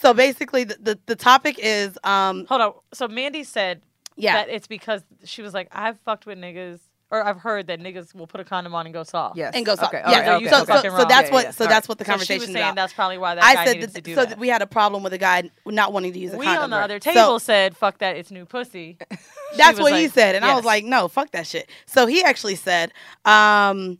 [0.00, 2.72] So basically, the, the the topic is um Hold on.
[2.92, 3.80] So Mandy said
[4.16, 6.80] yeah that it's because she was like, I've fucked with niggas,
[7.10, 9.36] or I've heard that niggas will put a condom on and go soft.
[9.36, 9.52] Yes.
[9.54, 9.94] and go soft.
[9.94, 10.02] Okay.
[10.06, 10.20] yeah.
[10.20, 10.88] all right, you okay, so, so okay.
[10.90, 11.88] so, so that's Yeah, what yeah, so that's right.
[11.88, 12.74] what the So she conversation was saying about.
[12.76, 14.38] that's probably why that I guy said that, to do so that.
[14.38, 16.60] we had a problem with a guy not wanting to use a We condom.
[16.60, 18.98] We on the other So- table said, "Fuck that, it's new pussy."
[19.56, 22.22] That's was what he said, and I was like, "No, fuck that shit." So he
[22.24, 22.92] actually said,
[23.24, 23.98] um,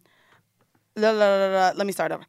[0.96, 2.24] la, la, la, la, "Let me start over."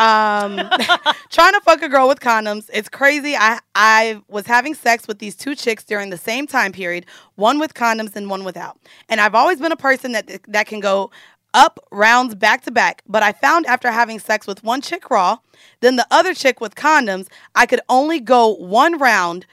[0.00, 0.56] Um,
[1.28, 2.70] trying to fuck a girl with condoms.
[2.72, 3.36] It's crazy.
[3.36, 7.58] I I was having sex with these two chicks during the same time period, one
[7.58, 8.78] with condoms and one without.
[9.10, 11.10] And I've always been a person that that can go
[11.52, 13.02] up rounds back to back.
[13.06, 15.36] But I found after having sex with one chick raw,
[15.80, 19.44] then the other chick with condoms, I could only go one round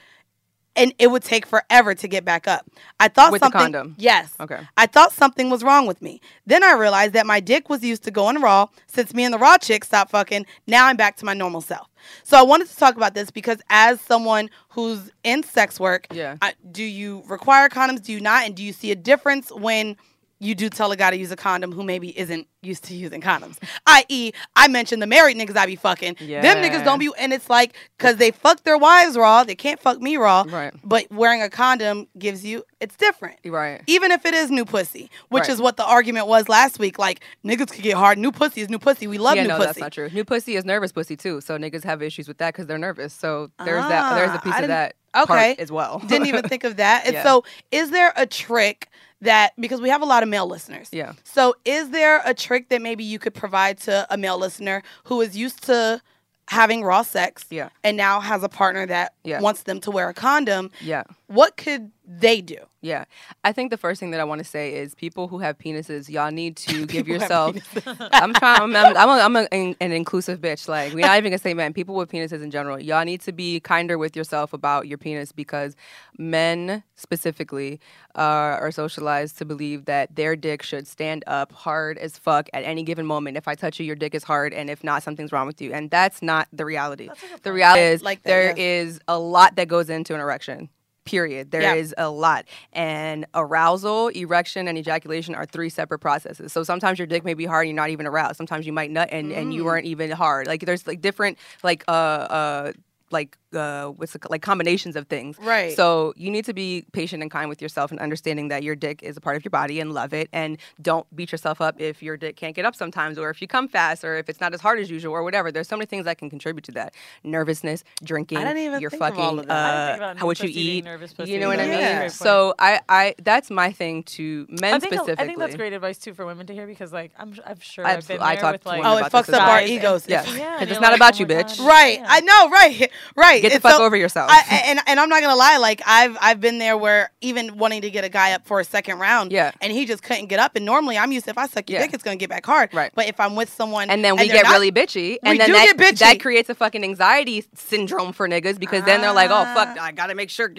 [0.78, 2.66] and it would take forever to get back up.
[3.00, 3.94] I thought With something condom?
[3.98, 4.32] Yes.
[4.40, 4.60] Okay.
[4.76, 6.20] I thought something was wrong with me.
[6.46, 8.68] Then I realized that my dick was used to going raw.
[8.86, 11.88] Since me and the raw chick stopped fucking, now I'm back to my normal self.
[12.22, 16.36] So I wanted to talk about this because as someone who's in sex work, Yeah.
[16.40, 18.02] I, do you require condoms?
[18.02, 18.46] Do you not?
[18.46, 19.96] And do you see a difference when
[20.40, 23.20] you do tell a guy to use a condom who maybe isn't used to using
[23.20, 23.58] condoms.
[23.86, 26.16] I.e., I mentioned the married niggas I be fucking.
[26.20, 26.42] Yeah.
[26.42, 29.80] Them niggas don't be, and it's like, because they fuck their wives raw, they can't
[29.80, 30.44] fuck me raw.
[30.48, 30.72] Right.
[30.84, 33.38] But wearing a condom gives you, it's different.
[33.44, 33.82] Right.
[33.88, 35.50] Even if it is new pussy, which Right.
[35.50, 36.98] is what the argument was last week.
[36.98, 38.18] Like, niggas could get hard.
[38.18, 39.06] New pussy is new pussy.
[39.08, 39.66] We love yeah, new no, pussy.
[39.66, 40.08] that's not true.
[40.12, 41.40] New pussy is nervous pussy too.
[41.40, 43.12] So niggas have issues with that because they're nervous.
[43.12, 44.14] So there's that.
[44.14, 45.26] There's a Ah, piece of that okay.
[45.54, 45.98] part as well.
[46.06, 47.02] Didn't even think of that.
[47.06, 47.22] And Yeah.
[47.24, 48.88] so, is there a trick
[49.20, 50.88] that because we have a lot of male listeners?
[50.92, 51.12] Yeah.
[51.24, 55.20] So, is there a trick that maybe you could provide to a male listener who
[55.20, 56.00] is used to
[56.48, 57.68] having raw sex Yeah.
[57.84, 59.40] and now has a partner that Yeah.
[59.40, 60.70] wants them to wear a condom?
[60.80, 61.02] Yeah.
[61.28, 62.56] What could they do?
[62.80, 63.04] Yeah.
[63.44, 66.08] I think the first thing that I want to say is people who have penises,
[66.08, 67.54] y'all need to give yourself.
[67.86, 68.62] I'm trying.
[68.62, 70.68] I'm, I'm, I'm, a, I'm a, an, an inclusive bitch.
[70.68, 71.74] Like we're not even gonna say men.
[71.74, 75.32] People with penises in general, y'all need to be kinder with yourself about your penis
[75.32, 75.76] because
[76.16, 77.78] men specifically
[78.16, 82.64] uh, are socialized to believe that their dick should stand up hard as fuck at
[82.64, 83.36] any given moment.
[83.36, 85.74] If I touch you, your dick is hard, and if not, something's wrong with you.
[85.74, 87.10] And that's not the reality.
[87.42, 88.56] The reality is Like that, there yes.
[88.56, 90.70] is a lot that goes into an erection.
[91.08, 91.50] Period.
[91.50, 92.06] There is Yeah.
[92.06, 92.44] a lot.
[92.72, 96.52] And arousal, erection, and ejaculation are three separate processes.
[96.52, 98.36] So sometimes your dick may be hard and you're not even aroused.
[98.36, 100.46] Sometimes you might nut and, and you weren't even hard.
[100.46, 102.72] Like there's like different like uh uh
[103.10, 105.38] like uh what's it, like combinations of things.
[105.38, 105.74] Right.
[105.74, 109.02] So you need to be patient and kind with yourself and understanding that your dick
[109.02, 112.02] is a part of your body and love it and don't beat yourself up if
[112.02, 114.52] your dick can't get up sometimes or if you come fast or if it's not
[114.52, 115.50] as hard as usual or whatever.
[115.50, 116.94] There's so many things that can contribute to that.
[117.24, 119.52] Nervousness, drinking, I didn't even your think of fucking all of that.
[119.52, 120.84] I didn't uh, think about how what you eat.
[120.84, 121.14] nervous.
[121.24, 121.78] You know what I mean?
[121.78, 122.12] Great point.
[122.12, 125.24] So I, I that's my thing to men I think, specifically.
[125.24, 127.86] I think that's great advice too for women to hear because like I'm I'm sure
[127.86, 129.42] I I've been absolutely- I there talked with to like women Oh, it fucks up
[129.48, 130.02] our egos.
[130.04, 130.24] and- Yeah.
[130.36, 131.58] Yeah, 'Cause it's you're not like, about oh you, bitch.
[131.58, 132.00] God, Right.
[132.04, 132.50] I know.
[132.50, 132.90] Right.
[133.16, 133.42] Right.
[133.42, 134.30] Get the And fuck so- over yourself.
[134.30, 137.82] I, and and I'm not gonna lie, like I've I've been there where even wanting
[137.82, 139.50] to get a guy up for a second round, Yeah.
[139.60, 140.56] and he just couldn't get up.
[140.56, 141.86] And normally I'm used to if I suck your Yeah.
[141.86, 142.72] dick, it's gonna get back hard.
[142.74, 142.90] Right.
[142.94, 145.52] But if I'm with someone, and then we they're get not- really bitchy, and then
[145.52, 145.98] that, bitchy.
[145.98, 149.84] that creates a fucking anxiety syndrome for niggas because then they're like, oh fuck, Ah.
[149.84, 150.52] I gotta make sure.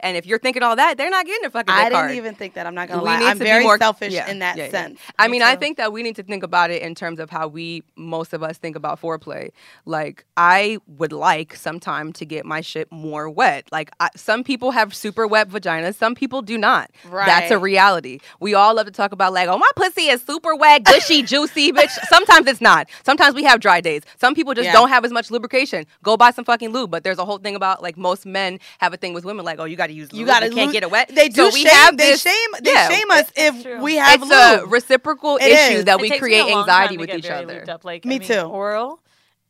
[0.00, 2.10] And if you're thinking all that, they're not getting their fucking I didn't hard.
[2.12, 2.66] even think that.
[2.66, 3.18] I'm not gonna We lie.
[3.18, 4.98] need I'm to be very more- selfish yeah, in that yeah, sense.
[5.18, 7.30] I Me mean, I think that we need to think about it in terms of
[7.30, 9.50] how we, most of us, think about foreplay.
[9.84, 13.66] Like, I would like sometime to get my shit more wet.
[13.72, 16.90] Like, I, some people have super wet vaginas, some people do not.
[17.08, 17.26] Right.
[17.26, 18.20] That's a reality.
[18.38, 21.72] We all love to talk about, like, oh, my pussy is super wet, gushy, juicy,
[21.72, 21.90] bitch.
[22.08, 22.88] Sometimes it's not.
[23.04, 24.02] Sometimes we have dry days.
[24.20, 24.72] Some people just Yeah.
[24.74, 25.86] don't have as much lubrication.
[26.04, 26.90] Go buy some fucking lube.
[26.92, 29.58] But there's a whole thing about, like, most men have a thing with women, like,
[29.58, 30.20] oh, you got to use lube.
[30.20, 31.08] You gotta can't lo- get it wet.
[31.14, 31.70] They do So we shame.
[31.72, 32.50] have they shame.
[32.62, 33.80] They yeah, shame us if true.
[33.82, 35.84] we have it's a reciprocal It issue is.
[35.86, 37.60] that It we create anxiety with each other.
[37.64, 37.84] lubed Up.
[37.84, 38.40] Like Me I mean, too.
[38.40, 39.00] Oral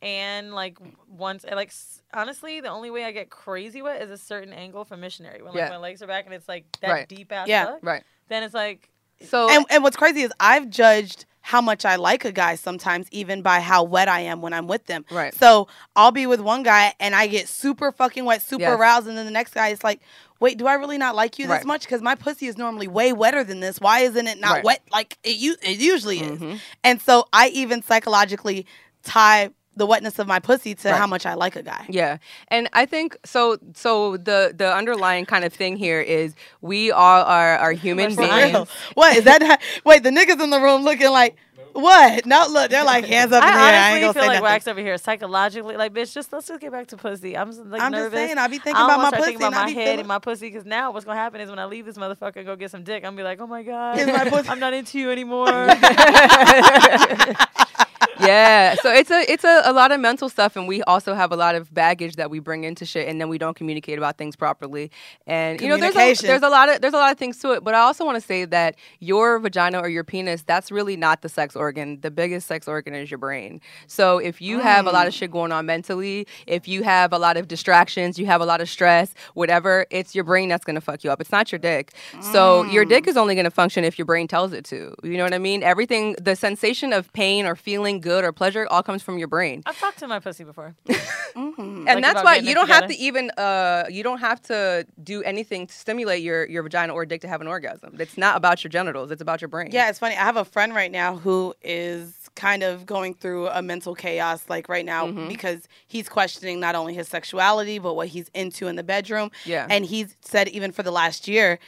[0.01, 0.77] and like
[1.09, 1.71] once like
[2.13, 5.53] honestly, the only way I get crazy wet is a certain angle from missionary when
[5.53, 5.69] like Yeah.
[5.69, 7.07] my legs are back and it's like that Right.
[7.07, 7.65] deep ass Yeah.
[7.65, 8.03] suck, Right.
[8.29, 8.89] Then it's like
[9.29, 13.07] So and, and what's crazy is I've judged how much I like a guy sometimes
[13.11, 15.05] even by how wet I am when I'm with them.
[15.11, 15.33] Right.
[15.33, 18.79] So I'll be with one guy and I get super fucking wet, super Yes.
[18.79, 20.01] aroused, and then the next guy is like,
[20.39, 21.65] "Wait, do I really not like you this Right.
[21.65, 21.81] much?
[21.83, 23.79] Because my pussy is normally way wetter than this.
[23.79, 24.63] Why isn't it not Right.
[24.63, 26.59] wet like it, u- it usually is?" Mhm.
[26.83, 28.65] And so I even psychologically
[29.03, 30.97] tie the wetness of my pussy to Right.
[30.97, 31.85] how much I like a guy.
[31.89, 32.17] Yeah,
[32.49, 33.57] and I think so.
[33.73, 38.25] So the the underlying kind of thing here is we all are are human For
[38.27, 38.69] For beings.
[38.93, 39.41] What is that?
[39.41, 41.35] not- Wait, the niggas in the room looking like
[41.73, 42.25] what?
[42.25, 43.59] No, look, they're like hands up in the I air.
[43.59, 44.43] I ain't honestly gonna feel say like nothing.
[44.43, 45.75] wax over here psychologically.
[45.75, 47.35] Like, bitch, just let's just get back to pussy.
[47.37, 48.17] I'm just, like I'm just nervous.
[48.17, 49.73] saying, I be thinking I about wanna my start pussy thinking and about my be
[49.73, 50.47] head feeling- and my pussy.
[50.49, 52.83] Because now what's gonna happen is when I leave this motherfucker and go get some
[52.85, 55.47] dick, I'm gonna be like, oh my god, my pussy- I'm not into you anymore.
[58.17, 61.31] yeah, so it's a it's a, a lot of mental stuff, and we also have
[61.31, 64.17] a lot of baggage that we bring into shit, and then we don't communicate about
[64.17, 64.89] things properly.
[65.27, 67.51] And you know, there's a, there's a lot of there's a lot of things to
[67.51, 67.63] it.
[67.63, 71.21] But I also want to say that your vagina or your penis, that's really not
[71.21, 71.99] the sex organ.
[72.01, 73.59] The biggest sex organ is your brain.
[73.87, 75.17] So if you have a lot of Mm.
[75.17, 78.61] shit going on mentally, if you have a lot of distractions, you have a lot
[78.61, 81.19] of stress, whatever, it's your brain that's gonna fuck you up.
[81.21, 81.93] It's not your dick.
[82.19, 82.89] So your Mm.
[82.89, 84.95] dick is only gonna function if your brain tells it to.
[85.03, 85.63] You know what I mean?
[85.63, 89.63] Everything, the sensation of pain or feeling good or pleasure, all comes from your brain.
[89.65, 90.75] I've talked to my pussy before.
[91.35, 95.21] And Like that's why you don't have to even uh you don't have to do
[95.23, 97.95] anything to stimulate your your vagina or dick to have an orgasm.
[97.99, 99.69] It's not about your genitals, it's about your brain.
[99.71, 100.15] Yeah, it's funny.
[100.15, 104.45] I have a friend right now who is kind of going through a mental chaos
[104.49, 105.27] like right now Mm-hmm.
[105.27, 109.29] because he's questioning not only his sexuality but what he's into in the bedroom.
[109.45, 109.67] Yeah.
[109.69, 111.59] And he's said even for the last year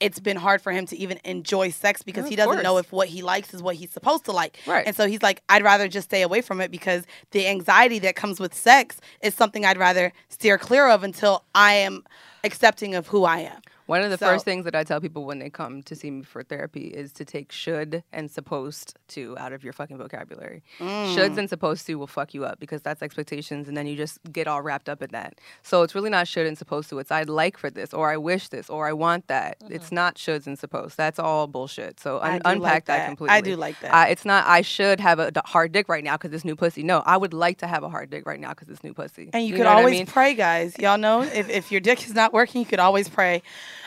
[0.00, 2.92] it's been hard for him to even enjoy sex because Yeah, he doesn't know if
[2.92, 4.58] what he likes is what he's supposed to like.
[4.66, 4.86] Right.
[4.86, 8.14] And so he's like, I'd rather just stay away from it because the anxiety that
[8.16, 12.04] comes with sex is something I'd rather steer clear of until I am
[12.44, 13.60] accepting of who I am.
[13.86, 16.10] One of the So- first things that I tell people when they come to see
[16.10, 20.62] me for therapy is to take should and supposed to out of your fucking vocabulary.
[20.78, 21.14] Mm.
[21.14, 24.18] Shoulds and supposed to will fuck you up because that's expectations and then you just
[24.32, 25.34] get all wrapped up in that.
[25.62, 26.98] So it's really not should and supposed to.
[26.98, 29.56] It's I'd like for this or I wish this or I want that.
[29.70, 30.96] It's not shoulds and supposed.
[30.96, 32.00] That's all bullshit.
[32.00, 32.96] So I un- unpack like that.
[32.98, 33.06] that.
[33.06, 33.36] completely.
[33.36, 33.94] I do like that.
[33.94, 36.82] Uh, it's not I should have a hard dick right now because this new pussy.
[36.82, 39.30] No, I would like to have a hard dick right now because this new pussy.
[39.32, 40.06] And you, know could what I always mean?
[40.06, 40.76] pray, guys.
[40.78, 43.42] Y'all know if, if your dick is not working, you could always pray.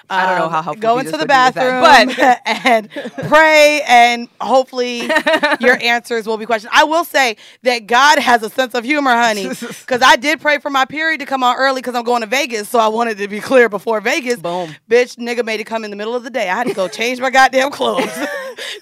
[0.09, 2.89] I don't know Um, how helpful Go into the would be with bathroom that, and
[3.29, 5.01] pray, and hopefully
[5.59, 6.71] your answers will be questioned.
[6.73, 10.57] I will say that God has a sense of humor, honey, because I did pray
[10.59, 13.17] for my period to come on early because I'm going to Vegas, so I wanted
[13.19, 14.39] to be clear before Vegas.
[14.39, 14.75] Boom.
[14.89, 16.49] Bitch, nigga made it come in the middle of the day.
[16.49, 18.05] I had to go change my goddamn clothes.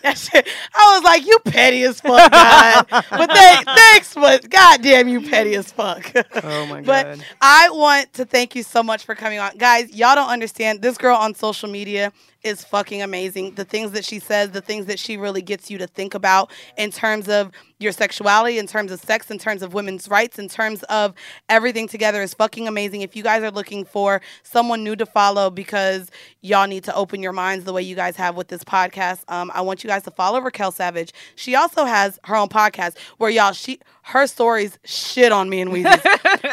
[0.03, 0.47] that shit.
[0.73, 2.85] I was like, you petty as fuck, God.
[2.89, 6.11] but they, thanks, but goddamn, you petty as fuck.
[6.43, 6.85] Oh my god.
[6.85, 9.57] But I want to thank you so much for coming on.
[9.57, 10.81] Guys, y'all don't understand.
[10.81, 12.11] This girl on social media
[12.43, 13.55] is fucking amazing.
[13.55, 16.51] The things that she says, the things that she really gets you to think about
[16.77, 20.49] in terms of your sexuality, in terms of sex, in terms of women's rights, in
[20.49, 21.13] terms of
[21.47, 23.01] everything together is fucking amazing.
[23.01, 26.09] If you guys are looking for someone new to follow because
[26.41, 29.51] y'all need to open your minds the way you guys have with this podcast, um,
[29.53, 31.11] I want you guys to follow Raquel Savage.
[31.35, 35.69] She also has her own podcast where y'all she her stories shit on me and
[35.69, 35.85] Weezy.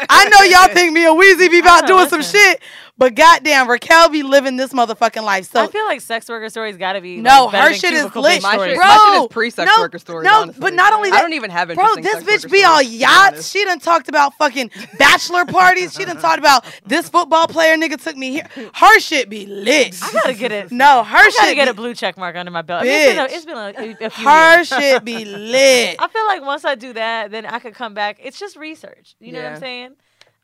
[0.09, 2.61] I know y'all think me and Weezy be about doing some shit,
[2.97, 5.49] but goddamn, Raquel be living this motherfucking life.
[5.49, 8.41] So feel like sex worker stories got to be No, like, her shit is lit.
[8.41, 8.75] My shit.
[8.77, 10.25] Bro, my shit is pre-sex no, worker stories.
[10.25, 10.61] no, honestly.
[10.61, 13.27] but not only I that- don't even have Bro, this bitch be all be yachts.
[13.33, 13.51] honest.
[13.51, 15.93] She done talked about fucking bachelor parties.
[15.93, 18.47] She done talked about this football player nigga took me here.
[18.73, 19.97] Her shit be lit.
[20.01, 20.71] I gotta get it.
[20.71, 22.83] No, her I gotta shit get be, a blue check mark under my belt.
[22.83, 23.57] I mean, it's been, a, it's been
[24.01, 24.67] a, a few her years.
[24.67, 25.25] shit be
[25.55, 25.95] lit.
[25.99, 28.19] I feel like once I do that, then I could come back.
[28.23, 29.15] It's just research.
[29.19, 29.95] You know what I'm saying?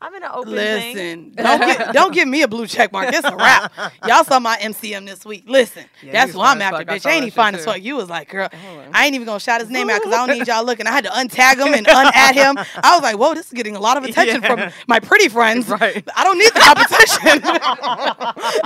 [0.03, 0.93] I'm in an open thing.
[0.95, 3.13] Listen, don't get, don't give me a blue check mark.
[3.13, 3.71] It's a wrap.
[4.07, 5.43] Y'all saw my MCM this week.
[5.47, 6.93] Listen, Yeah, that's he who I'm after, bitch.
[6.93, 7.81] Ain't that he fine as fuck?
[7.81, 8.49] You was like, girl,
[8.93, 10.87] I ain't even gonna shout his name out because I don't need y'all looking.
[10.87, 12.57] I had to untag him and unadd him.
[12.83, 14.69] I was like, whoa, this is getting a lot of attention Yeah.
[14.69, 15.69] from my pretty friends.
[15.69, 16.03] Right.
[16.15, 17.41] I don't need the competition.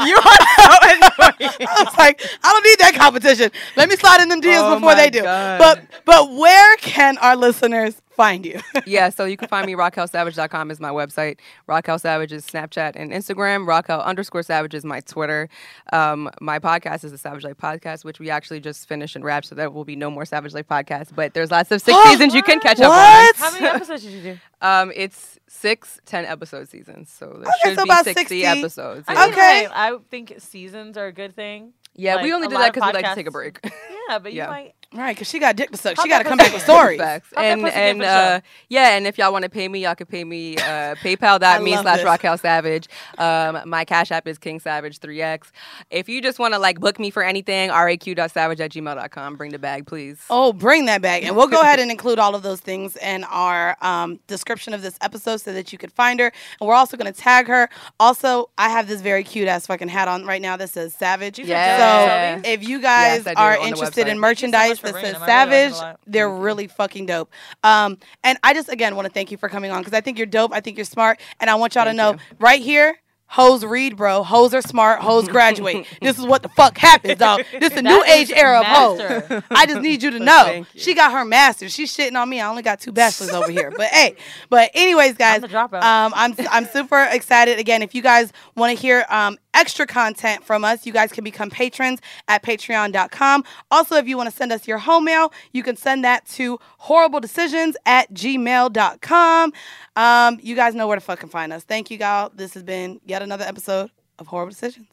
[0.07, 1.67] you are so annoying.
[1.67, 3.51] I was like, I don't need that competition.
[3.75, 5.21] Let me slide in them deals Oh before they do.
[5.21, 5.59] God.
[5.59, 8.59] But but where can our listeners find you?
[8.85, 9.73] yeah, so you can find me.
[9.73, 11.39] RaquelSavage.com is my website.
[11.67, 13.67] Raquel Savage is Snapchat and Instagram.
[13.67, 15.49] Raquel underscore Savage is my Twitter.
[15.93, 19.47] Um, my podcast is the Savage Life Podcast, which we actually just finished and wrapped,
[19.47, 21.13] so there will be no more Savage Life Podcast.
[21.15, 23.35] But there's lots of six seasons you can catch up What?
[23.35, 24.37] How many episodes did you do?
[24.61, 24.81] on.
[24.89, 28.45] Um, it's six, ten episode seasons, so there Okay, should so be about 60, 60.
[28.45, 29.05] episodes.
[29.07, 29.25] I yeah.
[29.27, 29.35] Okay.
[29.35, 31.73] hey, I think seasons are a good thing.
[31.97, 33.59] Yeah, we only a did that because we like to take a break.
[34.09, 34.47] Yeah, but you Yeah.
[34.47, 34.73] might.
[34.95, 35.97] Right, because she got dick to suck.
[35.97, 36.99] How'd She got to come back with stories.
[36.99, 37.33] Facts.
[37.35, 38.39] And and uh,
[38.69, 41.81] yeah, and if y'all want to pay me, y'all can pay me uh, PayPal.me love
[41.81, 42.05] slash this.
[42.05, 42.87] Raquel Savage.
[43.17, 45.51] Um, my cash app is King Savage 3X.
[45.89, 49.35] If you just want to like book me for anything, raq.savage at gmail.com.
[49.35, 50.23] Bring the bag, please.
[50.29, 51.23] Oh, bring that bag.
[51.23, 54.81] And we'll go ahead and include all of those things in our um, description of
[54.81, 56.31] this episode so that you could find her.
[56.61, 57.69] And we're also going to tag her.
[57.99, 61.37] Also, I have this very cute ass fucking hat on right now that says Savage.
[61.39, 62.41] Yeah.
[62.41, 64.19] So if you guys Yes, are interested in website.
[64.19, 65.21] Thank merchandise for that says them.
[65.21, 67.31] Really like Savage, they're really fucking dope.
[67.63, 70.17] Um, and I just again want to thank you for coming on because I think
[70.17, 70.53] you're dope.
[70.53, 72.19] I think you're smart, and I want y'all Thank to know you.
[72.39, 72.97] right here.
[73.27, 74.21] Hoes read, bro.
[74.21, 75.01] Hoes are smart.
[75.01, 75.87] Hoes graduate.
[76.01, 77.41] this is what the fuck happens, dog.
[77.59, 79.41] This is a new age era of hoes.
[79.49, 80.51] I just need you to know.
[80.51, 80.65] You.
[80.79, 81.73] She got her master's.
[81.73, 82.39] She's shitting on me.
[82.39, 83.73] I only got two bachelors over here.
[83.75, 84.15] But hey,
[84.51, 85.81] but anyways, guys, dropout.
[85.81, 87.57] um, I'm I'm super excited.
[87.57, 91.23] Again, if you guys want to hear um, extra content from us, you guys can
[91.23, 93.43] become patrons at patreon.com.
[93.71, 96.59] Also, if you want to send us your home mail, you can send that to
[96.77, 99.53] horrible decisions at gmail.com.
[99.95, 101.63] Um, you guys know where to fucking find us.
[101.63, 102.31] Thank you, y'all.
[102.35, 104.87] This has been yet another episode of Horrible Decisions.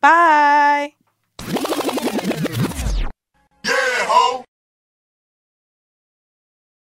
[0.00, 0.94] Bye.
[3.64, 4.44] Yeah, ho!